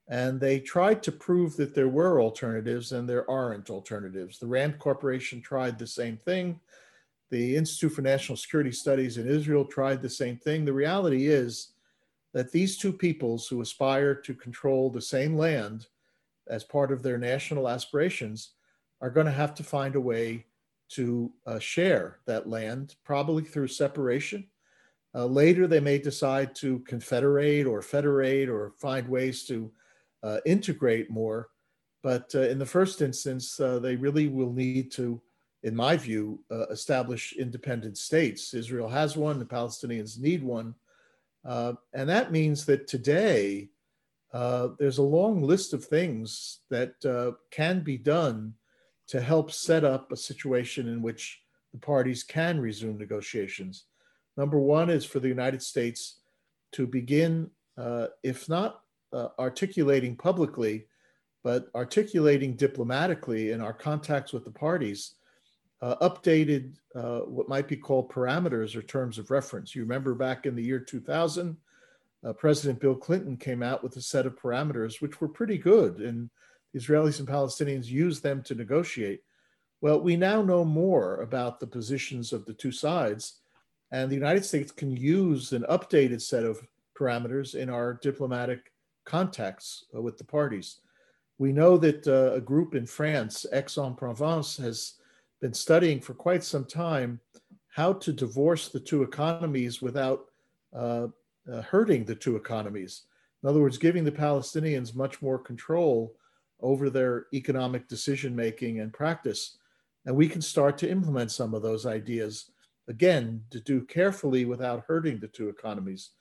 And 0.08 0.40
they 0.40 0.60
tried 0.60 1.02
to 1.04 1.12
prove 1.12 1.56
that 1.58 1.74
there 1.74 1.90
were 1.90 2.22
alternatives 2.22 2.92
and 2.92 3.10
there 3.10 3.30
aren't 3.30 3.72
alternatives. 3.72 4.38
The 4.38 4.46
RAND 4.46 4.78
Corporation 4.78 5.42
tried 5.42 5.80
the 5.80 5.88
same 5.88 6.18
thing. 6.18 6.60
The 7.32 7.56
Institute 7.56 7.94
for 7.94 8.04
National 8.04 8.38
Security 8.38 8.72
Studies 8.72 9.18
in 9.18 9.28
Israel 9.28 9.66
tried 9.66 10.04
the 10.04 10.10
same 10.10 10.38
thing. 10.38 10.64
The 10.64 10.74
reality 10.74 11.28
is 11.28 11.70
that 12.34 12.52
these 12.52 12.78
two 12.78 12.94
peoples 12.94 13.48
who 13.48 13.62
aspire 13.62 14.14
to 14.14 14.34
control 14.36 14.92
the 14.92 15.02
same 15.02 15.36
land 15.36 15.88
as 16.48 16.64
part 16.64 16.92
of 16.92 17.04
their 17.04 17.18
national 17.18 17.68
aspirations 17.68 18.52
are 19.02 19.10
going 19.10 19.26
to 19.26 19.32
have 19.32 19.54
to 19.56 19.64
find 19.64 19.96
a 19.96 20.02
way 20.02 20.46
to 20.90 21.32
uh, 21.46 21.60
share 21.60 22.20
that 22.26 22.48
land, 22.48 22.96
probably 23.04 23.44
through 23.44 23.68
separation. 23.68 24.48
Uh, 25.14 25.26
later, 25.26 25.66
they 25.68 25.80
may 25.80 25.98
decide 25.98 26.54
to 26.56 26.80
confederate 26.80 27.66
or 27.66 27.82
federate 27.82 28.50
or 28.50 28.74
find 28.78 29.08
ways 29.08 29.46
to 29.46 29.72
uh, 30.24 30.40
integrate 30.46 31.10
more. 31.10 31.50
But 32.04 32.34
uh, 32.36 32.42
in 32.42 32.60
the 32.60 32.66
first 32.66 33.02
instance, 33.02 33.60
uh, 33.60 33.80
they 33.80 33.96
really 33.96 34.28
will 34.28 34.52
need 34.52 34.92
to, 34.92 35.22
in 35.64 35.76
my 35.76 35.98
view, 35.98 36.40
uh, 36.52 36.68
establish 36.68 37.34
independent 37.34 37.98
states. 37.98 38.54
Israel 38.54 38.90
has 38.90 39.16
one, 39.16 39.40
the 39.40 39.46
Palestinians 39.46 40.20
need 40.20 40.44
one. 40.44 40.76
and 41.46 42.10
that 42.10 42.32
means 42.32 42.66
that 42.66 42.88
today, 42.88 43.70
uh, 44.36 44.68
there's 44.78 44.98
a 44.98 45.14
long 45.20 45.42
list 45.42 45.72
of 45.72 45.86
things 45.86 46.60
that 46.70 46.94
uh, 47.06 47.32
can 47.52 47.80
be 47.80 47.98
done 47.98 48.54
to 49.08 49.22
help 49.22 49.50
set 49.50 49.86
up 49.86 50.12
a 50.12 50.18
situation 50.18 50.90
in 50.90 51.02
which 51.02 51.42
the 51.72 51.80
parties 51.80 52.22
can 52.22 52.60
resume 52.60 52.98
negotiations. 52.98 53.86
Number 54.36 54.60
one 54.60 54.90
is 54.90 55.06
for 55.06 55.22
the 55.22 55.30
United 55.30 55.64
States 55.64 56.20
to 56.74 56.86
begin, 56.86 57.50
uh, 57.78 58.08
if 58.24 58.50
not 58.50 58.82
uh, 59.14 59.30
articulating 59.40 60.18
publicly, 60.18 60.88
but 61.42 61.68
articulating 61.74 62.58
diplomatically 62.58 63.52
in 63.52 63.62
our 63.62 63.72
contacts 63.74 64.34
with 64.34 64.44
the 64.44 64.52
parties, 64.52 65.16
uh, 65.82 65.96
updated 66.02 66.74
what 66.94 67.48
might 67.48 67.70
be 67.70 67.78
called 67.78 68.12
parameters 68.12 68.76
or 68.76 68.82
terms 68.82 69.18
of 69.18 69.32
reference. 69.32 69.74
You 69.74 69.84
remember 69.84 70.14
back 70.14 70.46
in 70.46 70.58
the 70.58 70.64
year 70.64 70.80
2000, 70.80 71.56
uh, 72.26 72.34
President 72.34 72.80
Bill 72.80 72.96
Clinton 72.96 73.38
came 73.38 73.62
out 73.62 73.84
with 73.84 73.96
a 73.98 74.02
set 74.02 74.26
of 74.26 74.36
parameters 74.36 75.00
which 75.02 75.22
were 75.22 75.28
pretty 75.28 75.58
good, 75.58 75.98
and 75.98 76.30
Israelis 76.76 77.20
and 77.20 77.28
Palestinians 77.28 77.86
used 77.86 78.24
them 78.24 78.42
to 78.44 78.56
negotiate. 78.56 79.22
Well, 79.82 80.02
we 80.02 80.16
now 80.16 80.42
know 80.42 80.66
more 80.66 81.22
about 81.22 81.60
the 81.60 81.68
positions 81.68 82.34
of 82.34 82.46
the 82.46 82.54
two 82.54 82.72
sides, 82.72 83.42
and 83.92 84.10
the 84.10 84.16
United 84.16 84.44
States 84.44 84.72
can 84.72 84.96
use 84.96 85.54
an 85.54 85.66
updated 85.70 86.22
set 86.22 86.44
of 86.44 86.66
parameters 87.00 87.56
in 87.56 87.70
our 87.70 87.94
diplomatic 87.94 88.72
contacts 89.06 89.86
uh, 89.96 90.02
with 90.02 90.18
the 90.18 90.24
parties. 90.24 90.80
We 91.38 91.52
know 91.52 91.78
that 91.78 92.08
uh, 92.08 92.34
a 92.34 92.42
group 92.42 92.76
in 92.76 92.88
France, 92.88 93.46
Aix-en-Provence, 93.52 94.58
has 94.58 94.94
been 95.42 95.54
studying 95.54 96.00
for 96.00 96.14
quite 96.14 96.44
some 96.44 96.66
time 96.66 97.20
how 97.68 97.94
to 97.94 98.14
divorce 98.14 98.70
the 98.70 98.80
two 98.80 99.04
economies 99.04 99.82
without 99.82 100.32
uh, 100.74 101.08
uh, 101.52 101.62
hurting 101.62 102.06
the 102.06 102.16
two 102.16 102.36
economies. 102.36 103.04
In 103.44 103.50
other 103.50 103.62
words, 103.62 103.78
giving 103.78 104.04
the 104.04 104.12
Palestinians 104.12 104.96
much 104.96 105.22
more 105.22 105.38
control 105.38 106.16
over 106.62 106.90
their 106.90 107.28
economic 107.34 107.88
decision 107.88 108.36
making 108.36 108.80
and 108.80 108.94
practice. 108.94 109.58
And 110.06 110.16
we 110.16 110.28
can 110.28 110.42
start 110.42 110.78
to 110.80 110.90
implement 110.90 111.32
some 111.32 111.54
of 111.54 111.62
those 111.62 111.86
ideas, 111.86 112.52
again, 112.88 113.44
to 113.52 113.60
do 113.60 113.82
carefully 113.82 114.46
without 114.46 114.86
hurting 114.88 115.20
the 115.20 115.28
two 115.28 115.50
economies. 115.50 116.12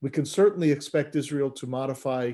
We 0.00 0.10
can 0.10 0.26
certainly 0.26 0.70
expect 0.70 1.16
Israel 1.16 1.50
to 1.52 1.66
modify 1.66 2.32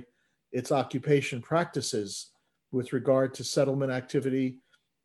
its 0.53 0.73
occupation 0.73 1.41
practices 1.41 2.31
with 2.73 2.93
regard 2.93 3.35
to 3.35 3.45
settlement 3.45 3.93
activity, 3.93 4.59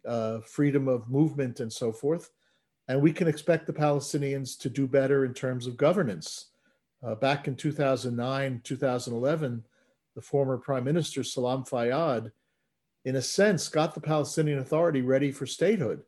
uh, 0.07 0.39
freedom 0.41 0.87
of 0.87 1.09
movement, 1.09 1.59
and 1.59 1.71
so 1.71 1.91
forth. 1.91 2.31
And 2.87 3.01
we 3.01 3.11
can 3.11 3.27
expect 3.27 3.65
the 3.65 3.73
Palestinians 3.73 4.57
to 4.59 4.69
do 4.69 4.87
better 4.87 5.25
in 5.25 5.33
terms 5.33 5.65
of 5.65 5.77
governance 5.77 6.51
uh, 7.03 7.15
back 7.15 7.47
in 7.47 7.55
2009, 7.55 8.61
2011, 8.63 9.63
the 10.15 10.21
former 10.21 10.57
Prime 10.57 10.83
Minister 10.83 11.23
Salam 11.23 11.63
Fayyad, 11.63 12.31
in 13.03 13.15
a 13.17 13.21
sense, 13.21 13.67
got 13.67 13.93
the 13.93 14.01
Palestinian 14.01 14.59
Authority 14.59 15.01
ready 15.01 15.31
for 15.31 15.45
statehood. 15.45 16.01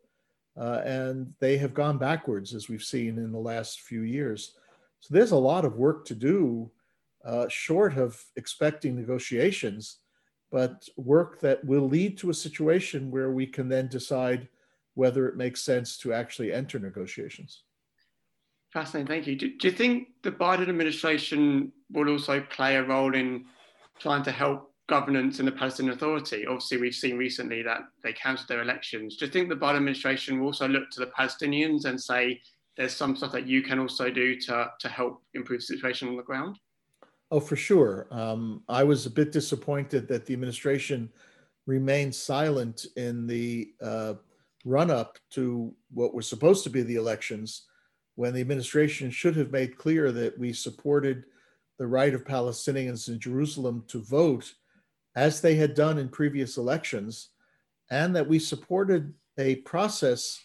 Uh, 0.59 0.81
and 0.83 1.33
they 1.39 1.57
have 1.57 1.73
gone 1.73 1.99
backwards, 1.99 2.55
as 2.55 2.67
we've 2.67 2.83
seen 2.83 3.19
in 3.19 3.31
the 3.31 3.37
last 3.37 3.81
few 3.81 4.01
years. 4.01 4.53
So 5.01 5.13
there's 5.13 5.31
a 5.31 5.37
lot 5.37 5.65
of 5.65 5.75
work 5.75 6.05
to 6.05 6.15
do, 6.15 6.71
uh, 7.23 7.47
short 7.47 7.95
of 7.97 8.23
expecting 8.35 8.95
negotiations, 8.95 9.99
but 10.51 10.87
work 10.95 11.39
that 11.41 11.63
will 11.63 11.87
lead 11.87 12.17
to 12.17 12.31
a 12.31 12.33
situation 12.33 13.11
where 13.11 13.31
we 13.31 13.45
can 13.45 13.69
then 13.69 13.87
decide 13.87 14.47
whether 14.95 15.27
it 15.27 15.37
makes 15.37 15.61
sense 15.61 15.97
to 15.97 16.13
actually 16.13 16.51
enter 16.51 16.79
negotiations. 16.79 17.63
Fascinating, 18.77 19.07
thank 19.07 19.25
you. 19.25 19.35
Do, 19.35 19.57
do, 19.57 19.69
you 19.69 19.73
think 19.73 20.09
the 20.21 20.31
Biden 20.31 20.69
administration 20.69 21.71
will 21.91 22.09
also 22.09 22.41
play 22.41 22.75
a 22.75 22.83
role 22.83 23.15
in 23.15 23.45
trying 23.97 24.21
to 24.21 24.31
help 24.31 24.71
governance 24.87 25.39
in 25.39 25.47
the 25.47 25.51
Palestinian 25.51 25.95
Authority? 25.95 26.45
Obviously, 26.45 26.77
we've 26.77 26.93
seen 26.93 27.17
recently 27.17 27.63
that 27.63 27.79
they 28.03 28.13
cancelled 28.13 28.49
their 28.49 28.61
elections. 28.61 29.17
Do 29.17 29.25
you 29.25 29.31
think 29.31 29.49
the 29.49 29.55
Biden 29.55 29.77
administration 29.77 30.39
will 30.39 30.45
also 30.45 30.67
look 30.67 30.91
to 30.91 30.99
the 30.99 31.07
Palestinians 31.07 31.85
and 31.85 31.99
say 31.99 32.39
there's 32.75 32.95
some 32.95 33.15
stuff 33.15 33.31
that 33.31 33.47
you 33.47 33.63
can 33.63 33.79
also 33.79 34.11
do 34.11 34.39
to, 34.41 34.69
to 34.79 34.87
help 34.87 35.23
improve 35.33 35.61
the 35.61 35.65
situation 35.65 36.07
on 36.09 36.15
the 36.15 36.21
ground? 36.21 36.59
Oh, 37.31 37.39
for 37.39 37.55
sure. 37.55 38.05
Um, 38.11 38.61
I 38.69 38.83
was 38.83 39.07
a 39.07 39.09
bit 39.09 39.31
disappointed 39.31 40.07
that 40.09 40.27
the 40.27 40.33
administration 40.33 41.09
remained 41.65 42.13
silent 42.13 42.85
in 42.95 43.25
the 43.25 43.71
uh, 43.81 44.13
run 44.65 44.91
up 44.91 45.17
to 45.31 45.73
what 45.91 46.13
were 46.13 46.21
supposed 46.21 46.63
to 46.65 46.69
be 46.69 46.83
the 46.83 46.97
elections 46.97 47.66
when 48.17 48.33
the 48.33 48.41
administration 48.41 49.11
should 49.11 49.35
have 49.35 49.51
made 49.51 49.77
clear 49.77 50.11
that 50.11 50.37
we 50.39 50.51
supported 50.51 51.23
the 51.77 51.85
right 51.85 52.15
of 52.15 52.25
Palestinians 52.25 53.09
in 53.09 53.19
Jerusalem 53.19 53.83
to 53.87 54.01
vote 54.01 54.55
as 55.15 55.39
they 55.39 55.53
had 55.53 55.75
done 55.75 55.99
in 55.99 56.09
previous 56.09 56.57
elections, 56.57 57.29
and 57.91 58.15
that 58.15 58.27
we 58.27 58.39
supported 58.39 59.13
a 59.37 59.57
process 59.57 60.43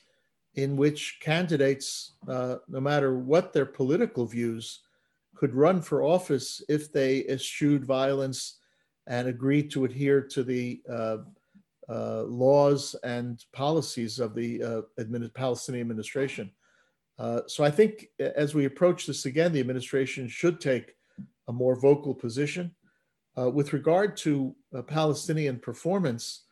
in 0.56 0.76
which 0.76 1.18
candidates, 1.22 2.12
uh, 2.28 2.56
no 2.68 2.78
matter 2.78 3.18
what 3.18 3.54
their 3.54 3.64
political 3.64 4.26
views, 4.26 4.80
could 5.34 5.54
run 5.54 5.80
for 5.80 6.02
office 6.02 6.62
if 6.68 6.92
they 6.92 7.24
eschewed 7.24 7.86
violence 7.86 8.58
and 9.06 9.28
agreed 9.28 9.70
to 9.70 9.86
adhere 9.86 10.20
to 10.20 10.44
the 10.44 10.82
uh, 10.90 11.16
uh, 11.88 12.22
laws 12.24 12.94
and 13.02 13.46
policies 13.54 14.18
of 14.18 14.34
the 14.34 14.62
uh, 14.62 15.28
Palestinian 15.34 15.80
administration. 15.80 16.50
Uh, 17.18 17.40
so 17.46 17.62
I 17.64 17.70
think 17.70 18.08
as 18.18 18.54
we 18.54 18.64
approach 18.64 19.06
this 19.06 19.26
again, 19.26 19.52
the 19.52 19.60
administration 19.60 20.28
should 20.28 20.60
take 20.60 20.94
a 21.48 21.52
more 21.52 21.78
vocal 21.78 22.14
position. 22.14 22.74
Uh, 23.38 23.48
with 23.50 23.72
regard 23.72 24.16
to 24.18 24.54
uh, 24.76 24.82
Palestinian 24.82 25.58
performance, 25.58 26.44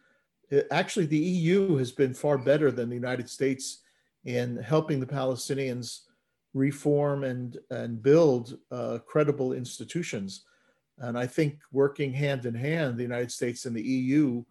it, 0.51 0.67
actually 0.71 1.07
the 1.07 1.19
EU 1.19 1.77
has 1.77 1.93
been 1.93 2.15
far 2.15 2.39
better 2.39 2.71
than 2.71 2.89
the 2.89 2.95
United 2.95 3.29
States 3.29 3.83
in 4.25 4.57
helping 4.57 5.01
the 5.01 5.07
Palestinians 5.07 6.01
reform 6.55 7.25
and, 7.25 7.59
and 7.71 8.03
build 8.03 8.59
uh, 8.71 8.99
credible 9.07 9.53
institutions. 9.53 10.45
And 10.99 11.19
I 11.19 11.27
think 11.27 11.59
working 11.73 12.13
hand 12.13 12.45
in 12.47 12.55
hand, 12.55 12.97
the 12.97 13.03
United 13.03 13.33
States 13.33 13.65
and 13.65 13.75
the 13.75 13.83
EU 13.83 14.45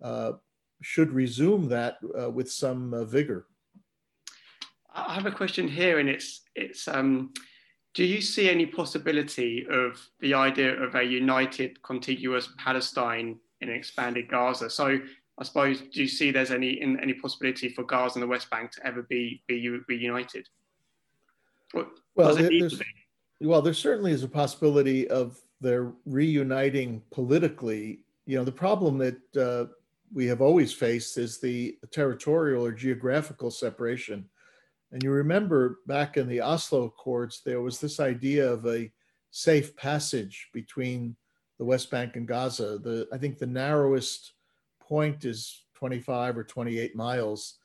uh, 0.00 0.32
should 0.80 1.12
resume 1.12 1.68
that 1.68 1.98
with 2.32 2.50
some 2.50 3.06
vigor. 3.06 3.46
I 4.94 5.14
have 5.14 5.26
a 5.26 5.30
question 5.30 5.68
here, 5.68 5.98
and 5.98 6.08
it's 6.08 6.42
it's 6.54 6.88
um, 6.88 7.32
do 7.94 8.04
you 8.04 8.20
see 8.20 8.48
any 8.48 8.66
possibility 8.66 9.66
of 9.68 10.00
the 10.20 10.34
idea 10.34 10.80
of 10.82 10.94
a 10.94 11.02
united, 11.02 11.82
contiguous 11.82 12.48
Palestine 12.58 13.38
in 13.60 13.68
an 13.68 13.74
expanded 13.74 14.28
Gaza? 14.28 14.70
So, 14.70 14.98
I 15.38 15.44
suppose, 15.44 15.80
do 15.80 16.00
you 16.00 16.08
see 16.08 16.30
there's 16.30 16.50
any 16.50 16.80
in, 16.80 16.98
any 17.00 17.14
possibility 17.14 17.68
for 17.68 17.84
Gaza 17.84 18.16
and 18.16 18.22
the 18.22 18.26
West 18.28 18.50
Bank 18.50 18.70
to 18.72 18.86
ever 18.86 19.02
be 19.02 19.42
be 19.46 19.68
reunited? 19.88 20.48
well, 22.14 22.34
there's, 22.36 22.82
well, 23.40 23.62
there 23.62 23.72
certainly 23.72 24.12
is 24.12 24.22
a 24.22 24.28
possibility 24.28 25.08
of 25.08 25.40
their 25.60 25.92
reuniting 26.04 27.02
politically. 27.10 28.00
You 28.26 28.36
know, 28.36 28.44
the 28.44 28.52
problem 28.52 28.98
that 28.98 29.36
uh, 29.36 29.72
we 30.12 30.26
have 30.26 30.42
always 30.42 30.72
faced 30.72 31.16
is 31.16 31.38
the 31.38 31.78
territorial 31.90 32.66
or 32.66 32.72
geographical 32.72 33.50
separation. 33.50 34.28
And 34.92 35.02
you 35.02 35.10
remember 35.10 35.78
back 35.86 36.18
in 36.18 36.28
the 36.28 36.42
Oslo 36.42 36.84
Accords, 36.84 37.40
there 37.44 37.62
was 37.62 37.80
this 37.80 37.98
idea 37.98 38.50
of 38.50 38.66
a 38.66 38.92
safe 39.30 39.74
passage 39.74 40.50
between 40.52 41.16
the 41.58 41.64
West 41.64 41.90
Bank 41.90 42.16
and 42.16 42.28
Gaza. 42.28 42.78
The 42.78 43.08
I 43.10 43.16
think 43.16 43.38
the 43.38 43.46
narrowest 43.46 44.32
point 44.80 45.24
is 45.24 45.64
25 45.76 46.36
or 46.36 46.44
28 46.44 46.94
miles, 46.94 47.58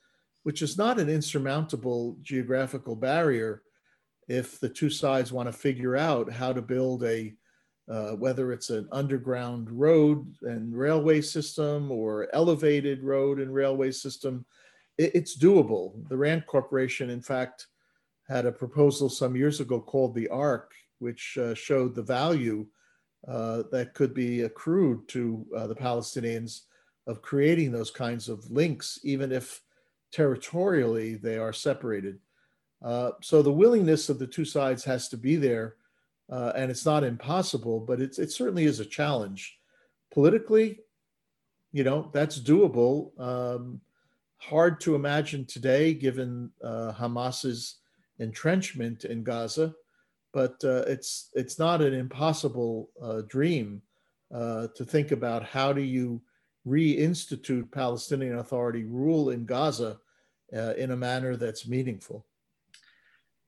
which 0.44 0.62
is 0.62 0.78
not 0.78 1.00
an 1.00 1.10
insurmountable 1.10 2.18
geographical 2.22 2.96
barrier 2.96 3.62
if 4.30 4.60
the 4.60 4.70
two 4.70 4.90
sides 4.90 5.34
want 5.34 5.48
to 5.48 5.54
figure 5.54 5.98
out 5.98 6.32
how 6.32 6.54
to 6.54 6.62
build 6.62 7.04
a 7.04 7.34
uh, 7.90 8.12
whether 8.12 8.52
it's 8.52 8.70
an 8.70 8.88
underground 8.92 9.70
road 9.72 10.36
and 10.42 10.78
railway 10.78 11.22
system 11.22 11.90
or 11.90 12.28
elevated 12.34 13.02
road 13.02 13.40
and 13.40 13.54
railway 13.54 13.92
system, 13.92 14.46
it, 14.98 15.12
it's 15.16 15.38
doable. 15.38 16.08
The 16.10 16.18
Rand 16.18 16.46
Corporation, 16.48 17.10
in 17.10 17.22
fact, 17.22 17.68
had 18.28 18.46
a 18.46 18.52
proposal 18.52 19.10
some 19.10 19.36
years 19.36 19.60
ago 19.60 19.80
called 19.80 20.14
the 20.14 20.28
ARC, 20.30 20.74
which 21.00 21.38
uh, 21.38 21.54
showed 21.54 21.96
the 21.96 22.04
value 22.04 22.66
uh, 23.28 23.64
that 23.72 23.94
could 23.94 24.14
be 24.14 24.42
accrued 24.42 25.08
to 25.10 25.46
uh, 25.56 25.68
the 25.68 25.76
Palestinians 25.76 26.62
of 27.08 27.22
creating 27.22 27.72
those 27.72 27.92
kinds 27.92 28.30
of 28.30 28.50
links, 28.52 29.00
even 29.04 29.32
if 29.32 29.62
territorially 30.12 31.16
they 31.16 31.38
are 31.38 31.54
separated. 31.54 32.20
Uh, 32.84 33.12
so 33.22 33.42
the 33.42 33.52
willingness 33.52 34.10
of 34.10 34.20
the 34.20 34.28
two 34.28 34.46
sides 34.46 34.84
has 34.84 35.10
to 35.10 35.18
be 35.18 35.36
there, 35.36 35.76
uh, 36.30 36.52
and 36.56 36.70
it's 36.70 36.86
not 36.86 37.04
impossible, 37.04 37.80
but 37.80 38.02
it's, 38.02 38.20
it 38.20 38.32
certainly 38.32 38.66
is 38.66 38.80
a 38.80 38.86
challenge. 38.86 39.58
Politically, 40.12 40.80
you 41.72 41.84
know, 41.84 42.10
that's 42.14 42.40
doable. 42.40 43.20
Um, 43.20 43.82
hard 44.38 44.80
to 44.82 44.96
imagine 44.96 45.46
today, 45.46 45.94
given 45.94 46.52
uh, 46.64 46.92
Hamas's 46.94 47.78
entrenchment 48.20 49.06
in 49.06 49.24
Gaza, 49.24 49.74
but 50.34 50.56
uh, 50.64 50.84
it's 50.88 51.30
it's 51.34 51.60
not 51.60 51.82
an 51.82 51.94
impossible 51.94 52.90
uh, 53.02 53.22
dream 53.28 53.82
uh, 54.34 54.68
to 54.76 54.86
think 54.86 55.12
about 55.12 55.44
how 55.44 55.74
do 55.74 55.82
you 55.82 56.22
reinstitute 56.68 57.72
Palestinian 57.72 58.40
Authority 58.40 58.84
rule 58.84 59.30
in 59.30 59.46
Gaza 59.46 60.00
in 60.52 60.92
a 60.92 60.98
manner 60.98 61.36
that's 61.36 61.68
meaningful. 61.68 62.26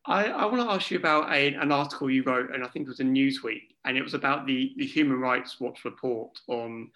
I, 0.06 0.26
I 0.26 0.46
want 0.46 0.62
to 0.62 0.74
ask 0.74 0.90
you 0.90 0.98
about 0.98 1.32
a, 1.32 1.54
an 1.56 1.72
article 1.72 2.10
you 2.10 2.24
wrote, 2.24 2.54
and 2.54 2.64
I 2.64 2.68
think 2.68 2.86
it 2.86 2.90
was 2.90 3.00
in 3.00 3.14
Newsweek, 3.14 3.76
and 3.86 3.98
it 3.98 4.02
was 4.02 4.14
about 4.14 4.48
the, 4.48 4.74
the 4.78 4.86
Human 4.86 5.20
Rights 5.20 5.60
Watch 5.60 5.86
report 5.86 6.40
on, 6.48 6.90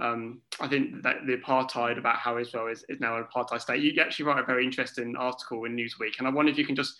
um, 0.00 0.40
I 0.60 0.68
think 0.68 1.02
that 1.02 1.26
the 1.26 1.36
apartheid, 1.36 1.98
about 1.98 2.16
how 2.16 2.38
Israel 2.38 2.68
is, 2.68 2.84
is 2.88 3.00
now 3.00 3.16
an 3.16 3.24
apartheid 3.24 3.60
state. 3.60 3.82
You 3.82 4.00
actually 4.00 4.24
write 4.24 4.42
a 4.42 4.46
very 4.46 4.64
interesting 4.64 5.14
article 5.16 5.64
in 5.64 5.76
Newsweek, 5.76 6.18
and 6.18 6.26
I 6.26 6.30
wonder 6.30 6.50
if 6.50 6.58
you 6.58 6.66
can 6.66 6.76
just 6.76 6.96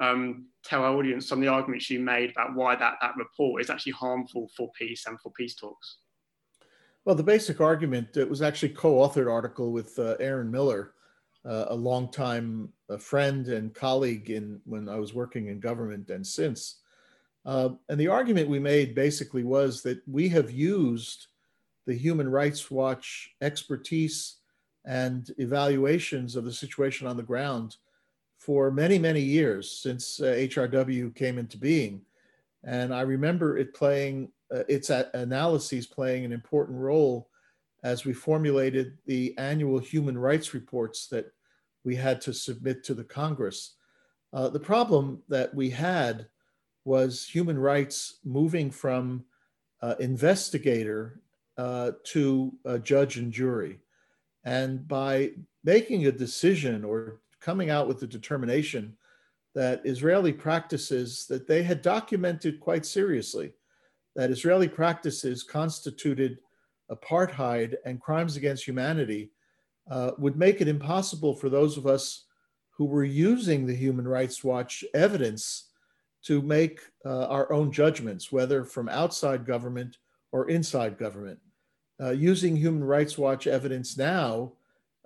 um, 0.00 0.46
tell 0.64 0.82
our 0.82 0.94
audience 0.94 1.28
some 1.28 1.38
of 1.38 1.44
the 1.44 1.50
arguments 1.50 1.90
you 1.90 2.00
made 2.00 2.30
about 2.30 2.54
why 2.54 2.76
that, 2.76 2.94
that 3.02 3.16
report 3.16 3.60
is 3.60 3.70
actually 3.70 3.92
harmful 3.92 4.48
for 4.56 4.70
peace 4.78 5.06
and 5.06 5.20
for 5.20 5.30
peace 5.32 5.54
talks. 5.54 5.98
Well, 7.04 7.16
the 7.16 7.22
basic 7.22 7.60
argument, 7.60 8.16
it 8.16 8.28
was 8.28 8.42
actually 8.42 8.70
co-authored 8.70 9.30
article 9.30 9.72
with 9.72 9.98
uh, 9.98 10.16
Aaron 10.20 10.50
Miller, 10.50 10.92
uh, 11.44 11.66
a 11.68 11.74
longtime 11.74 12.70
a 12.90 12.98
friend 12.98 13.48
and 13.48 13.74
colleague 13.74 14.30
in 14.30 14.60
when 14.64 14.88
I 14.88 14.96
was 14.96 15.14
working 15.14 15.48
in 15.48 15.60
government 15.60 16.10
and 16.10 16.26
since. 16.26 16.80
Uh, 17.44 17.70
and 17.88 17.98
the 17.98 18.08
argument 18.08 18.48
we 18.48 18.58
made 18.58 18.94
basically 18.94 19.44
was 19.44 19.82
that 19.82 20.00
we 20.06 20.28
have 20.28 20.50
used 20.50 21.28
the 21.88 21.96
Human 21.96 22.28
Rights 22.28 22.70
Watch 22.70 23.34
expertise 23.40 24.36
and 24.84 25.34
evaluations 25.38 26.36
of 26.36 26.44
the 26.44 26.52
situation 26.52 27.06
on 27.06 27.16
the 27.16 27.22
ground 27.22 27.76
for 28.36 28.70
many, 28.70 28.98
many 28.98 29.22
years 29.22 29.72
since 29.72 30.20
uh, 30.20 30.26
HRW 30.26 31.14
came 31.14 31.38
into 31.38 31.56
being. 31.56 32.02
And 32.62 32.94
I 32.94 33.00
remember 33.00 33.56
it 33.56 33.72
playing, 33.72 34.30
uh, 34.54 34.64
its 34.68 34.90
analyses 34.90 35.86
playing 35.86 36.26
an 36.26 36.32
important 36.32 36.78
role 36.78 37.30
as 37.82 38.04
we 38.04 38.12
formulated 38.12 38.98
the 39.06 39.34
annual 39.38 39.78
human 39.78 40.18
rights 40.18 40.52
reports 40.52 41.06
that 41.06 41.32
we 41.84 41.96
had 41.96 42.20
to 42.20 42.34
submit 42.34 42.84
to 42.84 42.92
the 42.92 43.04
Congress. 43.04 43.76
Uh, 44.34 44.50
the 44.50 44.60
problem 44.60 45.22
that 45.30 45.54
we 45.54 45.70
had 45.70 46.26
was 46.84 47.26
human 47.26 47.58
rights 47.58 48.18
moving 48.24 48.70
from 48.70 49.24
uh, 49.80 49.94
investigator 50.00 51.22
uh, 51.58 51.92
to 52.04 52.52
judge 52.82 53.18
and 53.18 53.32
jury. 53.32 53.78
And 54.44 54.86
by 54.88 55.32
making 55.64 56.06
a 56.06 56.12
decision 56.12 56.84
or 56.84 57.20
coming 57.40 57.68
out 57.68 57.88
with 57.88 58.00
the 58.00 58.06
determination 58.06 58.96
that 59.54 59.82
Israeli 59.84 60.32
practices 60.32 61.26
that 61.28 61.46
they 61.46 61.62
had 61.62 61.82
documented 61.82 62.60
quite 62.60 62.86
seriously, 62.86 63.52
that 64.14 64.30
Israeli 64.30 64.68
practices 64.68 65.42
constituted 65.42 66.38
apartheid 66.90 67.74
and 67.84 68.00
crimes 68.00 68.36
against 68.36 68.64
humanity 68.66 69.30
uh, 69.90 70.12
would 70.18 70.36
make 70.36 70.60
it 70.60 70.68
impossible 70.68 71.34
for 71.34 71.48
those 71.48 71.76
of 71.76 71.86
us 71.86 72.24
who 72.70 72.84
were 72.84 73.04
using 73.04 73.66
the 73.66 73.74
Human 73.74 74.06
Rights 74.06 74.44
Watch 74.44 74.84
evidence 74.94 75.70
to 76.24 76.40
make 76.42 76.80
uh, 77.04 77.26
our 77.26 77.52
own 77.52 77.72
judgments, 77.72 78.30
whether 78.30 78.64
from 78.64 78.88
outside 78.88 79.46
government 79.46 79.98
or 80.32 80.48
inside 80.48 80.98
government. 80.98 81.38
Uh, 82.00 82.10
using 82.10 82.56
Human 82.56 82.84
Rights 82.84 83.18
Watch 83.18 83.46
evidence 83.46 83.96
now 83.96 84.52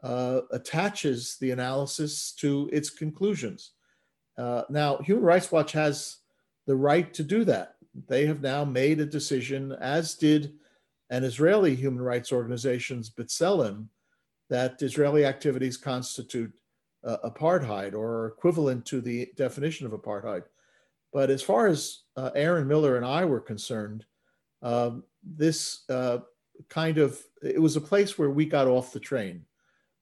uh, 0.03 0.43
attaches 0.51 1.36
the 1.40 1.51
analysis 1.51 2.32
to 2.32 2.68
its 2.72 2.90
conclusions. 2.90 3.70
Uh, 4.36 4.62
now, 4.68 4.99
Human 4.99 5.24
Rights 5.24 5.51
Watch 5.51 5.72
has 5.72 6.18
the 6.66 6.76
right 6.76 7.12
to 7.14 7.22
do 7.22 7.45
that. 7.45 7.76
They 8.09 8.26
have 8.26 8.40
now 8.40 8.64
made 8.64 9.01
a 9.01 9.07
decision, 9.07 9.72
as 9.80 10.14
did 10.14 10.55
an 11.11 11.24
Israeli 11.24 11.74
human 11.74 12.03
rights 12.03 12.32
organization, 12.32 13.03
B'Tselem, 13.03 13.86
that 14.49 14.80
Israeli 14.80 15.24
activities 15.26 15.76
constitute 15.76 16.53
uh, 17.05 17.18
apartheid 17.24 17.95
or 17.95 18.28
equivalent 18.28 18.86
to 18.86 19.01
the 19.01 19.30
definition 19.36 19.86
of 19.86 19.93
apartheid. 19.93 20.45
But 21.12 21.28
as 21.28 21.43
far 21.43 21.66
as 21.66 22.05
uh, 22.16 22.30
Aaron 22.34 22.66
Miller 22.66 22.97
and 22.97 23.05
I 23.05 23.24
were 23.26 23.40
concerned, 23.40 24.07
um, 24.62 25.05
this 25.22 25.84
uh, 25.90 26.18
kind 26.68 26.98
of 26.98 27.20
it 27.42 27.60
was 27.60 27.76
a 27.76 27.80
place 27.80 28.18
where 28.18 28.30
we 28.30 28.46
got 28.46 28.68
off 28.68 28.92
the 28.92 29.00
train, 29.00 29.44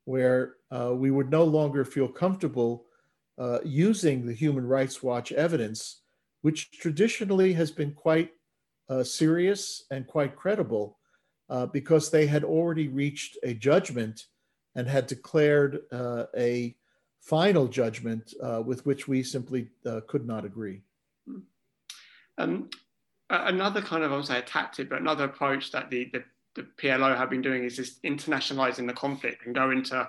where 0.04 0.56
uh, 0.70 0.92
we 0.94 1.11
would 1.11 1.30
no 1.30 1.44
longer 1.44 1.84
feel 1.84 2.08
comfortable 2.08 2.86
uh, 3.38 3.58
using 3.64 4.26
the 4.26 4.34
Human 4.34 4.66
Rights 4.66 5.02
Watch 5.02 5.32
evidence, 5.32 6.02
which 6.42 6.70
traditionally 6.72 7.52
has 7.54 7.70
been 7.70 7.92
quite 7.92 8.32
uh, 8.88 9.02
serious 9.02 9.84
and 9.90 10.06
quite 10.06 10.36
credible, 10.36 10.98
because 11.72 12.11
they 12.11 12.26
had 12.26 12.44
already 12.44 12.88
reached 12.88 13.36
a 13.42 13.54
judgment 13.54 14.26
and 14.74 14.88
had 14.88 15.06
declared 15.06 15.80
uh, 15.92 16.24
a 16.36 16.76
final 17.20 17.68
judgment 17.68 18.34
uh, 18.42 18.62
with 18.64 18.84
which 18.86 19.08
we 19.08 19.22
simply 19.22 19.68
uh, 19.86 20.00
could 20.06 20.26
not 20.26 20.44
agree. 20.44 20.82
Um, 22.38 22.70
another 23.28 23.82
kind 23.82 24.02
of, 24.02 24.12
I 24.12 24.16
would 24.16 24.26
say, 24.26 24.38
a 24.38 24.42
tactic, 24.42 24.88
but 24.88 25.00
another 25.00 25.24
approach 25.24 25.72
that 25.72 25.90
the, 25.90 26.08
the, 26.12 26.24
the 26.55 26.66
PLO 26.78 27.16
have 27.16 27.30
been 27.30 27.42
doing 27.42 27.64
is 27.64 27.76
this 27.76 27.98
internationalizing 28.05 28.86
the 28.86 28.92
conflict 28.92 29.46
and 29.46 29.55
go 29.55 29.70
into 29.70 30.09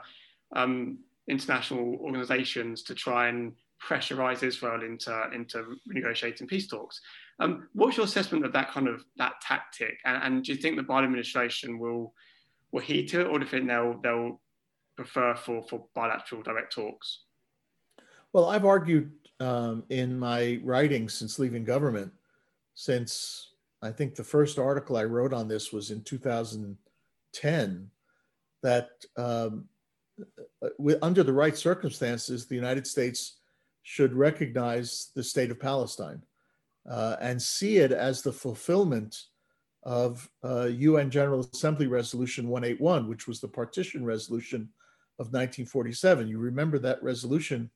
um, 0.56 1.00
international 1.28 1.98
organizations 2.02 2.84
to 2.84 2.96
try 2.96 3.28
and 3.28 3.54
pressurize 3.82 4.44
Israel 4.44 4.84
into, 4.84 5.30
into 5.34 5.78
negotiating 5.88 6.48
peace 6.48 6.68
talks. 6.68 7.02
Um, 7.40 7.68
what's 7.74 7.98
your 7.98 8.06
assessment 8.06 8.46
of 8.46 8.54
that 8.54 8.72
kind 8.72 8.88
of 8.88 9.04
that 9.18 9.34
tactic? 9.42 9.98
And, 10.06 10.24
and, 10.24 10.44
do 10.44 10.52
you 10.52 10.58
think 10.58 10.78
the 10.78 10.84
Biden 10.84 11.06
administration 11.06 11.80
will 11.80 12.14
will 12.72 12.82
heed 12.82 13.08
to 13.10 13.22
it, 13.22 13.28
or 13.28 13.40
do 13.40 13.46
you 13.46 13.50
think 13.50 13.68
they'll 13.68 14.00
they'll 14.04 14.40
prefer 14.96 15.34
for, 15.34 15.64
for 15.64 15.86
bilateral 15.96 16.44
direct 16.44 16.74
talks? 16.74 17.22
Well, 18.34 18.50
I've 18.50 18.66
argued 18.66 19.12
um, 19.40 19.84
in 19.90 20.20
my 20.20 20.60
writing 20.64 21.10
since 21.10 21.40
leaving 21.40 21.64
government, 21.64 22.12
since 22.76 23.51
I 23.82 23.92
think 23.92 24.16
the 24.16 24.24
first 24.24 24.60
article 24.60 24.96
I 24.98 25.06
wrote 25.06 25.34
on 25.34 25.48
this 25.48 25.72
was 25.74 25.92
in 25.92 26.04
2010, 26.04 27.92
that 28.64 28.90
um, 29.18 29.66
uh, 30.64 30.96
under 31.02 31.24
the 31.24 31.34
right 31.34 31.58
circumstances, 31.58 32.46
the 32.46 32.56
United 32.56 32.86
States 32.86 33.38
should 33.84 34.14
recognize 34.14 35.10
the 35.16 35.24
state 35.24 35.50
of 35.52 35.60
Palestine. 35.60 36.22
uh, 36.90 37.16
and 37.22 37.42
see 37.42 37.78
it 37.78 37.92
as 37.92 38.22
the 38.22 38.32
fulfillment 38.32 39.26
of 39.84 40.30
uh, 40.44 40.66
UN 40.66 41.10
General 41.10 41.48
Assembly 41.54 41.88
Resolution 41.88 42.48
181, 42.48 43.08
which 43.08 43.28
was 43.28 43.40
the 43.40 43.48
partition 43.48 44.06
resolution 44.06 44.70
of 45.20 45.28
1947. 45.28 46.28
You 46.28 46.40
remember 46.40 46.80
that 46.80 47.02
resolution 47.04 47.70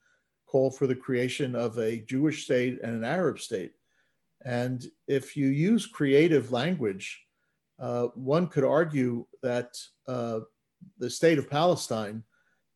called 0.46 0.78
for 0.78 0.88
the 0.88 0.96
creation 0.96 1.56
of 1.56 1.78
a 1.78 1.98
Jewish 2.02 2.46
state 2.46 2.80
and 2.84 2.96
an 2.96 3.04
Arab 3.04 3.40
state. 3.40 3.74
And 4.46 4.86
if 5.08 5.36
you 5.36 5.48
use 5.48 5.88
creative 5.88 6.52
language, 6.52 7.26
uh, 7.80 8.08
one 8.14 8.48
could 8.48 8.64
argue 8.64 9.26
that 9.42 9.76
uh, 10.08 10.42
the 11.00 11.10
state 11.10 11.40
of 11.40 11.50
Palestine 11.50 12.24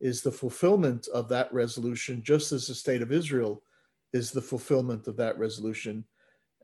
is 0.01 0.21
the 0.21 0.31
fulfillment 0.31 1.07
of 1.13 1.29
that 1.29 1.53
resolution, 1.53 2.23
just 2.23 2.51
as 2.51 2.67
the 2.67 2.75
state 2.75 3.01
of 3.01 3.11
Israel 3.11 3.61
is 4.13 4.31
the 4.31 4.41
fulfillment 4.41 5.07
of 5.07 5.15
that 5.17 5.37
resolution. 5.37 6.03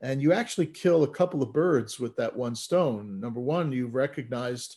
And 0.02 0.20
you 0.20 0.32
actually 0.32 0.66
kill 0.66 1.04
a 1.04 1.08
couple 1.08 1.42
of 1.42 1.52
birds 1.52 2.00
with 2.00 2.16
that 2.16 2.34
one 2.34 2.56
stone. 2.56 3.20
Number 3.20 3.40
one, 3.40 3.72
you've 3.72 3.94
recognized 3.94 4.76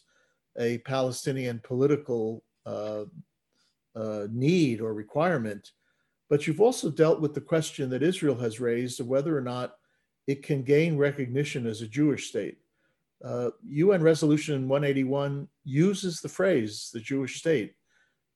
a 0.57 0.77
Palestinian 0.79 1.59
political 1.63 2.43
uh, 2.65 3.05
uh, 3.95 4.27
need 4.31 4.79
or 4.79 4.93
requirement, 4.93 5.71
but 6.29 6.45
you've 6.45 6.61
also 6.61 6.91
dealt 6.91 7.19
with 7.19 7.33
the 7.33 7.41
question 7.41 7.89
that 7.89 8.03
Israel 8.03 8.35
has 8.35 8.59
raised 8.59 8.99
of 8.99 9.07
whether 9.07 9.35
or 9.35 9.41
not 9.41 9.73
it 10.29 10.43
can 10.43 10.61
gain 10.61 10.95
recognition 10.95 11.65
as 11.65 11.81
a 11.81 11.87
Jewish 11.87 12.29
state. 12.29 12.59
Uh, 13.25 13.49
UN 13.65 14.03
Resolution 14.03 14.67
181 14.67 15.47
uses 15.63 16.21
the 16.21 16.29
phrase 16.29 16.91
the 16.93 16.99
Jewish 16.99 17.39
state, 17.39 17.73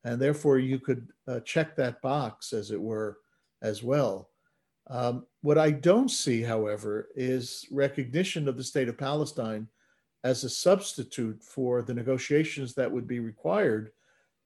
and 0.04 0.20
therefore 0.20 0.58
you 0.58 0.80
could 0.80 1.10
uh, 1.28 1.40
check 1.42 1.76
that 1.76 2.02
box, 2.02 2.52
as 2.52 2.72
it 2.72 2.82
were, 2.82 3.20
as 3.62 3.84
well. 3.84 4.32
Um, 4.88 5.28
what 5.42 5.60
I 5.60 5.70
don't 5.70 6.10
see, 6.10 6.42
however, 6.42 7.10
is 7.16 7.68
recognition 7.70 8.48
of 8.48 8.58
the 8.58 8.64
state 8.64 8.90
of 8.90 8.98
Palestine 8.98 9.68
as 10.24 10.44
a 10.44 10.50
substitute 10.50 11.44
for 11.44 11.84
the 11.84 11.94
negotiations 11.94 12.74
that 12.74 12.92
would 12.92 13.08
be 13.08 13.20
required 13.20 13.92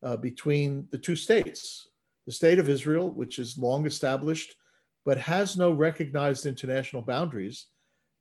uh, 0.03 0.17
between 0.17 0.85
the 0.91 0.97
two 0.97 1.15
states 1.15 1.87
the 2.25 2.33
state 2.33 2.59
of 2.59 2.67
Israel, 2.67 3.09
which 3.09 3.39
is 3.39 3.57
long 3.57 3.85
established 3.85 4.57
but 5.07 5.17
has 5.17 5.55
no 5.55 5.71
recognized 5.71 6.45
international 6.45 7.01
boundaries, 7.01 7.67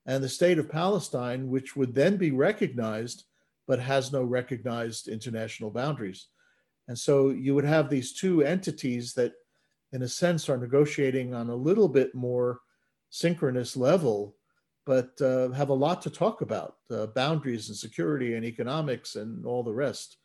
and 0.07 0.23
the 0.23 0.29
state 0.29 0.57
of 0.57 0.71
Palestine, 0.71 1.49
which 1.49 1.75
would 1.75 1.93
then 1.93 2.17
be 2.17 2.31
recognized 2.31 3.25
but 3.67 3.81
has 3.81 4.13
no 4.13 4.23
recognized 4.23 5.09
international 5.09 5.69
boundaries. 5.69 6.29
And 6.87 6.97
so 6.97 7.31
you 7.31 7.57
would 7.57 7.65
have 7.65 7.91
these 7.91 8.13
two 8.13 8.45
entities 8.45 9.15
that, 9.15 9.33
in 9.93 10.03
a 10.03 10.09
sense, 10.09 10.49
are 10.49 10.57
negotiating 10.57 11.35
on 11.35 11.51
a 11.51 11.57
little 11.57 11.89
bit 11.89 12.15
more 12.15 12.61
synchronous 13.11 13.77
level, 13.77 14.37
but 14.85 15.21
uh, 15.21 15.51
have 15.51 15.71
a 15.71 15.83
lot 15.87 16.01
to 16.03 16.11
talk 16.11 16.41
about 16.41 16.77
uh, 16.93 17.07
boundaries 17.07 17.67
and 17.69 17.77
security 17.77 18.35
and 18.35 18.45
economics 18.45 19.17
and 19.17 19.45
all 19.45 19.65
the 19.65 19.75
rest. 19.75 20.19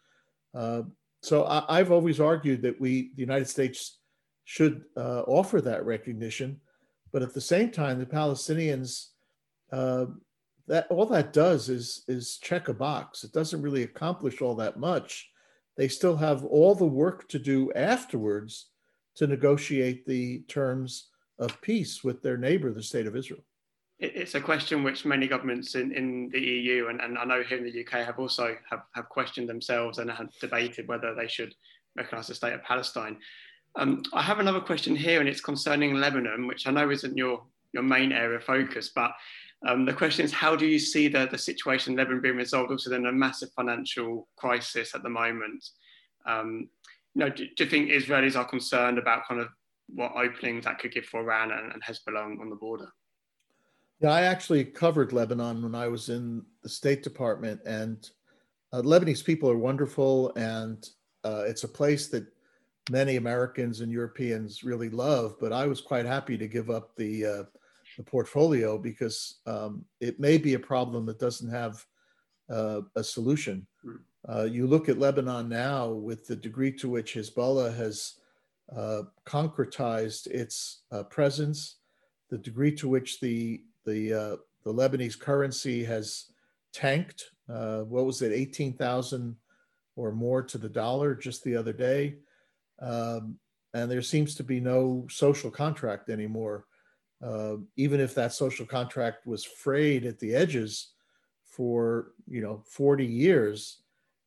Uh, 0.53 0.83
so 1.23 1.47
I, 1.47 1.79
have 1.79 1.91
always 1.91 2.19
argued 2.19 2.61
that 2.61 2.79
we, 2.79 3.09
the 3.15 3.21
United 3.21 3.49
States, 3.49 4.00
should 4.51 4.83
uh, 4.97 5.21
offer 5.27 5.61
that 5.61 5.85
recognition, 5.85 6.59
but 7.13 7.21
at 7.21 7.33
the 7.33 7.39
same 7.39 7.71
time, 7.71 7.97
the 7.99 8.05
Palestinians, 8.05 9.11
uh, 9.71 10.07
that 10.67 10.87
all 10.89 11.05
that 11.05 11.31
does 11.31 11.69
is 11.69 12.03
is 12.09 12.37
check 12.37 12.67
a 12.67 12.73
box. 12.73 13.23
It 13.23 13.31
doesn't 13.31 13.61
really 13.61 13.83
accomplish 13.83 14.41
all 14.41 14.55
that 14.55 14.77
much. 14.77 15.29
They 15.77 15.87
still 15.87 16.17
have 16.17 16.43
all 16.43 16.75
the 16.75 16.93
work 17.03 17.29
to 17.29 17.39
do 17.39 17.71
afterwards 17.75 18.67
to 19.15 19.25
negotiate 19.25 20.05
the 20.05 20.39
terms 20.49 21.11
of 21.39 21.61
peace 21.61 22.03
with 22.03 22.21
their 22.21 22.37
neighbor, 22.37 22.73
the 22.73 22.83
state 22.83 23.07
of 23.07 23.15
Israel 23.15 23.45
it's 24.03 24.33
a 24.33 24.41
question 24.41 24.83
which 24.83 25.05
many 25.05 25.27
governments 25.27 25.75
in, 25.75 25.91
in 25.91 26.27
the 26.33 26.39
EU 26.39 26.87
and, 26.87 26.99
and 26.99 27.19
I 27.19 27.23
know 27.23 27.43
here 27.43 27.59
in 27.59 27.63
the 27.63 27.81
UK 27.81 28.03
have 28.03 28.17
also 28.17 28.57
have, 28.67 28.81
have 28.95 29.07
questioned 29.09 29.47
themselves 29.47 29.99
and 29.99 30.09
have 30.09 30.31
debated 30.39 30.87
whether 30.87 31.13
they 31.13 31.27
should 31.27 31.53
recognise 31.95 32.27
the 32.27 32.33
state 32.33 32.53
of 32.53 32.63
Palestine. 32.63 33.17
Um, 33.75 34.03
I 34.13 34.21
have 34.21 34.39
another 34.39 34.59
question 34.59 34.95
here, 34.95 35.19
and 35.19 35.29
it's 35.29 35.41
concerning 35.41 35.95
Lebanon, 35.95 36.47
which 36.47 36.67
I 36.67 36.71
know 36.71 36.89
isn't 36.89 37.17
your 37.17 37.43
your 37.73 37.83
main 37.83 38.11
area 38.11 38.37
of 38.37 38.43
focus, 38.43 38.91
but 38.93 39.13
um, 39.67 39.85
the 39.85 39.93
question 39.93 40.25
is, 40.25 40.33
how 40.33 40.55
do 40.55 40.65
you 40.65 40.79
see 40.79 41.07
the, 41.07 41.27
the 41.29 41.37
situation 41.37 41.93
in 41.93 41.97
Lebanon 41.97 42.21
being 42.21 42.35
resolved? 42.35 42.71
Also, 42.71 42.93
in 42.93 43.05
a 43.05 43.11
massive 43.11 43.49
financial 43.55 44.27
crisis 44.35 44.95
at 44.95 45.03
the 45.03 45.09
moment. 45.09 45.63
Um, 46.25 46.69
you 47.13 47.19
know, 47.19 47.29
do, 47.29 47.45
do, 47.55 47.63
you 47.63 47.69
think 47.69 47.89
Israelis 47.89 48.35
are 48.35 48.47
concerned 48.47 48.97
about 48.97 49.27
kind 49.27 49.41
of 49.41 49.49
what 49.93 50.13
openings 50.15 50.65
that 50.65 50.79
could 50.79 50.93
give 50.93 51.05
for 51.05 51.21
Iran 51.21 51.51
and, 51.51 51.73
and 51.73 51.83
Hezbollah 51.83 52.39
on, 52.39 52.49
the 52.49 52.55
border? 52.55 52.87
Yeah, 53.99 54.11
I 54.11 54.23
actually 54.23 54.63
covered 54.65 55.13
Lebanon 55.13 55.61
when 55.61 55.75
I 55.75 55.87
was 55.87 56.09
in 56.09 56.43
the 56.63 56.69
State 56.69 57.03
Department, 57.03 57.61
and 57.65 58.09
uh, 58.73 58.81
Lebanese 58.81 59.23
people 59.23 59.49
are 59.49 59.57
wonderful, 59.57 60.33
and 60.35 60.87
uh, 61.23 61.43
it's 61.45 61.65
a 61.65 61.67
place 61.67 62.07
that 62.07 62.25
many 62.91 63.15
Americans 63.15 63.81
and 63.81 63.91
Europeans 63.91 64.63
really 64.63 64.89
love. 64.89 65.35
But 65.39 65.53
I 65.53 65.65
was 65.65 65.81
quite 65.81 66.05
happy 66.05 66.37
to 66.37 66.47
give 66.47 66.69
up 66.69 66.95
the 66.95 67.25
uh, 67.25 67.43
the 67.97 68.03
portfolio 68.03 68.77
because 68.77 69.39
um, 69.45 69.85
it 69.99 70.19
may 70.19 70.37
be 70.37 70.53
a 70.53 70.59
problem 70.59 71.05
that 71.05 71.19
doesn't 71.19 71.49
have 71.49 71.85
uh, 72.49 72.81
a 72.95 73.03
solution. 73.03 73.65
Hmm. 73.83 73.95
Uh, 74.29 74.43
you 74.43 74.67
look 74.67 74.87
at 74.87 74.99
Lebanon 74.99 75.49
now 75.49 75.89
with 75.89 76.27
the 76.27 76.35
degree 76.35 76.71
to 76.73 76.87
which 76.87 77.15
Hezbollah 77.15 77.75
has 77.75 78.19
uh, 78.75 79.01
concretized 79.25 80.27
its 80.27 80.83
presence, 81.09 81.77
the 82.29 82.37
degree 82.37 82.73
to 82.75 82.87
which 82.87 83.19
the 83.19 83.63
the 83.85 84.13
uh, 84.13 84.35
the 84.63 84.73
Lebanese 84.73 85.19
currency 85.19 85.83
has 85.83 86.31
tanked. 86.71 87.31
Uh, 87.49 87.81
what 87.81 88.05
was 88.05 88.21
it, 88.21 88.31
eighteen 88.31 88.73
thousand 88.73 89.35
or 89.95 90.11
more 90.11 90.41
to 90.41 90.57
the 90.57 90.69
dollar 90.69 91.15
just 91.15 91.43
the 91.43 91.55
other 91.55 91.73
day, 91.73 92.15
um, 92.81 93.37
and 93.73 93.89
there 93.89 94.01
seems 94.01 94.35
to 94.35 94.43
be 94.43 94.59
no 94.59 95.07
social 95.09 95.49
contract 95.49 96.09
anymore. 96.09 96.65
Uh, 97.23 97.57
even 97.77 97.99
if 97.99 98.15
that 98.15 98.33
social 98.33 98.65
contract 98.65 99.27
was 99.27 99.45
frayed 99.45 100.05
at 100.05 100.19
the 100.19 100.33
edges 100.33 100.93
for 101.45 102.13
you 102.27 102.41
know 102.41 102.63
40 102.65 103.05
years, 103.05 103.83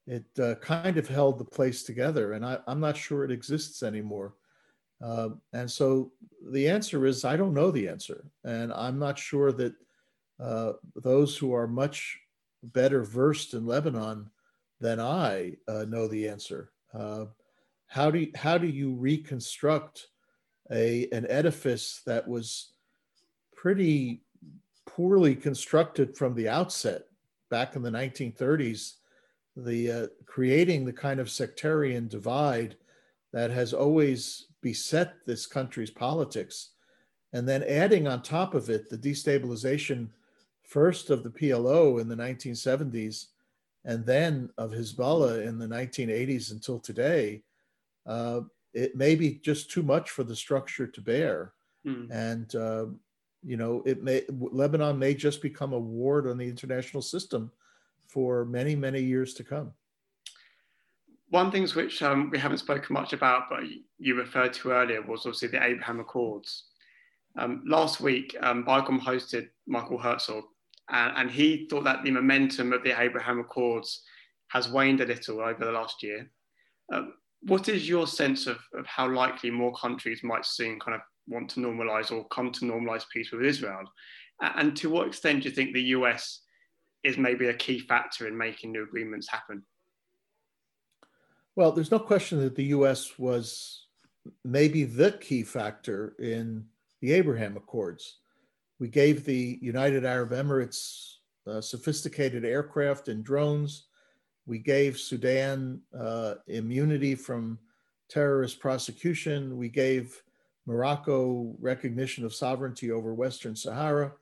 it 0.07 0.25
uh, 0.39 0.55
kind 0.57 0.97
of 0.97 1.09
held 1.09 1.39
the 1.39 1.45
place 1.45 1.83
together, 1.83 2.33
and 2.33 2.45
I, 2.45 2.59
I'm 2.67 2.81
not 2.81 2.97
sure 2.97 3.25
it 3.25 3.31
exists 3.31 3.83
anymore. 3.83 4.35
Uh, 5.03 5.31
and 5.53 5.71
so 5.71 6.13
the 6.51 6.69
answer 6.69 7.05
is 7.07 7.25
I 7.25 7.37
don't 7.37 7.55
know 7.55 7.71
the 7.71 7.89
answer. 7.89 8.25
And 8.45 8.73
I'm 8.73 8.99
not 8.99 9.19
sure 9.19 9.53
that 9.53 9.75
uh, 10.41 10.73
those 10.97 11.37
who 11.37 11.53
are 11.53 11.67
much 11.67 12.19
better 12.63 13.03
versed 13.03 13.55
in 13.55 13.67
Lebanon 13.67 14.31
than 14.81 15.01
I 15.01 15.57
uh, 15.69 15.85
know 15.89 16.09
the 16.09 16.29
answer. 16.29 16.71
How, 17.87 18.11
do 18.11 18.21
you, 18.21 18.33
how 18.35 18.59
do 18.59 18.67
you 18.67 18.95
reconstruct 18.95 20.09
a, 20.71 21.09
an 21.13 21.27
edifice 21.29 22.03
that 22.07 22.27
was 22.27 22.73
pretty 23.55 24.23
poorly 24.87 25.35
constructed 25.35 26.17
from 26.17 26.35
the 26.35 26.49
outset 26.49 27.03
back 27.51 27.77
in 27.77 27.83
the 27.83 27.91
1930s? 27.91 28.95
The 29.57 29.91
uh, 29.93 30.07
creating 30.27 30.85
the 30.85 30.93
kind 30.93 31.21
of 31.21 31.31
sectarian 31.31 32.09
divide 32.09 32.77
that 33.33 33.51
has 33.51 33.73
always 33.73 34.47
beset 34.61 35.15
this 35.27 35.47
country's 35.47 35.91
politics. 35.91 36.71
And 37.33 37.49
then 37.49 37.63
adding 37.65 38.09
on 38.09 38.23
top 38.23 38.55
of 38.55 38.71
it 38.71 38.89
the 38.89 38.99
destabilization 38.99 40.09
first 40.63 41.11
of 41.11 41.23
the 41.23 41.31
PLO 41.31 42.01
in 42.01 42.09
the 42.09 42.17
1970s 42.17 43.27
and 43.85 44.07
then 44.07 44.51
of 44.57 44.71
Hezbollah 44.71 45.47
in 45.47 45.59
the 45.59 45.67
1980s 45.67 46.53
until 46.53 46.79
today, 46.79 47.43
uh, 48.07 48.41
it 48.73 48.97
may 48.97 49.15
be 49.15 49.41
just 49.43 49.71
too 49.71 49.83
much 49.83 50.11
for 50.11 50.25
the 50.25 50.37
structure 50.37 50.87
to 50.87 51.01
bear. 51.01 51.53
Mm. 51.87 52.11
And, 52.11 52.55
uh, 52.55 52.87
you 53.43 53.57
know, 53.57 53.83
it 53.87 54.03
may, 54.03 54.23
Lebanon 54.29 54.99
may 54.99 55.15
just 55.15 55.43
become 55.43 55.73
a 55.73 55.79
ward 55.79 56.27
on 56.27 56.39
the 56.39 56.49
international 56.49 57.03
system 57.03 57.53
for 58.09 58.45
many, 58.45 58.75
many 58.75 59.01
years 59.01 59.35
to 59.35 59.45
come. 59.45 59.73
One 61.31 61.51
things 61.51 61.75
which 61.75 62.03
um, 62.03 62.31
we 62.31 62.39
haven't 62.39 62.59
spoken 62.59 62.93
much 62.93 63.13
about, 63.13 63.49
but 63.49 63.61
you 63.99 64.15
referred 64.15 64.53
to 64.55 64.71
earlier, 64.71 65.03
was 65.03 65.21
obviously 65.21 65.49
the 65.49 65.65
Abraham 65.65 66.01
Accords. 66.01 66.65
Um, 67.37 67.65
last 67.67 68.01
week, 68.01 68.37
um, 68.41 68.65
BICOM 68.65 69.01
hosted 69.01 69.49
Michael 69.67 69.99
Herzog, 69.99 70.45
and, 70.91 71.17
and, 71.17 71.31
he 71.31 71.67
thought 71.69 71.85
that 71.85 72.05
the 72.05 72.13
momentum 72.13 72.73
of 72.73 72.85
the 72.85 73.01
Abraham 73.01 73.41
Accords 73.41 74.03
has 74.49 74.69
waned 74.69 75.01
a 75.01 75.07
little 75.07 75.41
over 75.41 75.65
the 75.65 75.73
last 75.73 76.03
year. 76.03 76.31
Um, 76.93 77.15
what 77.47 77.69
is 77.69 77.89
your 77.89 78.07
sense 78.07 78.47
of, 78.47 78.59
of 78.75 78.87
how 78.87 79.09
likely 79.09 79.51
more 79.51 79.73
countries 79.75 80.21
might 80.23 80.47
soon 80.47 80.81
kind 80.81 80.95
of 80.95 81.03
want 81.29 81.51
to 81.51 81.61
normalize 81.61 82.11
or 82.11 82.27
come 82.29 82.51
to 82.53 82.65
normalize 82.65 83.05
peace 83.13 83.31
with 83.33 83.43
Israel? 83.43 83.85
And 84.41 84.77
to 84.79 84.91
what 84.91 85.07
extent 85.07 85.43
do 85.43 85.49
you 85.49 85.55
think 85.55 85.73
the 85.73 85.83
US 85.83 86.41
is 87.03 87.19
maybe 87.19 87.49
a 87.49 87.55
key 87.55 87.79
factor 87.79 88.27
in 88.27 88.37
making 88.37 88.73
new 88.73 88.83
agreements 88.83 89.29
happen? 89.29 89.63
Well, 91.57 91.71
there's 91.71 91.91
no 91.91 91.99
question 91.99 92.41
that 92.41 92.57
the 92.57 92.65
US 92.65 93.19
was 93.19 93.87
maybe 94.45 94.85
the 94.85 95.13
key 95.13 95.43
factor 95.43 96.17
in 96.19 96.65
the 97.01 97.13
Abraham 97.13 97.57
Accords. 97.57 98.19
We 98.81 98.89
gave 98.89 99.25
the 99.25 99.59
United 99.61 100.05
Arab 100.05 100.31
Emirates 100.31 101.17
uh, 101.47 101.61
sophisticated 101.61 102.45
aircraft 102.45 103.09
and 103.09 103.23
drones. 103.23 103.85
We 104.47 104.59
gave 104.59 104.99
Sudan 104.99 105.81
uh, 105.99 106.35
immunity 106.47 107.15
from 107.15 107.59
terrorist 108.09 108.61
prosecution. 108.61 109.57
We 109.57 109.69
gave 109.69 110.23
Morocco 110.67 111.55
recognition 111.61 112.25
of 112.25 112.35
sovereignty 112.35 112.91
over 112.91 113.15
Western 113.15 113.57
Sahara. 113.57 114.13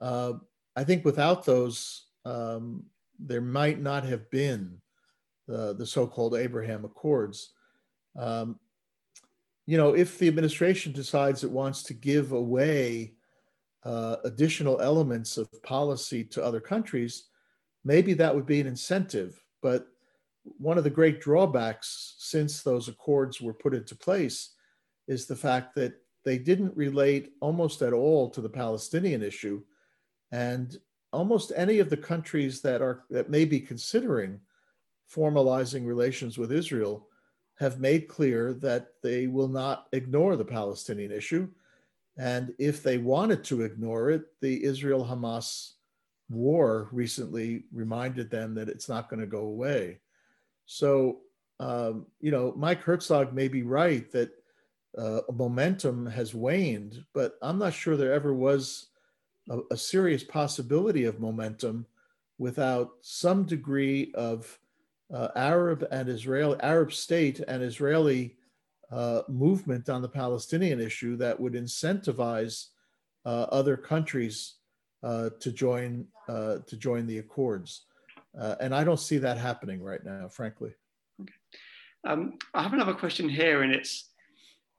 Uh, 0.00 0.34
I 0.76 0.84
think 0.84 1.04
without 1.04 1.44
those, 1.44 2.06
um, 2.24 2.84
there 3.18 3.40
might 3.40 3.80
not 3.80 4.04
have 4.04 4.30
been 4.30 4.78
the, 5.46 5.74
the 5.74 5.86
so-called 5.86 6.34
Abraham 6.34 6.84
Accords. 6.84 7.52
Um, 8.16 8.58
you 9.66 9.76
know, 9.76 9.94
if 9.94 10.18
the 10.18 10.28
administration 10.28 10.92
decides 10.92 11.44
it 11.44 11.50
wants 11.50 11.82
to 11.84 11.94
give 11.94 12.32
away 12.32 13.14
uh, 13.84 14.16
additional 14.24 14.80
elements 14.80 15.36
of 15.36 15.48
policy 15.62 16.24
to 16.24 16.44
other 16.44 16.60
countries, 16.60 17.28
maybe 17.84 18.14
that 18.14 18.34
would 18.34 18.46
be 18.46 18.60
an 18.60 18.66
incentive. 18.66 19.41
But 19.62 19.86
one 20.58 20.76
of 20.76 20.84
the 20.84 20.90
great 20.90 21.20
drawbacks 21.20 22.16
since 22.18 22.62
those 22.62 22.88
accords 22.88 23.40
were 23.40 23.54
put 23.54 23.74
into 23.74 23.94
place 23.94 24.50
is 25.08 25.26
the 25.26 25.36
fact 25.36 25.74
that 25.76 25.94
they 26.24 26.38
didn't 26.38 26.76
relate 26.76 27.32
almost 27.40 27.82
at 27.82 27.92
all 27.92 28.28
to 28.30 28.40
the 28.40 28.48
Palestinian 28.48 29.22
issue. 29.22 29.62
And 30.30 30.76
almost 31.12 31.52
any 31.56 31.78
of 31.78 31.90
the 31.90 31.96
countries 31.96 32.60
that 32.62 32.82
are 32.82 33.04
that 33.10 33.30
may 33.30 33.44
be 33.44 33.60
considering 33.60 34.40
formalizing 35.12 35.86
relations 35.86 36.38
with 36.38 36.52
Israel 36.52 37.06
have 37.58 37.80
made 37.80 38.08
clear 38.08 38.54
that 38.54 38.88
they 39.02 39.26
will 39.26 39.48
not 39.48 39.86
ignore 39.92 40.36
the 40.36 40.44
Palestinian 40.44 41.12
issue. 41.12 41.48
And 42.16 42.54
if 42.58 42.82
they 42.82 42.98
wanted 42.98 43.44
to 43.44 43.62
ignore 43.62 44.10
it, 44.10 44.22
the 44.40 44.64
Israel 44.64 45.04
Hamas 45.04 45.72
war 46.32 46.88
recently 46.92 47.64
reminded 47.72 48.30
them 48.30 48.54
that 48.54 48.68
it's 48.68 48.88
not 48.88 49.08
going 49.08 49.20
to 49.20 49.26
go 49.26 49.40
away. 49.40 49.98
So, 50.66 51.18
um, 51.60 52.06
you 52.20 52.30
know, 52.30 52.52
Mike 52.56 52.82
Herzog 52.82 53.32
may 53.32 53.48
be 53.48 53.62
right 53.62 54.10
that 54.12 54.30
uh, 54.96 55.20
momentum 55.32 56.06
has 56.06 56.34
waned, 56.34 57.04
but 57.14 57.38
I'm 57.42 57.58
not 57.58 57.74
sure 57.74 57.96
there 57.96 58.12
ever 58.12 58.34
was 58.34 58.88
a, 59.48 59.60
a 59.70 59.76
serious 59.76 60.22
possibility 60.22 61.04
of 61.04 61.20
momentum 61.20 61.86
without 62.38 62.90
some 63.00 63.44
degree 63.44 64.12
of 64.14 64.58
uh, 65.12 65.28
Arab 65.36 65.86
and 65.90 66.08
Israeli, 66.08 66.58
Arab 66.60 66.92
state 66.92 67.40
and 67.40 67.62
Israeli 67.62 68.36
uh, 68.90 69.22
movement 69.28 69.88
on 69.88 70.02
the 70.02 70.08
Palestinian 70.08 70.80
issue 70.80 71.16
that 71.16 71.38
would 71.38 71.54
incentivize 71.54 72.68
uh, 73.24 73.46
other 73.50 73.76
countries 73.76 74.54
uh, 75.02 75.30
to 75.40 75.52
join 75.52 76.06
uh, 76.28 76.58
to 76.66 76.76
join 76.76 77.06
the 77.06 77.18
accords. 77.18 77.86
Uh, 78.38 78.54
and 78.60 78.74
I 78.74 78.84
don't 78.84 79.00
see 79.00 79.18
that 79.18 79.36
happening 79.36 79.82
right 79.82 80.02
now, 80.04 80.28
frankly. 80.28 80.72
Okay. 81.20 81.32
Um, 82.04 82.38
I 82.54 82.62
have 82.62 82.72
another 82.72 82.94
question 82.94 83.28
here, 83.28 83.62
and 83.62 83.72
it's 83.72 84.10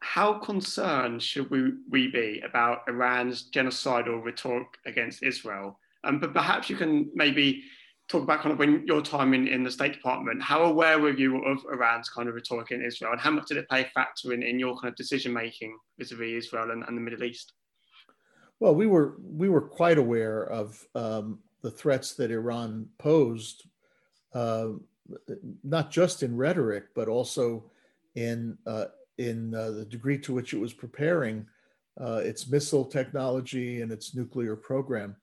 how 0.03 0.33
concerned 0.33 1.23
should 1.23 1.49
we, 1.49 1.73
we 1.89 2.07
be 2.07 2.41
about 2.45 2.79
Iran's 2.87 3.49
genocidal 3.51 4.23
rhetoric 4.23 4.67
against 4.85 5.23
Israel? 5.23 5.79
Um, 6.03 6.19
but 6.19 6.33
perhaps 6.33 6.69
you 6.69 6.75
can 6.75 7.09
maybe 7.15 7.63
talk 8.09 8.23
about 8.23 8.41
kind 8.41 8.51
of 8.51 8.59
when 8.59 8.85
your 8.85 9.01
time 9.01 9.33
in, 9.33 9.47
in 9.47 9.63
the 9.63 9.71
State 9.71 9.93
Department, 9.93 10.41
how 10.43 10.63
aware 10.63 10.99
were 10.99 11.13
you 11.13 11.43
of 11.45 11.59
Iran's 11.71 12.09
kind 12.09 12.27
of 12.27 12.35
rhetoric 12.35 12.71
in 12.71 12.83
Israel 12.83 13.13
and 13.13 13.21
how 13.21 13.31
much 13.31 13.47
did 13.47 13.57
it 13.57 13.69
play 13.69 13.81
a 13.81 13.89
factor 13.91 14.33
in, 14.33 14.43
in 14.43 14.59
your 14.59 14.75
kind 14.75 14.91
of 14.91 14.95
decision 14.95 15.31
making 15.31 15.77
vis-a-vis 15.97 16.45
Israel 16.45 16.71
and, 16.71 16.83
and, 16.85 16.97
the 16.97 17.01
Middle 17.01 17.23
East? 17.23 17.53
Well, 18.63 18.75
we 18.75 18.87
were 18.87 19.15
we 19.21 19.49
were 19.49 19.59
quite 19.59 19.97
aware 19.97 20.45
of 20.45 20.87
um, 20.95 21.39
the 21.63 21.69
threats 21.69 22.13
that 22.13 22.31
Iran 22.31 22.87
posed, 22.97 23.65
uh, 24.33 24.69
not 25.65 25.91
just 25.91 26.23
in 26.23 26.37
rhetoric, 26.37 26.85
but 26.95 27.09
also 27.09 27.65
in 28.15 28.57
uh, 28.65 28.85
in 29.17 29.53
uh, 29.53 29.71
the 29.71 29.83
degree 29.83 30.17
to 30.19 30.33
which 30.33 30.53
it 30.53 30.59
was 30.59 30.71
preparing 30.71 31.45
uh, 31.99 32.21
its 32.23 32.47
missile 32.47 32.85
technology 32.85 33.81
and 33.81 33.91
its 33.91 34.15
nuclear 34.15 34.55
program. 34.55 35.17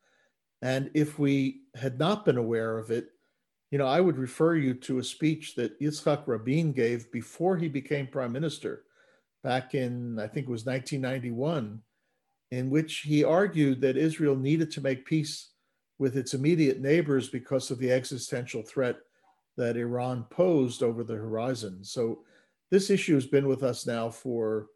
And 0.61 0.91
if 0.93 1.19
we 1.19 1.63
had 1.75 1.99
not 1.99 2.27
been 2.27 2.37
aware 2.37 2.77
of 2.77 2.91
it, 2.91 3.09
you 3.71 3.79
know, 3.79 3.87
I 3.87 4.03
would 4.03 4.19
refer 4.19 4.55
you 4.55 4.75
to 4.75 4.99
a 4.99 5.03
speech 5.03 5.55
that 5.55 5.81
Yitzhak 5.81 6.27
Rabin 6.27 6.73
gave 6.73 7.11
before 7.11 7.57
he 7.57 7.69
became 7.69 8.07
prime 8.07 8.33
minister 8.33 8.85
back 9.43 9.75
in, 9.75 10.19
I 10.19 10.27
think 10.27 10.47
it 10.47 10.51
was 10.51 10.67
1991, 10.67 11.81
in 12.51 12.71
which 12.71 12.99
he 12.99 13.23
argued 13.25 13.81
that 13.81 13.97
Israel 13.97 14.37
needed 14.37 14.71
to 14.73 14.81
make 14.81 15.07
peace 15.07 15.51
with 15.99 16.17
its 16.17 16.35
immediate 16.35 16.81
neighbors 16.81 17.29
because 17.29 17.71
of 17.71 17.79
the 17.79 17.93
existential 17.93 18.63
threat 18.63 18.97
that 19.57 19.77
Iran 19.77 20.25
posed 20.31 20.83
over 20.83 21.05
the 21.05 21.15
horizon. 21.15 21.85
So 21.85 22.21
this 22.71 22.91
issue 22.91 23.15
has 23.15 23.27
been 23.27 23.47
with 23.47 23.63
us 23.63 23.87
now 23.87 24.09
for 24.09 24.69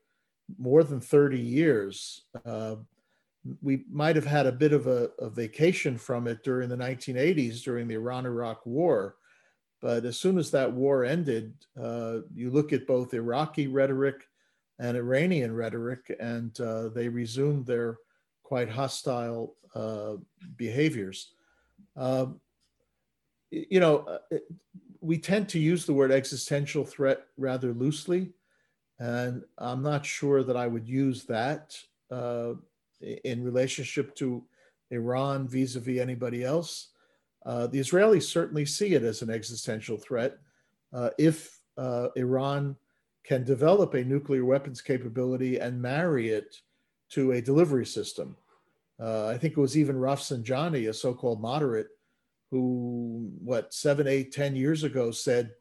more 0.59 0.85
than 0.85 1.01
30 1.01 1.39
years. 1.39 2.25
Uh, 2.45 2.77
we 3.63 3.85
might 3.91 4.17
have 4.17 4.27
had 4.27 4.47
a 4.47 4.53
bit 4.53 4.73
of 4.73 4.87
a, 4.87 5.11
a, 5.19 5.29
vacation 5.29 5.99
from 5.99 6.27
it 6.27 6.43
during 6.43 6.69
the 6.69 6.77
1980s 6.77 7.63
during 7.63 7.89
the 7.89 7.95
Iran 7.95 8.27
Iraq 8.27 8.65
War. 8.65 9.17
But 9.81 10.05
as 10.05 10.19
soon 10.19 10.39
as 10.39 10.51
that 10.51 10.73
war 10.73 11.05
ended, 11.05 11.55
uh, 11.81 12.19
you 12.35 12.51
look 12.51 12.73
at 12.73 12.87
both 12.87 13.13
Iraqi 13.13 13.67
rhetoric 13.67 14.27
and 14.79 14.97
Iranian 14.97 15.55
rhetoric, 15.55 16.15
and 16.21 16.59
uh, 16.61 16.89
they 16.89 17.09
resumed 17.09 17.67
their 17.67 17.99
quite 18.43 18.69
hostile 18.69 19.55
uh, 19.75 20.15
behaviors. 20.57 21.33
Um, 21.97 22.41
you 23.51 23.81
know, 23.81 23.99
uh, 23.99 24.39
we 25.01 25.19
tend 25.19 25.49
to 25.51 25.59
use 25.59 25.87
the 25.87 25.93
word 25.93 26.11
existential 26.11 26.85
threat 26.85 27.27
rather 27.37 27.73
loosely, 27.73 28.33
and 28.99 29.43
I'm 29.59 29.83
not 29.83 30.05
sure 30.05 30.43
that 30.43 30.57
I 30.57 30.67
would 30.67 30.89
use 30.89 31.25
that 31.25 31.77
uh, 32.11 32.55
in 33.01 33.43
relationship 33.43 34.15
to 34.17 34.45
Iran 34.91 35.47
vis-a-vis 35.47 36.01
anybody 36.01 36.43
else. 36.45 36.89
Uh, 37.47 37.67
the 37.67 37.79
Israelis 37.79 38.23
certainly 38.23 38.65
see 38.65 38.95
it 38.95 39.03
as 39.03 39.23
an 39.23 39.31
existential 39.31 39.99
threat. 39.99 40.39
Uh, 40.93 41.11
if 41.19 41.61
Iran 42.17 42.77
can 43.25 43.45
develop 43.45 43.95
a 43.95 44.05
nuclear 44.05 44.45
weapons 44.45 44.81
capability 44.81 45.59
and 45.59 45.81
marry 45.81 46.29
it 46.29 46.57
to 47.11 47.33
a 47.33 47.41
delivery 47.41 47.87
system. 47.87 48.37
Uh, 49.01 49.27
I 49.29 49.39
think 49.39 49.57
it 49.57 49.61
was 49.61 49.77
even 49.77 49.97
Rafsanjani, 49.97 50.89
a 50.89 50.93
so-called 50.93 51.41
moderate, 51.41 51.89
who, 52.51 53.31
what, 53.43 53.75
seven, 53.75 54.07
eight, 54.07 54.33
ten 54.33 54.55
years 54.55 54.85
ago 54.85 55.11
said, 55.11 55.53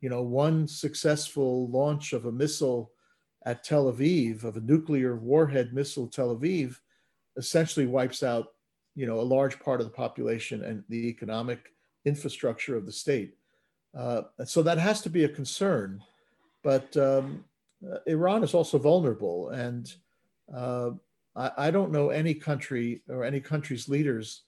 you 0.00 0.10
know, 0.10 0.22
one 0.22 0.68
successful 0.68 1.68
launch 1.70 2.12
of 2.12 2.26
a 2.26 2.32
missile 2.32 2.92
at 3.46 3.64
Tel 3.64 3.90
Aviv, 3.90 4.44
of 4.44 4.56
a 4.56 4.60
nuclear 4.60 5.16
warhead 5.16 5.72
missile 5.72 6.08
Tel 6.08 6.36
Aviv, 6.36 6.78
essentially 7.36 7.86
wipes 7.86 8.22
out, 8.22 8.48
you 8.94 9.06
know, 9.06 9.20
a 9.20 9.22
large 9.22 9.58
part 9.60 9.80
of 9.80 9.86
the 9.86 9.92
population 9.92 10.64
and 10.64 10.84
the 10.88 11.08
economic 11.08 11.72
infrastructure 12.04 12.76
of 12.76 12.86
the 12.86 12.92
state. 12.92 13.36
Uh, 13.96 14.22
so 14.44 14.62
that 14.62 14.78
has 14.78 15.00
to 15.00 15.08
be 15.08 15.24
a 15.24 15.28
concern. 15.28 16.02
But 16.64 16.96
um, 16.96 17.44
uh, 17.86 17.98
Iran 18.06 18.42
is 18.42 18.54
also 18.54 18.78
vulnerable. 18.78 19.50
And 19.50 19.92
uh, 20.52 20.90
I, 21.36 21.50
I, 21.58 21.70
don't 21.70 21.92
know 21.92 22.08
any 22.08 22.34
country 22.34 23.02
or 23.08 23.24
any 23.24 23.40
country's 23.40 23.88
leaders 23.88 24.42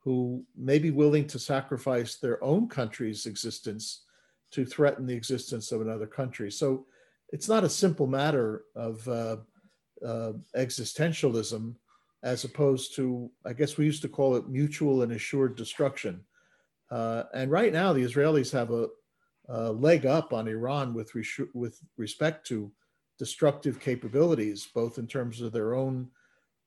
who 0.00 0.44
may 0.56 0.78
be 0.78 0.92
willing 0.92 1.26
to 1.26 1.38
sacrifice 1.38 2.16
their 2.16 2.42
own 2.42 2.68
country's 2.68 3.26
existence 3.26 4.04
to 4.52 4.64
threaten 4.64 5.06
the 5.06 5.14
existence 5.14 5.72
of 5.72 5.80
another 5.80 6.06
country. 6.06 6.50
So 6.50 6.86
it's 7.32 7.48
not 7.48 7.64
a 7.64 7.68
simple 7.68 8.06
matter 8.06 8.62
of 8.76 9.06
uh, 9.08 9.36
uh, 10.06 10.32
existentialism 10.56 11.74
as 12.22 12.44
opposed 12.44 12.94
to, 12.96 13.30
I 13.44 13.52
guess 13.52 13.76
we 13.76 13.84
used 13.84 14.02
to 14.02 14.08
call 14.08 14.36
it 14.36 14.48
mutual 14.48 15.02
and 15.02 15.12
assured 15.12 15.56
destruction. 15.56 16.24
Uh, 16.90 17.24
and 17.34 17.50
right 17.50 17.72
now, 17.72 17.92
the 17.92 18.04
Israelis 18.04 18.52
have 18.52 18.70
a, 18.70 18.88
a 19.48 19.72
leg 19.72 20.06
up 20.06 20.32
on 20.32 20.48
Iran 20.48 20.94
with, 20.94 21.12
with 21.54 21.80
respect 21.96 22.46
to 22.48 22.70
destructive 23.18 23.80
capabilities, 23.80 24.68
both 24.74 24.98
in 24.98 25.06
terms 25.06 25.40
of 25.40 25.52
their 25.52 25.74
own 25.74 26.08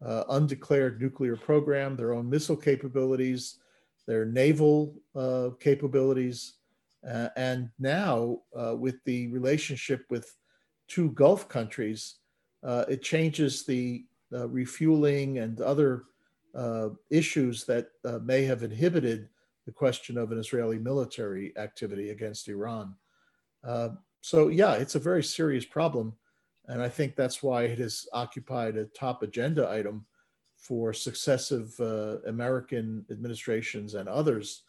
uh, 0.04 0.24
undeclared 0.30 1.02
nuclear 1.02 1.36
program, 1.36 1.96
their 1.96 2.14
own 2.14 2.30
missile 2.30 2.56
capabilities, 2.56 3.60
their 4.08 4.26
naval 4.26 4.96
uh, 5.16 5.50
capabilities, 5.60 6.54
uh, 7.08 7.30
and 7.36 7.70
now 7.80 8.40
uh, 8.56 8.76
with 8.76 9.04
the 9.06 9.28
relationship 9.28 10.06
with 10.10 10.36
two 10.88 11.12
Gulf 11.12 11.48
countries, 11.48 12.16
uh, 12.64 12.86
it 12.90 13.02
changes 13.02 13.66
the 13.66 14.06
refueling 14.32 15.40
and 15.40 15.60
other 15.62 16.04
uh, 16.56 16.90
issues 17.10 17.66
that 17.66 17.90
uh, 18.06 18.20
may 18.20 18.44
have 18.44 18.64
inhibited 18.64 19.30
the 19.70 19.74
question 19.76 20.18
of 20.18 20.32
an 20.32 20.40
Israeli 20.40 20.80
military 20.80 21.56
activity 21.56 22.10
against 22.10 22.48
Iran. 22.48 22.96
Uh, 23.64 23.90
so, 24.22 24.48
yeah, 24.48 24.74
it's 24.74 24.96
a 24.96 25.00
very 25.00 25.22
serious 25.22 25.64
problem. 25.64 26.14
And 26.66 26.82
I 26.82 26.90
think 26.90 27.16
that's 27.16 27.44
why 27.44 27.64
it 27.64 27.78
has 27.78 28.08
occupied 28.12 28.78
a 28.78 28.86
top 28.86 29.22
agenda 29.22 29.70
item 29.70 30.08
for 30.58 30.92
successive 30.92 31.80
uh, 31.80 32.18
American 32.28 33.06
administrations 33.12 33.94
and 33.94 34.10
others. 34.10 34.64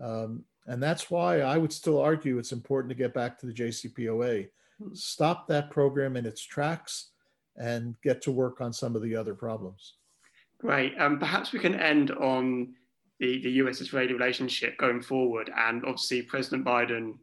Um, 0.00 0.44
and 0.66 0.80
that's 0.80 1.10
why 1.10 1.40
I 1.40 1.58
would 1.58 1.72
still 1.72 2.00
argue 2.00 2.38
it's 2.38 2.52
important 2.52 2.90
to 2.90 3.02
get 3.02 3.12
back 3.12 3.38
to 3.40 3.46
the 3.46 3.52
JCPOA, 3.52 4.48
stop 4.92 5.48
that 5.48 5.72
program 5.72 6.16
in 6.16 6.24
its 6.24 6.42
tracks, 6.42 7.10
and 7.56 7.96
get 8.00 8.22
to 8.22 8.30
work 8.30 8.60
on 8.60 8.72
some 8.72 8.94
of 8.94 9.02
the 9.02 9.16
other 9.16 9.34
problems. 9.34 9.94
Great. 10.58 10.94
Um, 11.00 11.18
perhaps 11.18 11.52
we 11.52 11.58
can 11.58 11.74
end 11.74 12.12
on 12.12 12.74
the, 13.20 13.42
the 13.42 13.50
US 13.62 13.80
Israeli 13.80 14.12
relationship 14.12 14.76
going 14.78 15.00
forward. 15.00 15.50
And 15.56 15.84
obviously, 15.84 16.22
President 16.22 16.64
Biden 16.64 17.14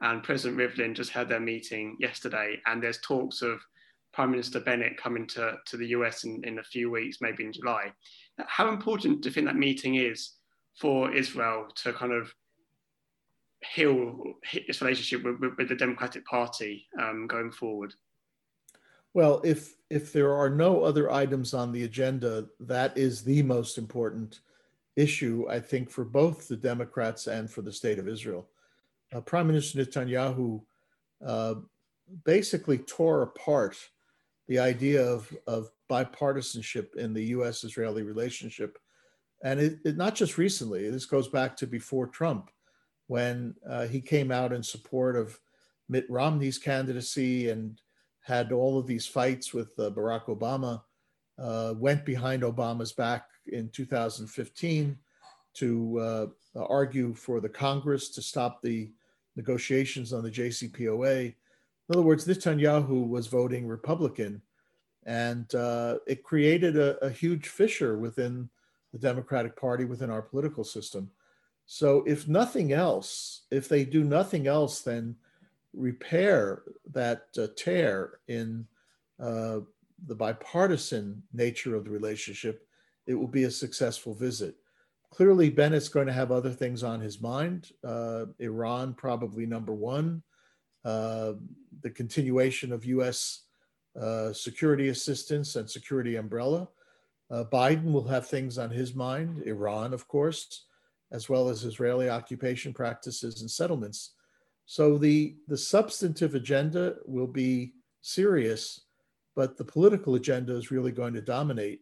and 0.00 0.22
President 0.22 0.58
Rivlin 0.58 0.94
just 0.94 1.10
had 1.10 1.28
their 1.28 1.40
meeting 1.40 1.96
yesterday, 2.00 2.60
and 2.66 2.82
there's 2.82 2.98
talks 2.98 3.42
of 3.42 3.60
Prime 4.12 4.30
Minister 4.30 4.60
Bennett 4.60 4.96
coming 4.96 5.26
to, 5.28 5.56
to 5.66 5.76
the 5.76 5.88
US 5.88 6.24
in, 6.24 6.42
in 6.44 6.58
a 6.58 6.62
few 6.62 6.90
weeks, 6.90 7.18
maybe 7.20 7.44
in 7.44 7.52
July. 7.52 7.92
How 8.46 8.68
important 8.68 9.22
do 9.22 9.28
you 9.28 9.32
think 9.32 9.46
that 9.46 9.56
meeting 9.56 9.94
is 9.94 10.32
for 10.78 11.12
Israel 11.12 11.68
to 11.76 11.92
kind 11.92 12.12
of 12.12 12.34
heal 13.74 14.34
its 14.52 14.80
relationship 14.80 15.24
with, 15.24 15.40
with, 15.40 15.52
with 15.56 15.68
the 15.68 15.76
Democratic 15.76 16.26
Party 16.26 16.86
um, 17.00 17.26
going 17.26 17.52
forward? 17.52 17.94
Well, 19.14 19.42
if 19.44 19.74
if 19.90 20.12
there 20.12 20.32
are 20.32 20.48
no 20.48 20.82
other 20.82 21.10
items 21.10 21.52
on 21.52 21.70
the 21.70 21.84
agenda, 21.84 22.46
that 22.60 22.96
is 22.96 23.22
the 23.22 23.42
most 23.42 23.76
important 23.76 24.40
issue, 24.96 25.46
I 25.48 25.60
think, 25.60 25.90
for 25.90 26.04
both 26.04 26.48
the 26.48 26.56
Democrats 26.56 27.26
and 27.26 27.50
for 27.50 27.62
the 27.62 27.72
state 27.72 27.98
of 27.98 28.08
Israel. 28.08 28.48
Uh, 29.14 29.20
Prime 29.20 29.46
Minister 29.46 29.84
Netanyahu 29.84 30.62
uh, 31.26 31.54
basically 32.24 32.78
tore 32.78 33.22
apart 33.22 33.76
the 34.48 34.58
idea 34.58 35.02
of, 35.02 35.34
of 35.46 35.70
bipartisanship 35.90 36.96
in 36.96 37.14
the 37.14 37.24
US 37.26 37.64
Israeli 37.64 38.02
relationship. 38.02 38.78
And 39.42 39.60
it, 39.60 39.78
it, 39.84 39.96
not 39.96 40.14
just 40.14 40.38
recently, 40.38 40.90
this 40.90 41.06
goes 41.06 41.28
back 41.28 41.56
to 41.56 41.66
before 41.66 42.06
Trump, 42.06 42.50
when 43.06 43.54
uh, 43.68 43.86
he 43.86 44.00
came 44.00 44.30
out 44.30 44.52
in 44.52 44.62
support 44.62 45.16
of 45.16 45.38
Mitt 45.88 46.08
Romney's 46.08 46.58
candidacy 46.58 47.50
and 47.50 47.80
had 48.20 48.52
all 48.52 48.78
of 48.78 48.86
these 48.86 49.06
fights 49.06 49.52
with 49.52 49.72
uh, 49.78 49.90
Barack 49.90 50.26
Obama, 50.26 50.82
uh, 51.38 51.74
went 51.76 52.04
behind 52.04 52.42
Obama's 52.42 52.92
back 52.92 53.26
in 53.46 53.68
2015 53.70 54.96
to 55.54 55.98
uh, 55.98 56.26
argue 56.56 57.14
for 57.14 57.40
the 57.40 57.48
Congress 57.48 58.08
to 58.10 58.22
stop 58.22 58.62
the 58.62 58.90
negotiations 59.36 60.12
on 60.12 60.22
the 60.22 60.30
JCPOA. 60.30 61.26
In 61.26 61.34
other 61.90 62.02
words, 62.02 62.26
Netanyahu 62.26 63.08
was 63.08 63.26
voting 63.26 63.66
Republican, 63.66 64.40
and 65.04 65.52
uh, 65.54 65.98
it 66.06 66.22
created 66.22 66.76
a, 66.76 66.96
a, 67.04 67.10
huge 67.10 67.48
fissure 67.48 67.98
within 67.98 68.48
the 68.92 68.98
Democratic 68.98 69.56
Party, 69.56 69.84
within 69.84 70.10
our 70.10 70.22
political 70.22 70.64
system. 70.64 71.10
So, 71.66 72.04
if 72.06 72.28
nothing 72.28 72.72
else, 72.72 73.42
if 73.50 73.68
they 73.68 73.84
do 73.84 74.04
nothing 74.04 74.46
else 74.46 74.80
than 74.80 75.16
repair 75.74 76.62
that 76.92 77.26
uh, 77.38 77.48
tear 77.56 78.20
in 78.28 78.66
uh, 79.18 79.60
the 80.06 80.14
bipartisan 80.14 81.22
nature 81.32 81.74
of 81.74 81.84
the 81.84 81.90
relationship, 81.90 82.66
it 83.06 83.14
will 83.14 83.28
be 83.28 83.44
a 83.44 83.50
successful 83.50 84.14
visit. 84.14 84.56
Clearly, 85.10 85.50
Bennett's 85.50 85.88
going 85.88 86.06
to 86.06 86.12
have 86.12 86.32
other 86.32 86.50
things 86.50 86.82
on 86.82 87.00
his 87.00 87.20
mind. 87.20 87.70
Uh, 87.84 88.26
Iran, 88.38 88.94
probably 88.94 89.44
number 89.44 89.74
one. 89.74 90.22
Uh, 90.84 91.34
the 91.82 91.90
continuation 91.90 92.72
of 92.72 92.84
US 92.86 93.42
uh, 94.00 94.32
security 94.32 94.88
assistance 94.88 95.56
and 95.56 95.68
security 95.68 96.16
umbrella. 96.16 96.68
Uh, 97.30 97.44
Biden 97.44 97.92
will 97.92 98.06
have 98.08 98.26
things 98.26 98.58
on 98.58 98.70
his 98.70 98.94
mind, 98.94 99.42
Iran, 99.46 99.92
of 99.92 100.08
course, 100.08 100.64
as 101.12 101.28
well 101.28 101.48
as 101.48 101.64
Israeli 101.64 102.08
occupation 102.08 102.72
practices 102.72 103.40
and 103.40 103.50
settlements. 103.50 104.12
So 104.66 104.96
the, 104.96 105.36
the 105.48 105.58
substantive 105.58 106.34
agenda 106.34 106.96
will 107.04 107.26
be 107.26 107.74
serious, 108.00 108.80
but 109.36 109.56
the 109.56 109.64
political 109.64 110.14
agenda 110.14 110.56
is 110.56 110.70
really 110.70 110.92
going 110.92 111.14
to 111.14 111.20
dominate. 111.22 111.80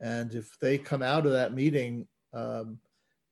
And 0.00 0.34
if 0.34 0.58
they 0.60 0.78
come 0.78 1.02
out 1.02 1.26
of 1.26 1.32
that 1.32 1.54
meeting 1.54 2.06
um, 2.32 2.78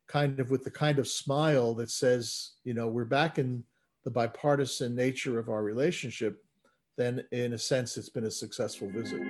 kind 0.06 0.40
of 0.40 0.50
with 0.50 0.64
the 0.64 0.70
kind 0.70 0.98
of 0.98 1.08
smile 1.08 1.74
that 1.74 1.90
says, 1.90 2.52
you 2.64 2.74
know, 2.74 2.88
we're 2.88 3.04
back 3.04 3.38
in 3.38 3.64
the 4.04 4.10
bipartisan 4.10 4.94
nature 4.94 5.38
of 5.38 5.48
our 5.48 5.62
relationship, 5.62 6.42
then 6.96 7.22
in 7.32 7.52
a 7.52 7.58
sense, 7.58 7.96
it's 7.96 8.08
been 8.08 8.24
a 8.24 8.30
successful 8.30 8.88
visit. 8.90 9.22